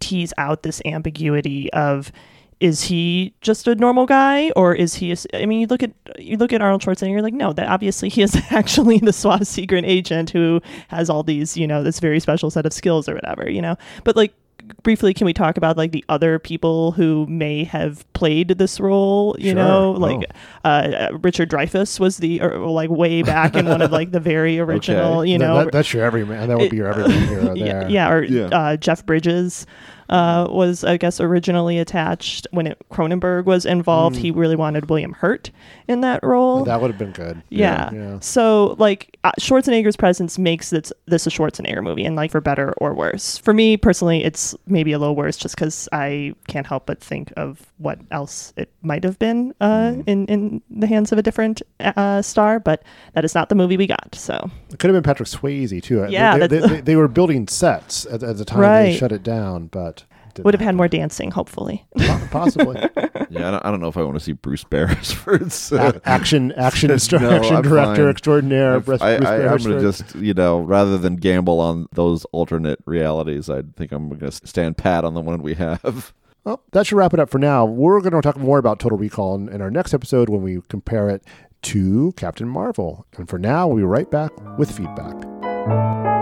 tease 0.00 0.32
out 0.38 0.62
this 0.62 0.80
ambiguity 0.84 1.72
of 1.72 2.12
is 2.60 2.84
he 2.84 3.34
just 3.40 3.66
a 3.66 3.74
normal 3.74 4.06
guy 4.06 4.50
or 4.56 4.74
is 4.74 4.94
he 4.94 5.12
a, 5.12 5.16
I 5.34 5.44
mean 5.44 5.60
you 5.60 5.66
look 5.66 5.82
at 5.82 5.92
you 6.18 6.36
look 6.36 6.52
at 6.52 6.62
Arnold 6.62 6.82
Schwarzenegger 6.82 7.10
you're 7.10 7.22
like 7.22 7.34
no 7.34 7.52
that 7.52 7.68
obviously 7.68 8.08
he 8.08 8.22
is 8.22 8.36
actually 8.50 8.98
the 8.98 9.12
SWAT 9.12 9.46
secret 9.46 9.84
agent 9.84 10.30
who 10.30 10.60
has 10.88 11.10
all 11.10 11.22
these 11.22 11.56
you 11.56 11.66
know 11.66 11.82
this 11.82 12.00
very 12.00 12.20
special 12.20 12.50
set 12.50 12.64
of 12.64 12.72
skills 12.72 13.08
or 13.08 13.14
whatever 13.14 13.50
you 13.50 13.60
know? 13.60 13.76
But 14.04 14.16
like 14.16 14.34
briefly 14.82 15.14
can 15.14 15.24
we 15.24 15.32
talk 15.32 15.56
about 15.56 15.76
like 15.76 15.92
the 15.92 16.04
other 16.08 16.38
people 16.38 16.92
who 16.92 17.26
may 17.26 17.64
have 17.64 18.10
played 18.12 18.48
this 18.48 18.78
role 18.80 19.34
you 19.38 19.50
Sure. 19.50 19.54
know 19.54 19.94
Oh. 19.96 19.98
like 19.98 20.30
uh, 20.64 21.08
Richard 21.22 21.50
Dreyfuss 21.50 21.98
was 22.00 22.18
the 22.18 22.40
or, 22.42 22.58
like 22.58 22.90
way 22.90 23.22
back 23.22 23.54
in 23.56 23.66
one 23.66 23.82
of 23.82 23.92
like 23.92 24.12
the 24.12 24.20
very 24.20 24.58
original 24.66 25.24
you 25.24 25.38
know 25.38 25.64
that- 25.64 25.72
that's 25.72 25.92
your 25.92 26.04
everyman. 26.04 26.48
That 26.48 26.58
would 26.58 26.70
be 26.70 26.76
your 26.78 26.88
everyman 26.88 27.28
hero 27.28 27.52
yeah, 27.54 27.88
yeah 27.88 28.10
or 28.10 28.22
Yeah. 28.22 28.44
Uh, 28.46 28.76
Jeff 28.76 29.04
Bridges 29.06 29.66
uh, 30.10 30.46
was 30.50 30.84
I 30.84 30.98
guess 30.98 31.18
originally 31.20 31.78
attached 31.78 32.46
when 32.50 32.66
it, 32.66 32.78
Cronenberg 32.92 33.46
was 33.46 33.64
involved 33.64 34.16
Mm. 34.16 34.20
he 34.20 34.30
really 34.30 34.56
wanted 34.56 34.90
William 34.90 35.12
Hurt 35.14 35.50
in 35.88 36.00
that 36.00 36.22
role 36.22 36.64
That 36.64 36.80
would 36.80 36.90
have 36.90 36.98
been 36.98 37.12
good. 37.12 37.42
yeah. 37.50 37.90
Yeah. 37.92 38.18
So 38.20 38.74
like 38.78 39.18
uh, 39.24 39.32
Schwarzenegger's 39.40 39.96
presence 39.96 40.38
makes 40.38 40.70
this 40.70 40.92
this 41.06 41.26
a 41.26 41.30
Schwarzenegger 41.30 41.82
movie, 41.82 42.04
and 42.04 42.16
like 42.16 42.30
for 42.30 42.40
better 42.40 42.72
or 42.78 42.94
worse. 42.94 43.38
For 43.38 43.52
me 43.54 43.76
personally, 43.76 44.24
it's 44.24 44.54
maybe 44.66 44.92
a 44.92 44.98
little 44.98 45.16
worse 45.16 45.36
just 45.36 45.54
because 45.56 45.88
I 45.92 46.34
can't 46.48 46.66
help 46.66 46.86
but 46.86 47.00
think 47.00 47.32
of 47.36 47.60
what 47.78 47.98
else 48.10 48.52
it 48.56 48.70
might 48.82 49.04
have 49.04 49.18
been 49.18 49.54
uh, 49.60 49.94
in 50.06 50.26
in 50.26 50.62
the 50.70 50.86
hands 50.86 51.12
of 51.12 51.18
a 51.18 51.22
different 51.22 51.62
uh, 51.80 52.22
star. 52.22 52.60
But 52.60 52.82
that 53.12 53.24
is 53.24 53.34
not 53.34 53.48
the 53.48 53.54
movie 53.54 53.76
we 53.76 53.86
got. 53.86 54.14
So 54.14 54.50
It 54.70 54.78
could 54.78 54.88
have 54.88 54.94
been 54.94 55.02
Patrick 55.08 55.28
Swayze 55.28 55.82
too. 55.82 56.06
Yeah, 56.08 56.38
they, 56.38 56.46
they, 56.46 56.60
they, 56.66 56.80
they 56.80 56.96
were 56.96 57.08
building 57.08 57.48
sets 57.48 58.06
at, 58.06 58.22
at 58.22 58.36
the 58.36 58.44
time 58.44 58.60
they 58.84 58.96
shut 58.96 59.12
it 59.12 59.22
down, 59.22 59.66
but 59.66 60.04
didn't 60.34 60.44
would 60.44 60.54
have 60.54 60.60
had 60.60 60.74
more 60.74 60.88
dancing, 60.88 61.30
hopefully. 61.30 61.84
possibly. 62.30 62.80
Yeah, 63.30 63.48
I 63.48 63.50
don't, 63.52 63.66
I 63.66 63.70
don't 63.72 63.80
know 63.80 63.88
if 63.88 63.96
I 63.96 64.02
want 64.02 64.14
to 64.14 64.20
see 64.20 64.32
Bruce 64.32 64.62
Beresford's 64.64 65.72
uh, 65.72 65.88
Ac- 65.94 66.00
action- 66.04 66.52
action 66.52 66.88
No, 67.12 67.30
action 67.30 67.62
director 67.62 68.02
fine. 68.02 68.08
extraordinaire, 68.08 68.76
If 68.76 68.84
Bruce- 68.84 69.00
I, 69.00 69.16
Bruce 69.16 69.28
I, 69.28 69.36
I'm 69.46 69.56
going 69.58 69.76
to 69.76 69.80
just 69.80 70.14
you 70.14 70.34
know 70.34 70.60
rather 70.60 70.98
than 70.98 71.16
gamble 71.16 71.58
on 71.58 71.86
those 71.92 72.24
alternate 72.26 72.78
realities, 72.86 73.50
I 73.50 73.62
think 73.76 73.90
I'm 73.90 74.08
going 74.10 74.20
to 74.20 74.46
stand 74.46 74.76
pat 74.76 75.04
on 75.04 75.14
the 75.14 75.20
one 75.20 75.42
we 75.42 75.54
have. 75.54 76.12
Well, 76.44 76.62
that 76.72 76.86
should 76.86 76.96
wrap 76.98 77.14
it 77.14 77.18
up 77.20 77.30
for 77.30 77.38
now. 77.38 77.64
We're 77.64 78.00
going 78.02 78.12
to 78.12 78.20
talk 78.20 78.36
more 78.36 78.58
about 78.58 78.78
Total 78.78 78.98
Recall 78.98 79.34
in, 79.36 79.48
in 79.48 79.62
our 79.62 79.70
next 79.70 79.94
episode 79.94 80.28
when 80.28 80.42
we 80.42 80.60
compare 80.68 81.08
it 81.08 81.24
to 81.62 82.12
Captain 82.18 82.46
Marvel. 82.46 83.06
And 83.16 83.26
for 83.30 83.38
now, 83.38 83.66
we'll 83.66 83.78
be 83.78 83.82
right 83.84 84.10
back 84.10 84.30
with 84.58 84.70
feedback. 84.70 86.13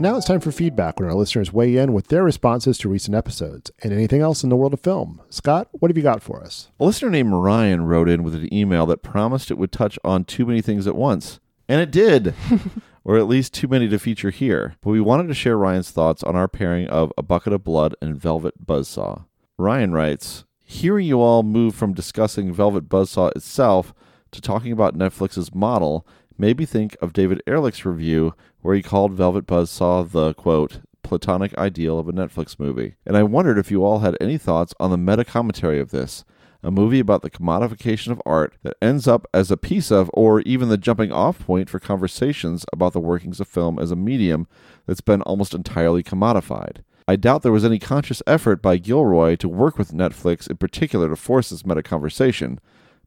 Now 0.00 0.16
it's 0.16 0.24
time 0.24 0.40
for 0.40 0.50
feedback 0.50 0.98
when 0.98 1.10
our 1.10 1.14
listeners 1.14 1.52
weigh 1.52 1.76
in 1.76 1.92
with 1.92 2.06
their 2.06 2.24
responses 2.24 2.78
to 2.78 2.88
recent 2.88 3.14
episodes 3.14 3.70
and 3.82 3.92
anything 3.92 4.22
else 4.22 4.42
in 4.42 4.48
the 4.48 4.56
world 4.56 4.72
of 4.72 4.80
film. 4.80 5.20
Scott, 5.28 5.68
what 5.72 5.90
have 5.90 5.96
you 5.98 6.02
got 6.02 6.22
for 6.22 6.42
us? 6.42 6.70
A 6.80 6.86
listener 6.86 7.10
named 7.10 7.34
Ryan 7.34 7.84
wrote 7.84 8.08
in 8.08 8.22
with 8.22 8.34
an 8.34 8.52
email 8.52 8.86
that 8.86 9.02
promised 9.02 9.50
it 9.50 9.58
would 9.58 9.72
touch 9.72 9.98
on 10.02 10.24
too 10.24 10.46
many 10.46 10.62
things 10.62 10.86
at 10.86 10.96
once. 10.96 11.38
And 11.68 11.82
it 11.82 11.90
did. 11.90 12.34
or 13.04 13.18
at 13.18 13.28
least 13.28 13.52
too 13.52 13.68
many 13.68 13.90
to 13.90 13.98
feature 13.98 14.30
here. 14.30 14.74
But 14.80 14.88
we 14.88 15.02
wanted 15.02 15.28
to 15.28 15.34
share 15.34 15.58
Ryan's 15.58 15.90
thoughts 15.90 16.22
on 16.22 16.34
our 16.34 16.48
pairing 16.48 16.88
of 16.88 17.12
A 17.18 17.22
Bucket 17.22 17.52
of 17.52 17.62
Blood 17.62 17.94
and 18.00 18.16
Velvet 18.16 18.66
Buzzsaw. 18.66 19.26
Ryan 19.58 19.92
writes 19.92 20.44
Hearing 20.64 21.08
you 21.08 21.20
all 21.20 21.42
move 21.42 21.74
from 21.74 21.92
discussing 21.92 22.54
Velvet 22.54 22.88
Buzzsaw 22.88 23.36
itself 23.36 23.92
to 24.30 24.40
talking 24.40 24.72
about 24.72 24.96
Netflix's 24.96 25.54
model 25.54 26.06
made 26.38 26.58
me 26.58 26.64
think 26.64 26.96
of 27.02 27.12
David 27.12 27.42
Ehrlich's 27.46 27.84
review 27.84 28.34
where 28.62 28.74
he 28.74 28.82
called 28.82 29.12
Velvet 29.12 29.46
Buzzsaw 29.46 30.10
the, 30.10 30.34
quote, 30.34 30.80
platonic 31.02 31.56
ideal 31.58 31.98
of 31.98 32.08
a 32.08 32.12
Netflix 32.12 32.58
movie. 32.58 32.94
And 33.06 33.16
I 33.16 33.22
wondered 33.22 33.58
if 33.58 33.70
you 33.70 33.84
all 33.84 34.00
had 34.00 34.16
any 34.20 34.38
thoughts 34.38 34.74
on 34.78 34.90
the 34.90 34.98
meta 34.98 35.24
commentary 35.24 35.80
of 35.80 35.90
this, 35.90 36.24
a 36.62 36.70
movie 36.70 37.00
about 37.00 37.22
the 37.22 37.30
commodification 37.30 38.12
of 38.12 38.20
art 38.26 38.54
that 38.62 38.76
ends 38.82 39.08
up 39.08 39.26
as 39.32 39.50
a 39.50 39.56
piece 39.56 39.90
of, 39.90 40.10
or 40.12 40.40
even 40.42 40.68
the 40.68 40.76
jumping 40.76 41.10
off 41.10 41.38
point 41.38 41.70
for 41.70 41.80
conversations 41.80 42.66
about 42.72 42.92
the 42.92 43.00
workings 43.00 43.40
of 43.40 43.48
film 43.48 43.78
as 43.78 43.90
a 43.90 43.96
medium 43.96 44.46
that's 44.86 45.00
been 45.00 45.22
almost 45.22 45.54
entirely 45.54 46.02
commodified. 46.02 46.78
I 47.08 47.16
doubt 47.16 47.42
there 47.42 47.50
was 47.50 47.64
any 47.64 47.78
conscious 47.78 48.22
effort 48.26 48.62
by 48.62 48.76
Gilroy 48.76 49.36
to 49.36 49.48
work 49.48 49.78
with 49.78 49.92
Netflix 49.92 50.48
in 50.48 50.58
particular 50.58 51.08
to 51.08 51.16
force 51.16 51.50
this 51.50 51.66
meta 51.66 51.82
conversation, 51.82 52.60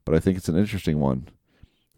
but 0.04 0.14
I 0.14 0.18
think 0.18 0.36
it's 0.36 0.48
an 0.48 0.58
interesting 0.58 0.98
one. 0.98 1.28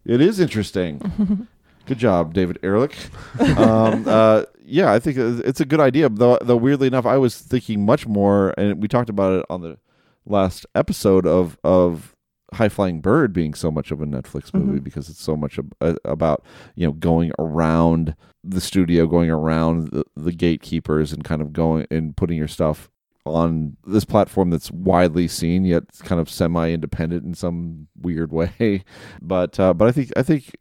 It 0.05 0.21
is 0.21 0.39
interesting. 0.39 1.47
Good 1.87 1.97
job, 1.97 2.33
David 2.33 2.59
Ehrlich. 2.63 2.95
um, 3.57 4.05
uh, 4.07 4.43
yeah, 4.63 4.91
I 4.91 4.99
think 4.99 5.17
it's 5.17 5.61
a 5.61 5.65
good 5.65 5.79
idea. 5.79 6.09
Though, 6.09 6.37
though 6.41 6.55
weirdly 6.57 6.87
enough, 6.87 7.05
I 7.05 7.17
was 7.17 7.37
thinking 7.39 7.85
much 7.85 8.05
more, 8.05 8.53
and 8.57 8.81
we 8.81 8.87
talked 8.87 9.09
about 9.09 9.39
it 9.39 9.45
on 9.49 9.61
the 9.61 9.77
last 10.25 10.65
episode 10.75 11.25
of 11.25 11.57
of 11.63 12.13
High 12.53 12.69
Flying 12.69 12.99
Bird 13.01 13.31
being 13.33 13.53
so 13.53 13.71
much 13.71 13.91
of 13.91 14.01
a 14.01 14.05
Netflix 14.05 14.53
movie 14.53 14.79
Mhm. 14.79 14.83
because 14.83 15.09
it's 15.09 15.21
so 15.21 15.35
much 15.37 15.57
ab- 15.57 15.73
uh, 15.81 15.95
about 16.05 16.43
you 16.75 16.85
know 16.85 16.91
going 16.93 17.31
around 17.39 18.15
the 18.43 18.61
studio, 18.61 19.07
going 19.07 19.29
around 19.29 19.89
the, 19.91 20.03
the 20.15 20.31
gatekeepers, 20.33 21.11
and 21.13 21.23
kind 21.23 21.41
of 21.41 21.53
going 21.53 21.87
and 21.89 22.15
putting 22.17 22.37
your 22.37 22.47
stuff 22.47 22.89
on 23.25 23.75
this 23.85 24.05
platform 24.05 24.49
that's 24.49 24.71
widely 24.71 25.27
seen 25.27 25.65
yet 25.65 25.83
kind 26.03 26.21
of 26.21 26.29
semi-independent 26.29 27.25
in 27.25 27.33
some 27.33 27.87
weird 28.01 28.31
way. 28.31 28.83
But 29.21 29.59
uh, 29.59 29.73
but 29.73 29.87
I 29.87 29.91
think 29.93 30.11
I 30.17 30.23
think 30.23 30.55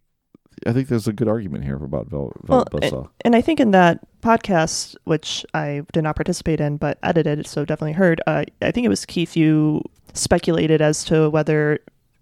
I 0.67 0.73
think 0.73 0.89
there's 0.89 1.07
a 1.09 1.13
good 1.13 1.29
argument 1.29 1.65
here 1.65 1.77
about 1.77 2.07
Vel- 2.07 2.33
Velvet 2.45 2.73
Well, 2.73 2.81
Buzzsaw. 2.83 2.99
and, 3.01 3.09
and 3.27 3.37
I 3.37 3.41
think 3.41 3.61
in 3.61 3.73
that 3.73 4.01
podcast, 4.23 4.97
which 5.05 5.45
I 5.55 5.83
did 5.93 6.03
not 6.03 6.17
participate 6.17 6.61
in 6.61 6.77
but 6.79 6.99
edited, 7.03 7.47
so 7.47 7.65
definitely 7.65 7.93
heard, 7.93 8.21
uh, 8.27 8.45
I 8.63 8.71
think 8.71 8.85
it 8.85 8.89
was 8.89 9.05
Keith, 9.05 9.37
you 9.37 9.83
speculated 10.15 10.81
as 10.81 11.05
to 11.05 11.29
whether 11.31 11.79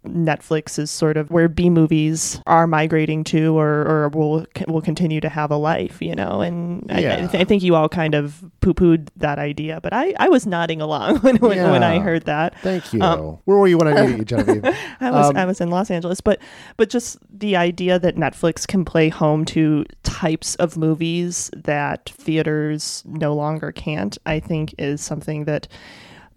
Netflix 0.07 0.79
is 0.79 0.91
sort 0.91 1.17
of 1.17 1.31
where 1.31 1.49
B 1.49 1.71
movies 1.71 2.41
are 2.47 2.67
migrating 2.67 3.25
to 3.25 3.59
or, 3.59 3.83
or 3.83 4.09
will 4.11 4.47
will 4.69 4.83
continue 4.83 5.21
to 5.21 5.29
have 5.29 5.51
a 5.51 5.57
life, 5.57 6.01
you 6.01 6.15
know. 6.15 6.41
And 6.41 6.85
I, 6.91 6.97
I, 6.97 7.01
th- 7.27 7.35
I 7.35 7.45
think 7.45 7.63
you 7.63 7.75
all 7.75 7.89
kind 7.89 8.15
of 8.15 8.45
poo 8.61 8.75
pooed 8.75 9.09
that 9.17 9.39
idea, 9.39 9.81
but 9.83 9.93
I, 9.93 10.15
I 10.19 10.29
was 10.29 10.47
nodding 10.47 10.81
along 10.81 11.19
when, 11.21 11.37
when, 11.37 11.71
when 11.71 11.83
I 11.83 11.99
heard 11.99 12.25
that. 12.27 12.59
Thank 12.61 12.93
you. 12.93 13.01
Um, 13.03 13.39
Where 13.45 13.57
were 13.59 13.67
you 13.67 13.79
when 13.79 13.89
I 13.89 13.93
met 13.95 14.19
you, 14.19 14.25
Genevieve? 14.25 14.65
I 15.01 15.11
was 15.11 15.31
Um, 15.31 15.37
I 15.37 15.45
was 15.45 15.61
in 15.61 15.71
Los 15.71 15.91
Angeles, 15.91 16.21
but 16.21 16.41
but 16.77 16.91
just 16.91 17.19
the 17.31 17.57
idea 17.57 17.99
that 17.99 18.17
Netflix 18.17 18.67
can 18.67 18.85
play 18.85 19.09
home 19.09 19.45
to 19.47 19.85
types 20.03 20.55
of 20.57 20.77
movies 20.77 21.51
that 21.57 22.11
theaters 22.17 23.03
no 23.07 23.35
longer 23.35 23.73
can't, 23.73 24.17
I 24.27 24.41
think 24.41 24.75
is 24.79 25.01
something 25.01 25.45
that 25.45 25.67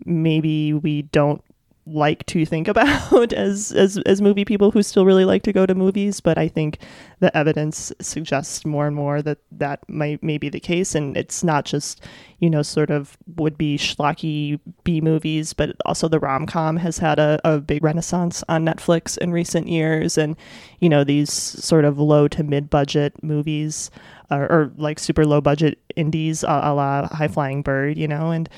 maybe 0.05 0.73
we 0.73 1.01
don't 1.03 1.43
like 1.89 2.25
to 2.27 2.45
think 2.45 2.67
about 2.73 3.33
as 3.33 3.71
as 3.71 3.97
as 4.05 4.21
movie 4.21 4.45
people 4.45 4.71
who 4.71 4.83
still 4.83 5.05
really 5.05 5.25
like 5.25 5.43
to 5.43 5.53
go 5.53 5.65
to 5.65 5.75
movies 5.75 6.19
but 6.19 6.37
i 6.37 6.47
think 6.47 6.79
the 7.19 7.35
evidence 7.35 7.91
suggests 7.99 8.65
more 8.65 8.85
and 8.85 8.95
more 8.95 9.21
that 9.21 9.39
that 9.51 9.79
might 9.89 10.21
may 10.21 10.37
be 10.37 10.49
the 10.49 10.59
case. 10.59 10.93
And 10.93 11.17
it's 11.17 11.43
not 11.43 11.65
just 11.65 12.03
you 12.39 12.49
know 12.49 12.61
sort 12.61 12.91
of 12.91 13.17
would 13.35 13.57
be 13.57 13.77
schlocky 13.77 14.59
b 14.83 15.01
movies 15.01 15.53
but 15.53 15.75
also 15.85 16.07
the 16.07 16.19
rom-com 16.19 16.77
has 16.77 16.99
had 16.99 17.17
a, 17.17 17.39
a 17.43 17.59
big 17.59 17.83
renaissance 17.83 18.43
on 18.47 18.63
netflix 18.65 19.17
in 19.17 19.31
recent 19.31 19.67
years. 19.67 20.17
And 20.17 20.35
you 20.79 20.89
know 20.89 21.03
these 21.03 21.31
sort 21.31 21.85
of 21.85 21.97
low 21.97 22.27
to 22.29 22.43
mid 22.43 22.69
budget 22.69 23.23
movies 23.23 23.89
or, 24.29 24.43
or 24.51 24.71
like 24.77 24.99
super 24.99 25.25
low 25.25 25.41
budget 25.41 25.79
indies 25.95 26.43
a, 26.43 26.61
a 26.63 26.73
la 26.73 27.07
high 27.07 27.27
flying 27.27 27.61
bird 27.61 27.97
you 27.97 28.07
know 28.07 28.31
and 28.31 28.49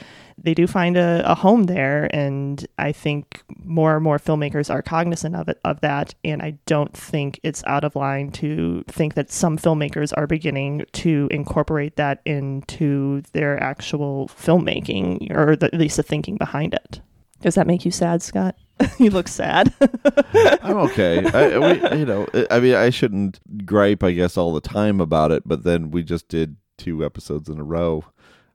they 0.42 0.54
do 0.54 0.68
find 0.68 0.96
a, 0.96 1.22
a 1.30 1.36
home 1.36 1.64
there 1.64 2.10
and 2.16 2.66
i 2.78 2.92
think 2.92 3.44
more 3.64 3.96
and 3.96 4.04
more 4.04 4.18
filmmakers 4.18 4.70
are 4.70 4.82
cognizant 4.82 5.36
of 5.36 5.48
it 5.50 5.60
of 5.64 5.82
that 5.82 6.16
and 6.24 6.42
i 6.42 6.52
don't 6.66 6.96
think 6.96 7.40
it's 7.44 7.64
out 7.66 7.84
of 7.84 7.96
line 7.96 8.32
to 8.32 8.84
think 8.88 9.14
that 9.14 9.32
some 9.32 9.58
filmmakers 9.58 10.14
are 10.16 10.28
beginning 10.28 10.84
to 10.92 11.28
incorporate 11.32 11.96
that 11.98 12.22
into 12.26 13.22
their 13.34 13.62
actual 13.62 14.28
filmmaking 14.30 15.30
or 15.36 15.56
the, 15.56 15.68
at 15.68 15.80
least 15.80 15.98
the 15.98 16.04
thinking 16.04 16.38
behind 16.38 16.74
it 16.74 17.02
does 17.42 17.56
that 17.56 17.68
make 17.68 17.86
you 17.86 17.92
sad 17.92 18.22
scott 18.22 18.56
you 18.98 19.10
look 19.10 19.28
sad 19.28 19.74
I'm 20.62 20.78
okay. 20.78 21.26
I, 21.26 21.58
we, 21.58 22.00
you 22.00 22.06
know, 22.06 22.28
I 22.52 22.60
mean, 22.60 22.76
I 22.76 22.90
shouldn't 22.90 23.40
gripe, 23.66 24.04
I 24.04 24.12
guess, 24.12 24.38
all 24.38 24.54
the 24.54 24.62
time 24.62 25.02
about 25.02 25.32
it, 25.32 25.44
but 25.46 25.64
then 25.64 25.92
we 25.92 26.04
just 26.04 26.28
did 26.28 26.58
two 26.78 27.04
episodes 27.04 27.50
in 27.50 27.60
a 27.60 27.64
row 27.64 28.06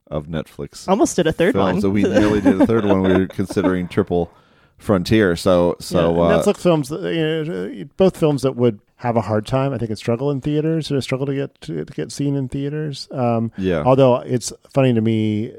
of 0.07 0.27
Netflix. 0.27 0.87
Almost 0.87 1.15
did 1.15 1.27
a 1.27 1.31
third 1.31 1.53
films, 1.53 1.73
one. 1.73 1.81
So 1.81 1.89
we 1.89 2.03
nearly 2.03 2.41
did 2.41 2.61
a 2.61 2.65
third 2.65 2.85
one. 2.85 3.01
We 3.01 3.13
were 3.13 3.27
considering 3.41 3.87
Triple 3.87 4.31
Frontier. 4.77 5.35
So, 5.35 5.75
so 5.79 6.15
Yeah, 6.15 6.35
uh, 6.35 6.43
Netflix 6.43 6.57
films, 6.57 6.91
uh, 6.91 6.99
you 7.01 7.43
know, 7.43 7.85
both 7.97 8.17
films 8.17 8.41
that 8.43 8.55
would 8.55 8.79
have 8.97 9.17
a 9.17 9.21
hard 9.21 9.45
time, 9.45 9.73
I 9.73 9.77
think, 9.77 9.91
it 9.91 9.97
struggle 9.97 10.31
in 10.31 10.41
theaters 10.41 10.91
or 10.91 11.01
struggle 11.01 11.25
to 11.27 11.35
get 11.35 11.59
to, 11.61 11.85
to 11.85 11.93
get 11.93 12.11
seen 12.11 12.35
in 12.35 12.47
theaters. 12.47 13.07
Um, 13.11 13.51
Yeah. 13.57 13.83
Although 13.83 14.17
it's 14.17 14.53
funny 14.73 14.93
to 14.93 15.01
me 15.01 15.53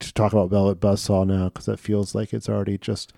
to 0.00 0.12
talk 0.12 0.32
about 0.32 0.50
Velvet 0.50 0.80
Buzzsaw 0.80 1.26
now 1.26 1.44
because 1.46 1.68
it 1.68 1.78
feels 1.78 2.14
like 2.14 2.32
it's 2.32 2.48
already 2.48 2.78
just 2.78 3.12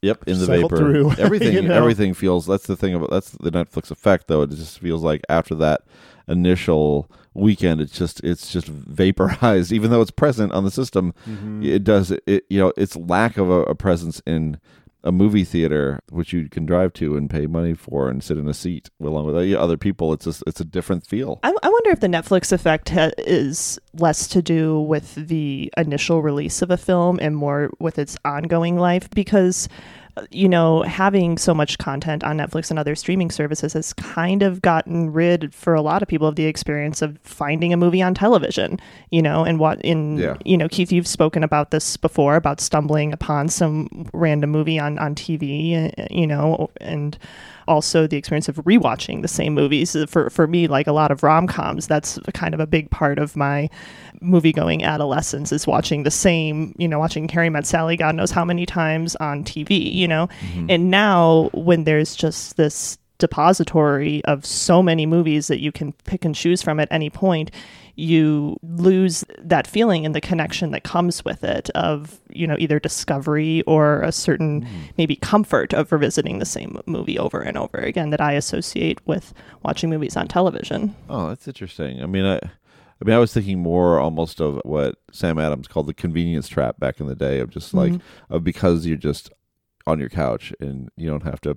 Yep, 0.00 0.24
in 0.28 0.38
the 0.38 0.46
vapor. 0.46 0.76
through. 0.76 1.10
Everything 1.18 1.54
you 1.54 1.62
know? 1.62 1.74
everything 1.74 2.14
feels 2.14 2.46
that's 2.46 2.66
the 2.68 2.76
thing 2.76 2.94
about 2.94 3.10
that's 3.10 3.30
the 3.32 3.50
Netflix 3.50 3.90
effect 3.90 4.28
though. 4.28 4.42
It 4.42 4.50
just 4.50 4.78
feels 4.78 5.02
like 5.02 5.22
after 5.28 5.54
that 5.56 5.80
initial 6.28 7.10
weekend 7.34 7.80
it's 7.80 7.92
just 7.96 8.22
it's 8.24 8.50
just 8.50 8.66
vaporized 8.66 9.70
even 9.76 9.90
though 9.90 10.00
it's 10.00 10.10
present 10.10 10.52
on 10.52 10.64
the 10.64 10.70
system 10.70 11.12
Mhm. 11.28 11.64
it 11.64 11.84
does 11.84 12.10
it 12.26 12.44
you 12.48 12.58
know 12.58 12.72
its 12.78 12.96
lack 12.96 13.36
of 13.36 13.50
a, 13.50 13.62
a 13.64 13.74
presence 13.74 14.22
in 14.26 14.58
a 15.06 15.12
movie 15.12 15.44
theater 15.44 16.00
which 16.10 16.32
you 16.32 16.48
can 16.48 16.66
drive 16.66 16.92
to 16.92 17.16
and 17.16 17.30
pay 17.30 17.46
money 17.46 17.74
for 17.74 18.08
and 18.08 18.24
sit 18.24 18.36
in 18.36 18.48
a 18.48 18.54
seat 18.54 18.90
along 19.00 19.24
with 19.24 19.54
other 19.54 19.76
people 19.76 20.12
it's 20.12 20.24
just 20.24 20.42
it's 20.46 20.60
a 20.60 20.64
different 20.64 21.06
feel. 21.06 21.38
I, 21.42 21.54
I 21.62 21.68
wonder 21.68 21.90
if 21.90 22.00
the 22.00 22.08
Netflix 22.08 22.52
effect 22.52 22.90
ha- 22.90 23.12
is 23.18 23.78
less 23.94 24.26
to 24.28 24.42
do 24.42 24.80
with 24.80 25.14
the 25.14 25.72
initial 25.76 26.22
release 26.22 26.60
of 26.60 26.70
a 26.70 26.76
film 26.76 27.18
and 27.22 27.36
more 27.36 27.70
with 27.78 27.98
its 27.98 28.16
ongoing 28.24 28.76
life 28.76 29.08
because 29.10 29.68
you 30.30 30.48
know 30.48 30.82
having 30.82 31.36
so 31.36 31.52
much 31.52 31.76
content 31.78 32.24
on 32.24 32.38
Netflix 32.38 32.70
and 32.70 32.78
other 32.78 32.94
streaming 32.94 33.30
services 33.30 33.74
has 33.74 33.92
kind 33.92 34.42
of 34.42 34.62
gotten 34.62 35.12
rid 35.12 35.54
for 35.54 35.74
a 35.74 35.82
lot 35.82 36.00
of 36.02 36.08
people 36.08 36.26
of 36.26 36.36
the 36.36 36.46
experience 36.46 37.02
of 37.02 37.18
finding 37.22 37.72
a 37.72 37.76
movie 37.76 38.00
on 38.02 38.14
television 38.14 38.78
you 39.10 39.20
know 39.20 39.44
and 39.44 39.58
what 39.58 39.80
in 39.82 40.16
Yeah. 40.18 40.36
you 40.44 40.56
know 40.56 40.68
Keith 40.68 40.90
you've 40.90 41.06
spoken 41.06 41.42
about 41.44 41.70
this 41.70 41.96
before 41.98 42.36
about 42.36 42.60
stumbling 42.60 43.12
upon 43.12 43.48
some 43.48 44.08
random 44.14 44.50
movie 44.50 44.78
on 44.78 44.98
on 44.98 45.14
TV 45.14 45.92
you 46.10 46.26
know 46.26 46.70
and 46.80 47.18
also 47.68 48.06
the 48.06 48.16
experience 48.16 48.48
of 48.48 48.56
rewatching 48.56 49.22
the 49.22 49.28
same 49.28 49.54
movies. 49.54 49.96
For 50.08 50.30
for 50.30 50.46
me 50.46 50.66
like 50.68 50.86
a 50.86 50.92
lot 50.92 51.10
of 51.10 51.22
rom-coms 51.22 51.86
that's 51.86 52.18
kind 52.34 52.54
of 52.54 52.60
a 52.60 52.66
big 52.66 52.90
part 52.90 53.18
of 53.18 53.36
my 53.36 53.68
movie 54.20 54.52
going 54.52 54.82
adolescence 54.82 55.52
is 55.52 55.66
watching 55.66 56.02
the 56.02 56.10
same 56.10 56.74
you 56.78 56.88
know 56.88 56.98
watching 56.98 57.28
Harry 57.28 57.50
Met 57.50 57.66
Sally 57.66 57.96
God 57.96 58.14
knows 58.14 58.30
how 58.30 58.44
many 58.44 58.66
times 58.66 59.16
on 59.16 59.44
TV 59.44 59.92
you 59.92 60.08
know? 60.08 60.28
Mm-hmm. 60.40 60.66
And 60.70 60.90
now 60.90 61.50
when 61.52 61.84
there's 61.84 62.16
just 62.16 62.56
this 62.56 62.98
depository 63.18 64.24
of 64.26 64.44
so 64.44 64.82
many 64.82 65.06
movies 65.06 65.48
that 65.48 65.60
you 65.60 65.72
can 65.72 65.92
pick 66.04 66.24
and 66.24 66.34
choose 66.34 66.62
from 66.62 66.78
at 66.80 66.88
any 66.90 67.10
point 67.10 67.50
you 67.96 68.56
lose 68.62 69.24
that 69.38 69.66
feeling 69.66 70.04
and 70.06 70.14
the 70.14 70.20
connection 70.20 70.70
that 70.70 70.84
comes 70.84 71.24
with 71.24 71.42
it 71.42 71.70
of 71.70 72.20
you 72.30 72.46
know 72.46 72.56
either 72.58 72.78
discovery 72.78 73.62
or 73.62 74.02
a 74.02 74.12
certain 74.12 74.66
maybe 74.98 75.16
comfort 75.16 75.72
of 75.72 75.90
revisiting 75.90 76.38
the 76.38 76.44
same 76.44 76.78
movie 76.86 77.18
over 77.18 77.40
and 77.40 77.56
over 77.56 77.78
again 77.78 78.10
that 78.10 78.20
I 78.20 78.32
associate 78.32 79.00
with 79.06 79.32
watching 79.62 79.88
movies 79.90 80.16
on 80.16 80.28
television. 80.28 80.94
Oh, 81.08 81.28
that's 81.28 81.48
interesting. 81.48 82.02
I 82.02 82.06
mean, 82.06 82.24
I, 82.26 82.36
I 82.36 83.04
mean, 83.04 83.14
I 83.14 83.18
was 83.18 83.32
thinking 83.32 83.60
more 83.62 83.98
almost 83.98 84.40
of 84.40 84.60
what 84.64 84.96
Sam 85.12 85.38
Adams 85.38 85.66
called 85.66 85.86
the 85.86 85.94
convenience 85.94 86.48
trap 86.48 86.78
back 86.78 87.00
in 87.00 87.06
the 87.06 87.14
day 87.16 87.40
of 87.40 87.50
just 87.50 87.72
like 87.74 87.92
Mhm. 87.92 88.00
of 88.30 88.44
because 88.44 88.86
you're 88.86 88.96
just 88.96 89.30
on 89.86 89.98
your 90.00 90.08
couch 90.08 90.52
and 90.60 90.90
you 90.96 91.08
don't 91.08 91.22
have 91.22 91.40
to 91.42 91.56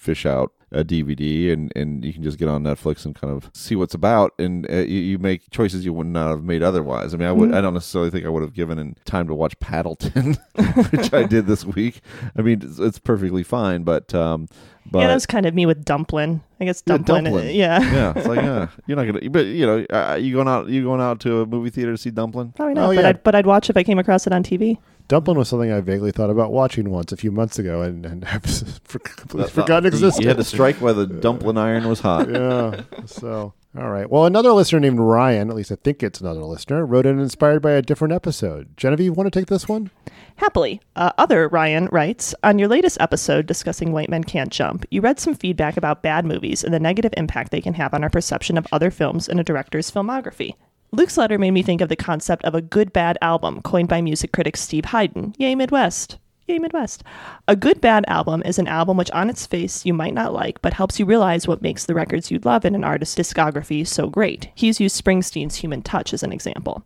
fish 0.00 0.24
out 0.24 0.52
a 0.72 0.82
DVD 0.84 1.52
and 1.52 1.72
and 1.76 2.04
you 2.04 2.12
can 2.12 2.22
just 2.22 2.38
get 2.38 2.48
on 2.48 2.62
Netflix 2.62 3.04
and 3.04 3.12
kind 3.14 3.32
of 3.34 3.50
see 3.52 3.74
what's 3.74 3.92
about 3.92 4.32
and 4.38 4.70
uh, 4.70 4.76
you, 4.76 5.00
you 5.00 5.18
make 5.18 5.50
choices 5.50 5.84
you 5.84 5.92
would 5.92 6.06
not 6.06 6.30
have 6.30 6.44
made 6.44 6.62
otherwise. 6.62 7.12
I 7.12 7.16
mean, 7.16 7.28
I 7.28 7.32
would 7.32 7.50
Mhm. 7.50 7.54
I 7.56 7.60
don't 7.60 7.74
necessarily 7.74 8.08
think 8.10 8.24
I 8.24 8.28
would 8.28 8.42
have 8.42 8.54
given 8.54 8.78
in 8.78 8.94
time 9.04 9.26
to 9.28 9.34
watch 9.34 9.58
Paddleton, 9.58 10.38
which 10.92 11.12
I 11.12 11.24
did 11.24 11.46
this 11.46 11.64
week. 11.64 12.00
I 12.38 12.42
mean, 12.42 12.62
it's, 12.62 12.78
it's 12.78 12.98
perfectly 13.00 13.42
fine, 13.42 13.82
but 13.82 14.14
um, 14.14 14.46
but 14.90 15.00
yeah, 15.00 15.08
that 15.08 15.14
was 15.14 15.26
kind 15.26 15.44
of 15.44 15.54
me 15.54 15.66
with 15.66 15.84
Dumplin. 15.84 16.40
I 16.60 16.64
guess 16.66 16.82
yeah, 16.86 16.96
Dumplin. 16.98 17.24
Dumpling. 17.24 17.54
Yeah. 17.56 17.80
yeah. 17.92 18.12
It's 18.16 18.26
like, 18.28 18.36
yeah, 18.42 18.68
you're 18.86 18.96
not 18.96 19.06
gonna, 19.06 19.28
but 19.28 19.46
you 19.46 19.66
know, 19.66 19.84
uh, 19.90 20.14
you 20.20 20.32
going 20.34 20.48
out, 20.48 20.68
you 20.68 20.84
going 20.84 21.00
out 21.00 21.18
to 21.20 21.40
a 21.40 21.46
movie 21.46 21.70
theater 21.70 21.90
to 21.90 21.98
see 21.98 22.10
Dumpling? 22.10 22.52
Probably 22.54 22.74
not, 22.74 22.84
Oh, 22.90 22.94
but 22.94 23.02
yeah. 23.02 23.08
I'd 23.08 23.22
but 23.24 23.34
I'd 23.34 23.46
watch 23.46 23.68
if 23.70 23.76
I 23.76 23.82
came 23.82 23.98
across 23.98 24.26
it 24.26 24.32
on 24.32 24.42
TV. 24.44 24.78
Dumpling 25.10 25.36
was 25.36 25.48
something 25.48 25.72
I 25.72 25.80
vaguely 25.80 26.12
thought 26.12 26.30
about 26.30 26.52
watching 26.52 26.88
once 26.88 27.10
a 27.10 27.16
few 27.16 27.32
months 27.32 27.58
ago 27.58 27.82
and, 27.82 28.06
and 28.06 28.24
have 28.32 28.44
for, 28.84 29.00
completely 29.00 29.42
That- 29.46 29.50
forgotten 29.50 29.84
you- 29.84 29.88
existed. 29.88 30.22
You 30.22 30.28
had 30.28 30.36
to 30.36 30.44
strike 30.44 30.76
while 30.76 30.94
the 30.94 31.04
dumpling 31.06 31.58
iron 31.58 31.88
was 31.88 31.98
hot. 31.98 32.30
yeah. 32.32 32.82
So, 33.06 33.52
all 33.76 33.90
right. 33.90 34.08
Well, 34.08 34.24
another 34.26 34.52
listener 34.52 34.78
named 34.78 35.00
Ryan, 35.00 35.50
at 35.50 35.56
least 35.56 35.72
I 35.72 35.76
think 35.82 36.04
it's 36.04 36.20
another 36.20 36.44
listener, 36.44 36.86
wrote 36.86 37.06
in 37.06 37.18
inspired 37.18 37.60
by 37.60 37.72
a 37.72 37.82
different 37.82 38.14
episode. 38.14 38.76
Genevieve, 38.76 39.16
want 39.16 39.26
to 39.32 39.36
take 39.36 39.48
this 39.48 39.68
one? 39.68 39.90
Happily, 40.36 40.80
uh, 40.94 41.10
other 41.18 41.48
Ryan 41.48 41.86
writes 41.90 42.32
On 42.44 42.60
your 42.60 42.68
latest 42.68 42.96
episode 43.00 43.46
discussing 43.46 43.90
White 43.90 44.10
Men 44.10 44.22
Can't 44.22 44.50
Jump, 44.52 44.86
you 44.92 45.00
read 45.00 45.18
some 45.18 45.34
feedback 45.34 45.76
about 45.76 46.04
bad 46.04 46.24
movies 46.24 46.62
and 46.62 46.72
the 46.72 46.78
negative 46.78 47.12
impact 47.16 47.50
they 47.50 47.60
can 47.60 47.74
have 47.74 47.92
on 47.94 48.04
our 48.04 48.10
perception 48.10 48.56
of 48.56 48.66
other 48.70 48.92
films 48.92 49.28
in 49.28 49.40
a 49.40 49.44
director's 49.44 49.90
filmography. 49.90 50.54
Luke's 50.92 51.16
letter 51.16 51.38
made 51.38 51.52
me 51.52 51.62
think 51.62 51.80
of 51.80 51.88
the 51.88 51.94
concept 51.94 52.44
of 52.44 52.54
a 52.54 52.60
good 52.60 52.92
bad 52.92 53.16
album 53.22 53.62
coined 53.62 53.88
by 53.88 54.00
music 54.00 54.32
critic 54.32 54.56
Steve 54.56 54.86
Hyden. 54.86 55.34
Yay, 55.38 55.54
Midwest. 55.54 56.18
Yay, 56.48 56.58
Midwest. 56.58 57.04
A 57.46 57.54
good 57.54 57.80
bad 57.80 58.04
album 58.08 58.42
is 58.44 58.58
an 58.58 58.66
album 58.66 58.96
which, 58.96 59.10
on 59.12 59.30
its 59.30 59.46
face, 59.46 59.86
you 59.86 59.94
might 59.94 60.14
not 60.14 60.32
like, 60.32 60.60
but 60.62 60.72
helps 60.72 60.98
you 60.98 61.06
realize 61.06 61.46
what 61.46 61.62
makes 61.62 61.86
the 61.86 61.94
records 61.94 62.32
you 62.32 62.40
love 62.40 62.64
in 62.64 62.74
an 62.74 62.82
artist's 62.82 63.14
discography 63.14 63.86
so 63.86 64.08
great. 64.08 64.50
He's 64.56 64.80
used 64.80 65.00
Springsteen's 65.00 65.54
Human 65.56 65.82
Touch 65.82 66.12
as 66.12 66.24
an 66.24 66.32
example. 66.32 66.82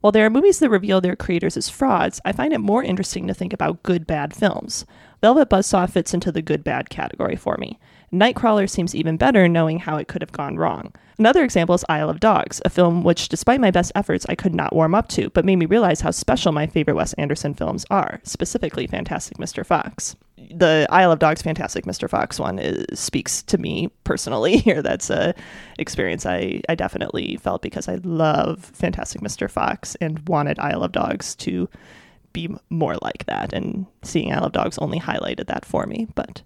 While 0.00 0.10
there 0.10 0.26
are 0.26 0.30
movies 0.30 0.58
that 0.58 0.68
reveal 0.68 1.00
their 1.00 1.14
creators 1.14 1.56
as 1.56 1.68
frauds, 1.68 2.20
I 2.24 2.32
find 2.32 2.52
it 2.52 2.58
more 2.58 2.82
interesting 2.82 3.28
to 3.28 3.34
think 3.34 3.52
about 3.52 3.84
good 3.84 4.04
bad 4.04 4.34
films. 4.34 4.84
Velvet 5.20 5.48
Buzzsaw 5.48 5.88
fits 5.88 6.12
into 6.12 6.32
the 6.32 6.42
good 6.42 6.64
bad 6.64 6.90
category 6.90 7.36
for 7.36 7.56
me. 7.56 7.78
Nightcrawler 8.14 8.70
seems 8.70 8.94
even 8.94 9.16
better 9.16 9.48
knowing 9.48 9.78
how 9.78 9.96
it 9.96 10.08
could 10.08 10.22
have 10.22 10.32
gone 10.32 10.56
wrong. 10.56 10.94
Another 11.18 11.44
example 11.44 11.74
is 11.74 11.84
Isle 11.88 12.10
of 12.10 12.20
Dogs, 12.20 12.60
a 12.64 12.70
film 12.70 13.02
which, 13.02 13.28
despite 13.28 13.60
my 13.60 13.70
best 13.70 13.92
efforts, 13.94 14.26
I 14.28 14.34
could 14.34 14.54
not 14.54 14.74
warm 14.74 14.94
up 14.94 15.08
to, 15.08 15.30
but 15.30 15.44
made 15.44 15.56
me 15.56 15.66
realize 15.66 16.00
how 16.00 16.10
special 16.10 16.50
my 16.52 16.66
favorite 16.66 16.94
Wes 16.94 17.12
Anderson 17.14 17.54
films 17.54 17.84
are, 17.90 18.20
specifically 18.24 18.86
Fantastic 18.86 19.38
Mr. 19.38 19.64
Fox. 19.64 20.16
The 20.36 20.86
Isle 20.90 21.12
of 21.12 21.20
Dogs 21.20 21.42
Fantastic 21.42 21.84
Mr. 21.84 22.10
Fox 22.10 22.38
one 22.40 22.58
is, 22.58 22.98
speaks 22.98 23.42
to 23.44 23.58
me 23.58 23.90
personally 24.02 24.56
here. 24.58 24.82
That's 24.82 25.08
a 25.10 25.34
experience 25.78 26.26
I, 26.26 26.60
I 26.68 26.74
definitely 26.74 27.36
felt 27.36 27.62
because 27.62 27.88
I 27.88 27.96
love 28.02 28.64
Fantastic 28.64 29.20
Mr. 29.20 29.50
Fox 29.50 29.96
and 30.00 30.26
wanted 30.28 30.58
Isle 30.58 30.82
of 30.82 30.92
Dogs 30.92 31.34
to 31.36 31.68
be 32.32 32.54
more 32.70 32.96
like 33.02 33.24
that. 33.26 33.52
And 33.52 33.86
seeing 34.02 34.32
Isle 34.32 34.46
of 34.46 34.52
Dogs 34.52 34.78
only 34.78 34.98
highlighted 34.98 35.46
that 35.46 35.64
for 35.64 35.86
me. 35.86 36.08
But 36.14 36.42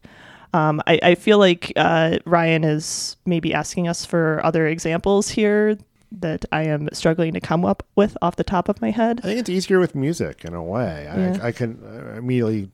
um, 0.52 0.82
I, 0.86 0.98
I, 1.02 1.14
feel 1.14 1.38
like 1.38 1.72
uh, 1.76 2.18
Ryan 2.24 2.64
is 2.64 3.16
maybe 3.26 3.52
asking 3.52 3.88
us 3.88 4.04
for 4.04 4.40
other 4.44 4.66
examples 4.66 5.28
here 5.28 5.76
that 6.12 6.44
I 6.52 6.62
am 6.64 6.88
struggling 6.92 7.34
to 7.34 7.40
come 7.40 7.64
up 7.64 7.82
with 7.94 8.16
off 8.22 8.36
the 8.36 8.44
top 8.44 8.68
of 8.68 8.80
my 8.80 8.90
head. 8.90 9.20
I 9.20 9.22
think 9.22 9.40
it's 9.40 9.50
easier 9.50 9.78
with 9.78 9.94
music 9.94 10.44
in 10.44 10.54
a 10.54 10.62
way. 10.62 11.04
Yeah. 11.04 11.38
I, 11.42 11.48
I, 11.48 11.52
can 11.52 11.82
immediately 12.16 12.70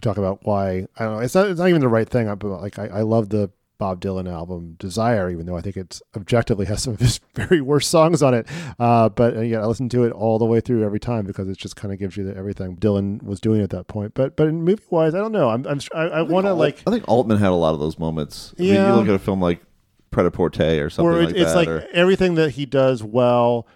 talk 0.00 0.18
about 0.18 0.44
why 0.44 0.86
I 0.98 1.04
don't 1.04 1.14
know. 1.14 1.20
It's 1.20 1.34
not. 1.34 1.48
It's 1.48 1.58
not 1.58 1.68
even 1.68 1.80
the 1.80 1.88
right 1.88 2.08
thing. 2.08 2.32
But 2.34 2.48
like 2.60 2.78
I, 2.78 2.86
I 2.86 3.00
love 3.02 3.30
the 3.30 3.50
Bob 3.78 4.00
Dylan 4.00 4.30
album 4.30 4.76
Desire, 4.78 5.30
even 5.30 5.46
though 5.46 5.56
I 5.56 5.60
think 5.60 5.76
it's 5.76 6.02
objectively 6.16 6.66
has 6.66 6.82
some 6.82 6.94
of 6.94 7.00
his 7.00 7.20
very 7.34 7.60
worst 7.60 7.90
songs 7.90 8.22
on 8.22 8.34
it. 8.34 8.46
Uh, 8.78 9.08
but 9.08 9.36
uh, 9.36 9.40
yeah, 9.40 9.60
I 9.60 9.66
listen 9.66 9.88
to 9.90 10.04
it 10.04 10.12
all 10.12 10.38
the 10.38 10.44
way 10.44 10.60
through 10.60 10.84
every 10.84 11.00
time 11.00 11.26
because 11.26 11.48
it 11.48 11.58
just 11.58 11.76
kind 11.76 11.92
of 11.92 11.98
gives 11.98 12.16
you 12.16 12.24
the, 12.24 12.36
everything 12.36 12.76
Dylan 12.76 13.22
was 13.22 13.40
doing 13.40 13.60
at 13.62 13.70
that 13.70 13.88
point. 13.88 14.14
But 14.14 14.36
but 14.36 14.48
in 14.48 14.62
movie 14.62 14.82
wise, 14.90 15.14
I 15.14 15.18
don't 15.18 15.32
know. 15.32 15.50
I'm, 15.50 15.66
I'm 15.66 15.80
I, 15.94 16.02
I 16.02 16.22
want 16.22 16.46
to 16.46 16.54
like. 16.54 16.82
I 16.86 16.90
think 16.90 17.04
Altman 17.08 17.38
had 17.38 17.50
a 17.50 17.54
lot 17.54 17.74
of 17.74 17.80
those 17.80 17.98
moments. 17.98 18.54
Yeah. 18.56 18.74
I 18.74 18.76
mean, 18.76 18.86
you 18.88 19.00
look 19.00 19.08
at 19.08 19.14
a 19.14 19.18
film 19.18 19.40
like 19.40 19.62
Pret-a-Porter 20.10 20.84
or 20.84 20.90
something 20.90 21.14
it, 21.14 21.26
like 21.26 21.34
it's 21.34 21.52
that. 21.52 21.56
like 21.56 21.68
or, 21.68 21.86
everything 21.92 22.34
that 22.36 22.52
he 22.52 22.66
does 22.66 23.02
well. 23.02 23.66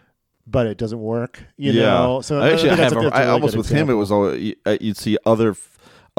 But 0.46 0.66
it 0.66 0.78
doesn't 0.78 0.98
work, 1.00 1.44
you 1.56 1.70
yeah. 1.70 1.82
know. 1.82 2.22
So 2.22 2.40
I 2.40 2.50
actually 2.50 2.70
I, 2.70 2.76
have. 2.76 2.92
a, 2.92 2.96
A, 2.96 3.08
I 3.10 3.20
really 3.20 3.30
almost 3.30 3.56
with 3.56 3.66
example. 3.66 3.92
him, 3.92 3.96
it 3.96 4.00
was 4.00 4.10
all 4.10 4.34
you'd 4.34 4.96
see 4.96 5.16
other 5.24 5.54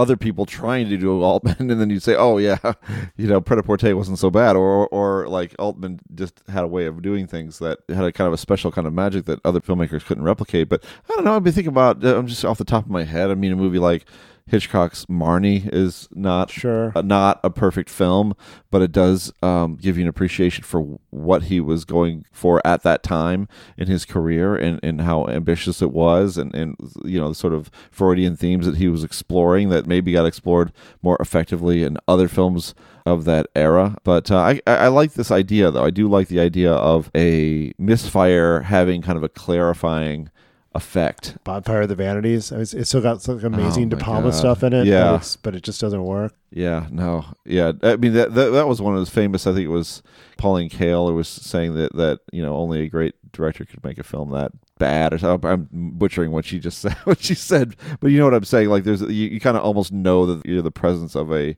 other 0.01 0.17
people 0.17 0.45
trying 0.45 0.89
to 0.89 0.97
do 0.97 1.21
Altman, 1.21 1.55
and 1.59 1.79
then 1.79 1.89
you'd 1.89 2.03
say, 2.03 2.15
"Oh 2.15 2.37
yeah, 2.37 2.57
you 3.17 3.27
know, 3.27 3.39
Pret-a-Porter 3.39 3.95
wasn't 3.95 4.19
so 4.19 4.29
bad," 4.29 4.55
or 4.55 4.87
or 4.87 5.27
like 5.27 5.55
Altman 5.59 5.99
just 6.15 6.41
had 6.49 6.63
a 6.63 6.67
way 6.67 6.85
of 6.85 7.01
doing 7.01 7.27
things 7.27 7.59
that 7.59 7.79
had 7.89 8.03
a 8.03 8.11
kind 8.11 8.27
of 8.27 8.33
a 8.33 8.37
special 8.37 8.71
kind 8.71 8.87
of 8.87 8.93
magic 8.93 9.25
that 9.25 9.39
other 9.45 9.61
filmmakers 9.61 10.03
couldn't 10.03 10.23
replicate. 10.23 10.67
But 10.69 10.83
I 11.09 11.13
don't 11.15 11.23
know. 11.23 11.35
I've 11.35 11.43
been 11.43 11.53
thinking 11.53 11.71
about. 11.71 12.03
Uh, 12.03 12.17
I'm 12.17 12.27
just 12.27 12.43
off 12.43 12.57
the 12.57 12.65
top 12.65 12.85
of 12.85 12.91
my 12.91 13.03
head. 13.03 13.29
I 13.29 13.35
mean, 13.35 13.51
a 13.51 13.55
movie 13.55 13.79
like 13.79 14.05
Hitchcock's 14.51 15.05
Marnie 15.05 15.69
is 15.71 16.09
not 16.11 16.51
sure 16.51 16.91
uh, 16.93 17.01
not 17.01 17.39
a 17.41 17.49
perfect 17.49 17.89
film, 17.89 18.35
but 18.69 18.81
it 18.81 18.91
does 18.91 19.31
um, 19.41 19.77
give 19.77 19.97
you 19.97 20.03
an 20.03 20.09
appreciation 20.09 20.65
for 20.65 20.99
what 21.09 21.43
he 21.43 21.61
was 21.61 21.85
going 21.85 22.25
for 22.33 22.61
at 22.67 22.83
that 22.83 23.01
time 23.01 23.47
in 23.77 23.87
his 23.87 24.03
career 24.03 24.53
and, 24.57 24.77
and 24.83 24.99
how 24.99 25.25
ambitious 25.27 25.81
it 25.81 25.93
was, 25.93 26.37
and, 26.37 26.53
and 26.53 26.75
you 27.05 27.17
know 27.17 27.29
the 27.29 27.35
sort 27.35 27.53
of 27.53 27.71
Freudian 27.91 28.35
themes 28.35 28.65
that 28.65 28.75
he 28.75 28.89
was 28.89 29.05
exploring 29.05 29.69
that 29.69 29.87
maybe 29.87 30.11
got 30.11 30.25
explored 30.25 30.73
more 31.01 31.15
effectively 31.21 31.83
in 31.83 31.97
other 32.05 32.27
films 32.27 32.75
of 33.05 33.23
that 33.23 33.47
era. 33.55 33.95
But 34.03 34.29
uh, 34.29 34.37
I 34.37 34.61
I 34.67 34.89
like 34.89 35.13
this 35.13 35.31
idea 35.31 35.71
though. 35.71 35.85
I 35.85 35.91
do 35.91 36.09
like 36.09 36.27
the 36.27 36.41
idea 36.41 36.73
of 36.73 37.09
a 37.15 37.71
misfire 37.79 38.63
having 38.63 39.01
kind 39.01 39.17
of 39.17 39.23
a 39.23 39.29
clarifying 39.29 40.29
effect. 40.73 41.37
Bonfire 41.43 41.81
of 41.81 41.89
the 41.89 41.95
Vanities. 41.95 42.51
It's, 42.51 42.73
it's 42.73 42.89
still 42.89 43.01
got 43.01 43.21
some 43.21 43.39
oh 43.43 43.47
amazing 43.47 43.85
Oh 43.85 43.89
De 43.89 43.97
Palma 43.97 44.29
God. 44.29 44.35
stuff 44.35 44.63
in 44.63 44.73
it. 44.73 44.85
Yeah. 44.85 45.11
but, 45.11 45.37
but 45.43 45.55
it 45.55 45.63
just 45.63 45.81
doesn't 45.81 46.03
work. 46.03 46.33
Yeah, 46.51 46.87
no, 46.91 47.25
yeah. 47.45 47.73
I 47.83 47.95
mean 47.97 48.13
that, 48.13 48.33
that 48.33 48.49
that 48.51 48.67
was 48.67 48.81
one 48.81 48.93
of 48.93 48.99
those 48.99 49.09
famous. 49.09 49.47
I 49.47 49.53
think 49.53 49.65
it 49.65 49.69
was 49.69 50.01
Pauline 50.37 50.69
Kael 50.69 51.07
who 51.09 51.15
was 51.15 51.27
saying 51.27 51.75
that 51.75 51.95
that 51.95 52.19
you 52.31 52.41
know 52.41 52.55
only 52.55 52.81
a 52.81 52.89
great 52.89 53.15
director 53.31 53.65
could 53.65 53.83
make 53.83 53.97
a 53.97 54.03
film 54.03 54.31
that 54.31 54.51
bad. 54.77 55.13
Or 55.13 55.17
something. 55.17 55.49
I'm 55.49 55.67
butchering 55.71 56.31
what 56.31 56.45
she 56.45 56.59
just 56.59 56.77
said. 56.81 56.95
What 57.03 57.21
she 57.21 57.35
said, 57.35 57.75
but 57.99 58.07
you 58.11 58.17
know 58.19 58.25
what 58.25 58.33
I'm 58.33 58.43
saying. 58.43 58.69
Like 58.69 58.83
there's 58.83 59.01
you, 59.01 59.07
you 59.29 59.39
kind 59.39 59.57
of 59.57 59.63
almost 59.63 59.91
know 59.91 60.25
that 60.25 60.45
you're 60.45 60.61
the 60.61 60.71
presence 60.71 61.15
of 61.15 61.31
a 61.31 61.55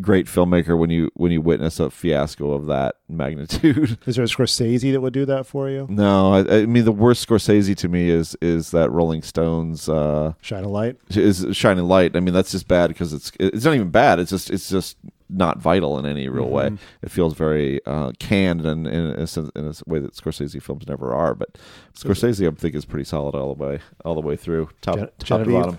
great 0.00 0.26
filmmaker 0.26 0.78
when 0.78 0.90
you 0.90 1.10
when 1.14 1.30
you 1.30 1.40
witness 1.40 1.78
a 1.78 1.90
fiasco 1.90 2.52
of 2.52 2.66
that 2.66 2.96
magnitude. 3.08 3.98
Is 4.06 4.16
there 4.16 4.24
a 4.24 4.28
Scorsese 4.28 4.92
that 4.92 5.00
would 5.00 5.12
do 5.12 5.24
that 5.26 5.46
for 5.46 5.68
you? 5.70 5.86
No, 5.90 6.34
I, 6.34 6.60
I 6.62 6.66
mean 6.66 6.84
the 6.84 6.92
worst 6.92 7.26
Scorsese 7.28 7.76
to 7.76 7.88
me 7.88 8.08
is 8.10 8.36
is 8.40 8.70
that 8.72 8.90
Rolling 8.90 9.22
Stones 9.22 9.88
uh, 9.88 10.32
Shine 10.40 10.64
a 10.64 10.68
Light. 10.68 10.96
is 11.10 11.46
Shining 11.52 11.84
Light. 11.84 12.16
I 12.16 12.20
mean 12.20 12.34
that's 12.34 12.50
just 12.52 12.66
bad 12.68 12.88
because 12.88 13.12
it's 13.12 13.30
it's 13.38 13.64
not 13.64 13.74
even 13.74 13.90
bad. 13.90 14.18
It's 14.18 14.30
just 14.30 14.50
it's 14.50 14.68
just 14.68 14.96
not 15.32 15.58
vital 15.58 15.96
in 15.96 16.06
any 16.06 16.28
real 16.28 16.48
way. 16.48 16.70
Mhm. 16.70 16.78
It 17.02 17.10
feels 17.12 17.34
very 17.34 17.80
uh, 17.86 18.10
canned 18.18 18.66
and 18.66 18.84
in, 18.88 19.06
a 19.10 19.26
in 19.54 19.66
a 19.68 19.74
way 19.86 20.00
that 20.00 20.14
Scorsese 20.14 20.60
films 20.60 20.88
never 20.88 21.14
are. 21.14 21.36
But 21.36 21.56
Scorsese, 21.94 22.50
I 22.50 22.54
think, 22.56 22.74
is 22.74 22.84
pretty 22.84 23.04
solid 23.04 23.36
all 23.36 23.54
the 23.54 23.64
way 23.64 23.78
all 24.04 24.16
the 24.16 24.20
way 24.22 24.34
through, 24.34 24.70
top 24.80 24.96
Gen- 24.96 25.08
top 25.20 25.44
to 25.44 25.50
bottom. 25.52 25.78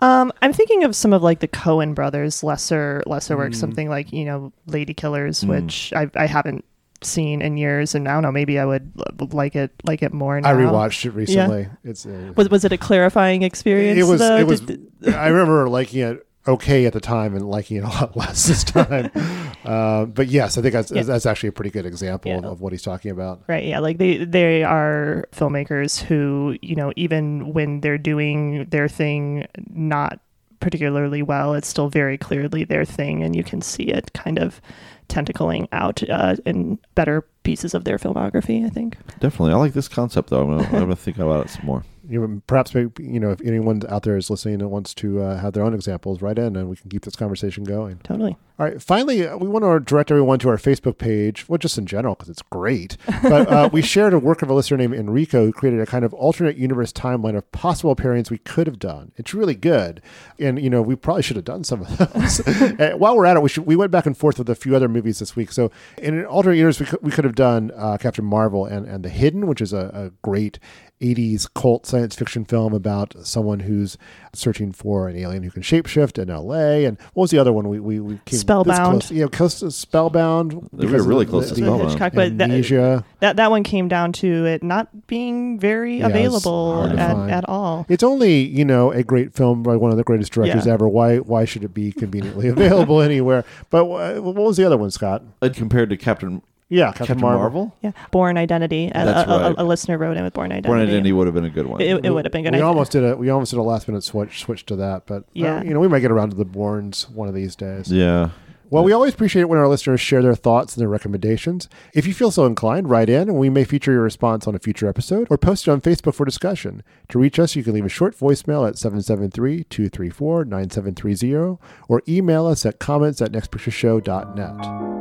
Um, 0.00 0.32
I'm 0.42 0.52
thinking 0.52 0.84
of 0.84 0.94
some 0.96 1.12
of 1.12 1.22
like 1.22 1.40
the 1.40 1.48
Coen 1.48 1.94
brothers' 1.94 2.42
lesser 2.42 3.02
lesser 3.06 3.36
works, 3.36 3.56
Mm. 3.56 3.60
something 3.60 3.88
like 3.88 4.12
you 4.12 4.24
know 4.24 4.52
Lady 4.66 4.94
Killers, 4.94 5.42
Mm. 5.42 5.48
which 5.48 5.92
I 5.94 6.10
I 6.14 6.26
haven't 6.26 6.64
seen 7.02 7.42
in 7.42 7.56
years, 7.58 7.94
and 7.94 8.08
I 8.08 8.14
don't 8.14 8.22
know, 8.22 8.32
maybe 8.32 8.58
I 8.58 8.64
would 8.64 8.90
l- 9.20 9.28
like 9.32 9.54
it 9.54 9.70
like 9.84 10.02
it 10.02 10.12
more 10.14 10.40
now. 10.40 10.48
I 10.48 10.54
rewatched 10.54 11.04
it 11.04 11.10
Yeah. 11.10 11.16
recently. 11.46 11.68
It's 11.84 12.06
uh, 12.06 12.32
Was 12.36 12.48
was 12.48 12.64
it 12.64 12.72
a 12.72 12.78
clarifying 12.78 13.42
experience? 13.42 13.98
it 13.98 14.04
was 14.04 14.20
though? 14.20 14.36
it 14.36 14.46
was. 14.46 14.60
Did- 14.62 14.86
I 15.08 15.28
remember 15.28 15.68
liking 15.68 16.00
it 16.00 16.26
okay 16.48 16.86
at 16.86 16.92
the 16.92 17.00
time 17.00 17.34
and 17.34 17.48
liking 17.48 17.76
it 17.78 17.84
a 17.84 17.88
lot 18.00 18.16
less 18.16 18.46
this 18.46 18.64
time. 18.64 19.10
uh, 19.64 20.04
but 20.06 20.28
yes, 20.28 20.56
I 20.58 20.62
think 20.62 20.72
that's, 20.72 20.90
Yeah. 20.90 21.02
that's 21.02 21.26
actually 21.26 21.48
a 21.50 21.52
pretty 21.52 21.70
good 21.70 21.86
example 21.86 22.32
of, 22.36 22.44
Yeah. 22.44 22.50
of 22.50 22.60
what 22.60 22.72
he's 22.72 22.82
talking 22.82 23.10
about. 23.10 23.42
Right, 23.48 23.64
yeah, 23.64 23.78
like 23.80 23.98
they 23.98 24.24
they 24.24 24.62
are 24.64 25.26
filmmakers 25.32 26.00
who, 26.02 26.56
you 26.62 26.76
know, 26.76 26.92
even 26.96 27.52
when 27.52 27.80
they're 27.80 27.98
doing 27.98 28.64
their 28.70 28.88
thing 28.88 29.46
not 29.70 30.20
particularly 30.60 31.22
well, 31.22 31.54
it's 31.54 31.68
still 31.68 31.88
very 31.88 32.16
clearly 32.18 32.64
their 32.64 32.84
thing 32.84 33.22
and 33.22 33.36
you 33.36 33.44
can 33.44 33.60
see 33.60 33.84
it 33.84 34.12
kind 34.14 34.38
of 34.38 34.60
tentacling 35.08 35.68
out 35.72 36.02
uh, 36.10 36.34
in 36.44 36.78
better 36.94 37.22
pieces 37.44 37.74
of 37.74 37.84
their 37.84 37.98
filmography, 37.98 38.64
I 38.66 38.68
think. 38.70 38.96
Definitely, 39.20 39.52
I 39.52 39.56
like 39.56 39.72
this 39.74 39.86
concept 39.88 40.30
though. 40.30 40.42
I'm 40.42 40.56
gonna, 40.56 40.64
I'm 40.68 40.80
gonna 40.80 40.96
think 40.96 41.18
about 41.18 41.46
it 41.46 41.50
some 41.50 41.66
more. 41.66 41.84
You 42.08 42.20
know, 42.20 42.42
perhaps 42.46 42.74
you 42.74 43.20
know 43.20 43.30
if 43.30 43.40
anyone 43.42 43.82
out 43.88 44.02
there 44.02 44.16
is 44.16 44.30
listening 44.30 44.60
and 44.60 44.70
wants 44.70 44.94
to 44.94 45.22
uh, 45.22 45.38
have 45.38 45.52
their 45.52 45.64
own 45.64 45.74
examples, 45.74 46.22
write 46.22 46.38
in 46.38 46.56
and 46.56 46.68
we 46.68 46.76
can 46.76 46.90
keep 46.90 47.02
this 47.02 47.16
conversation 47.16 47.64
going. 47.64 47.98
Totally. 48.04 48.36
All 48.58 48.64
right. 48.64 48.80
Finally, 48.80 49.26
uh, 49.26 49.36
we 49.36 49.48
want 49.48 49.66
to 49.66 49.80
direct 49.80 50.10
everyone 50.10 50.38
to 50.38 50.48
our 50.48 50.56
Facebook 50.56 50.96
page, 50.96 51.46
well, 51.46 51.58
just 51.58 51.76
in 51.76 51.84
general, 51.84 52.14
because 52.14 52.30
it's 52.30 52.40
great. 52.40 52.96
But 53.22 53.48
uh, 53.48 53.68
we 53.70 53.82
shared 53.82 54.14
a 54.14 54.18
work 54.18 54.40
of 54.40 54.48
a 54.48 54.54
listener 54.54 54.78
named 54.78 54.94
Enrico 54.94 55.44
who 55.44 55.52
created 55.52 55.78
a 55.80 55.84
kind 55.84 56.06
of 56.06 56.14
alternate 56.14 56.56
universe 56.56 56.90
timeline 56.90 57.36
of 57.36 57.50
possible 57.52 57.94
pairings 57.94 58.30
we 58.30 58.38
could 58.38 58.66
have 58.66 58.78
done. 58.78 59.12
It's 59.16 59.34
really 59.34 59.54
good, 59.54 60.00
and 60.38 60.58
you 60.58 60.70
know 60.70 60.80
we 60.80 60.96
probably 60.96 61.22
should 61.22 61.36
have 61.36 61.44
done 61.44 61.64
some 61.64 61.82
of 61.82 61.98
those. 61.98 62.40
Uh, 62.40 62.92
while 62.96 63.14
we're 63.14 63.26
at 63.26 63.36
it, 63.36 63.42
we 63.42 63.50
should 63.50 63.66
we 63.66 63.76
went 63.76 63.90
back 63.90 64.06
and 64.06 64.16
forth 64.16 64.38
with 64.38 64.48
a 64.48 64.54
few 64.54 64.74
other 64.74 64.88
movies 64.88 65.18
this 65.18 65.36
week. 65.36 65.52
So 65.52 65.70
in 65.98 66.18
an 66.18 66.24
alternate 66.24 66.56
universe, 66.56 66.80
we 66.80 66.86
could, 66.86 67.02
we 67.02 67.10
could 67.10 67.24
have 67.24 67.34
done 67.34 67.72
uh, 67.76 67.98
Captain 67.98 68.24
Marvel 68.24 68.64
and 68.64 68.86
and 68.86 69.04
The 69.04 69.10
Hidden, 69.10 69.46
which 69.46 69.60
is 69.60 69.74
a, 69.74 69.90
a 69.92 70.10
great 70.22 70.58
80s 71.00 71.52
cult 71.54 71.84
science 71.84 72.14
fiction 72.14 72.44
film 72.44 72.72
about 72.72 73.14
someone 73.26 73.60
who's 73.60 73.98
searching 74.32 74.72
for 74.72 75.08
an 75.08 75.16
alien 75.16 75.42
who 75.42 75.50
can 75.50 75.62
shapeshift 75.62 76.20
in 76.20 76.28
LA. 76.28 76.86
And 76.86 76.98
what 77.12 77.24
was 77.24 77.30
the 77.30 77.38
other 77.38 77.52
one 77.52 77.68
we, 77.68 77.80
we, 77.80 78.00
we 78.00 78.18
came 78.24 78.38
Spellbound. 78.46 79.00
close? 79.02 79.10
Yeah, 79.12 79.26
close 79.26 79.58
to 79.60 79.70
Spellbound. 79.70 80.52
We 80.54 80.58
were 80.60 80.68
because 80.86 81.00
of 81.02 81.06
really 81.06 81.24
the- 81.24 81.30
close 81.30 81.48
to 81.48 81.54
the- 81.54 81.60
Spellbound. 81.62 81.90
Hitchcock, 81.90 82.12
but 82.14 82.38
that, 82.38 82.44
Amnesia. 82.50 83.04
that 83.20 83.36
that 83.36 83.50
one 83.50 83.62
came 83.62 83.88
down 83.88 84.12
to 84.12 84.46
it 84.46 84.62
not 84.62 85.06
being 85.06 85.58
very 85.58 85.98
Yeah, 85.98 86.06
available 86.08 86.84
at, 86.84 87.30
at 87.30 87.48
all. 87.48 87.86
It's 87.88 88.02
only 88.02 88.40
you 88.46 88.64
know 88.64 88.92
a 88.92 89.02
great 89.02 89.34
film 89.34 89.62
by 89.62 89.76
one 89.76 89.90
of 89.90 89.96
the 89.96 90.04
greatest 90.04 90.32
directors 90.32 90.66
Yeah. 90.66 90.72
ever. 90.74 90.88
Why 90.88 91.16
why 91.18 91.44
should 91.44 91.64
it 91.64 91.74
be 91.74 91.92
conveniently 91.92 92.48
available 92.56 93.00
anywhere? 93.00 93.44
But 93.70 93.86
what 93.86 94.22
was 94.22 94.56
the 94.56 94.64
other 94.64 94.76
one, 94.76 94.90
Scott? 94.90 95.22
Uh, 95.42 95.48
compared 95.52 95.90
to 95.90 95.96
Captain 95.96 96.42
Yeah, 96.68 96.86
Captain, 96.88 97.06
Captain 97.06 97.20
Marvel. 97.22 97.40
Marvel, 97.40 97.76
Yeah, 97.80 97.92
Bourne 98.10 98.36
Identity. 98.36 98.88
A, 98.88 98.92
That's 99.04 99.30
a, 99.30 99.32
a- 99.32 99.40
right. 99.50 99.54
a 99.58 99.64
listener 99.64 99.98
wrote 99.98 100.16
in 100.16 100.24
with 100.24 100.34
Bourne 100.34 100.50
Identity. 100.50 100.68
Bourne 100.68 100.80
Identity 100.80 101.12
would 101.12 101.26
have 101.28 101.34
been 101.34 101.44
a 101.44 101.50
good 101.50 101.66
one. 101.66 101.80
It, 101.80 102.04
it 102.04 102.10
would 102.10 102.24
have 102.24 102.32
been 102.32 102.42
good. 102.42 102.54
We 102.54 102.60
I- 102.60 102.64
almost 102.64 102.90
did 102.92 103.04
a 103.04 103.16
we 103.16 103.30
almost 103.30 103.50
did 103.52 103.58
a 103.58 103.62
last 103.62 103.86
minute 103.86 104.02
switch 104.02 104.40
switch 104.40 104.66
to 104.66 104.76
that, 104.76 105.06
but 105.06 105.22
uh, 105.22 105.26
Yeah. 105.34 105.62
you 105.62 105.72
know 105.72 105.80
we 105.80 105.86
might 105.88 106.00
get 106.00 106.10
around 106.10 106.30
to 106.30 106.36
the 106.36 106.44
Bournes 106.44 107.08
one 107.10 107.28
of 107.28 107.34
these 107.34 107.54
days. 107.56 107.92
yeah. 107.92 108.30
Well, 108.68 108.82
we 108.82 108.90
always 108.90 109.14
appreciate 109.14 109.42
it 109.42 109.48
when 109.48 109.60
our 109.60 109.68
listeners 109.68 110.00
share 110.00 110.22
their 110.22 110.34
thoughts 110.34 110.74
and 110.74 110.80
their 110.80 110.88
recommendations. 110.88 111.68
If 111.94 112.04
you 112.04 112.12
feel 112.12 112.32
so 112.32 112.46
inclined, 112.46 112.90
write 112.90 113.08
in 113.08 113.28
and 113.28 113.38
we 113.38 113.48
may 113.48 113.62
feature 113.62 113.92
your 113.92 114.02
response 114.02 114.48
on 114.48 114.56
a 114.56 114.58
future 114.58 114.88
episode 114.88 115.28
or 115.30 115.38
post 115.38 115.68
it 115.68 115.70
on 115.70 115.80
Facebook 115.80 116.14
for 116.14 116.24
discussion. 116.24 116.82
To 117.10 117.18
reach 117.20 117.38
us, 117.38 117.54
you 117.54 117.62
can 117.62 117.74
leave 117.74 117.84
a 117.84 117.88
short 117.88 118.18
voicemail 118.18 118.66
at 118.66 118.76
773 118.76 119.62
234 119.70 120.46
9730 120.46 121.58
or 121.88 122.02
email 122.08 122.44
us 122.48 122.66
at 122.66 122.80
comments 122.80 123.22
at 123.22 123.30
nextpictureshow.net. 123.30 124.95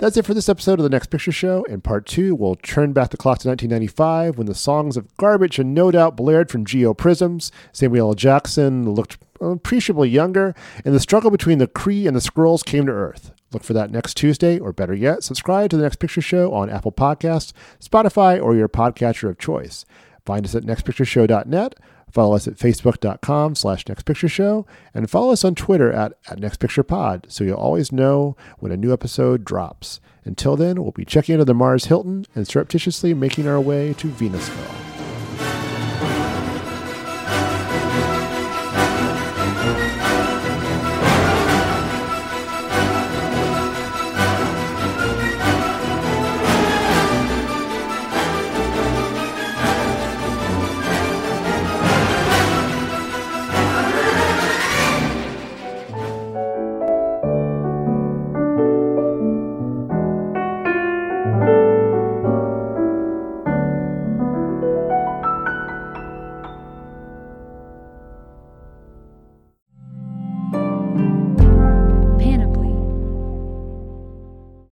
That's 0.00 0.16
it 0.16 0.24
for 0.24 0.32
this 0.32 0.48
episode 0.48 0.78
of 0.78 0.82
the 0.82 0.88
Next 0.88 1.08
Picture 1.08 1.30
Show. 1.30 1.62
In 1.64 1.82
part 1.82 2.06
two, 2.06 2.34
we'll 2.34 2.54
turn 2.54 2.94
back 2.94 3.10
the 3.10 3.18
clock 3.18 3.40
to 3.40 3.48
1995 3.48 4.38
when 4.38 4.46
the 4.46 4.54
songs 4.54 4.96
of 4.96 5.14
Garbage 5.18 5.58
and 5.58 5.74
No 5.74 5.90
Doubt 5.90 6.16
blared 6.16 6.50
from 6.50 6.64
Geo 6.64 6.94
Prizms. 6.94 7.50
Samuel 7.70 8.08
L. 8.08 8.14
Jackson 8.14 8.94
looked 8.94 9.18
uh, 9.42 9.48
appreciably 9.48 10.08
younger, 10.08 10.54
and 10.86 10.94
the 10.94 11.00
struggle 11.00 11.30
between 11.30 11.58
the 11.58 11.68
Kree 11.68 12.06
and 12.06 12.16
the 12.16 12.20
Skrulls 12.20 12.64
came 12.64 12.86
to 12.86 12.92
Earth. 12.92 13.32
Look 13.52 13.62
for 13.62 13.74
that 13.74 13.90
next 13.90 14.14
Tuesday, 14.14 14.58
or 14.58 14.72
better 14.72 14.94
yet, 14.94 15.22
subscribe 15.22 15.68
to 15.68 15.76
the 15.76 15.82
Next 15.82 15.96
Picture 15.96 16.22
Show 16.22 16.50
on 16.54 16.70
Apple 16.70 16.92
Podcasts, 16.92 17.52
Spotify, 17.78 18.42
or 18.42 18.56
your 18.56 18.70
podcatcher 18.70 19.28
of 19.28 19.38
choice. 19.38 19.84
Find 20.24 20.46
us 20.46 20.54
at 20.54 20.62
nextpictureshow.net. 20.62 21.74
Follow 22.10 22.34
us 22.34 22.48
at 22.48 22.56
facebook.com 22.56 23.54
slash 23.54 23.84
nextpictureshow 23.84 24.66
and 24.92 25.10
follow 25.10 25.32
us 25.32 25.44
on 25.44 25.54
Twitter 25.54 25.92
at, 25.92 26.12
at 26.28 26.38
nextpicturepod 26.38 27.30
so 27.30 27.44
you'll 27.44 27.56
always 27.56 27.92
know 27.92 28.36
when 28.58 28.72
a 28.72 28.76
new 28.76 28.92
episode 28.92 29.44
drops. 29.44 30.00
Until 30.24 30.56
then, 30.56 30.82
we'll 30.82 30.92
be 30.92 31.04
checking 31.04 31.34
into 31.34 31.44
the 31.44 31.54
Mars 31.54 31.86
Hilton 31.86 32.26
and 32.34 32.46
surreptitiously 32.46 33.14
making 33.14 33.48
our 33.48 33.60
way 33.60 33.94
to 33.94 34.08
Venusville. 34.08 34.89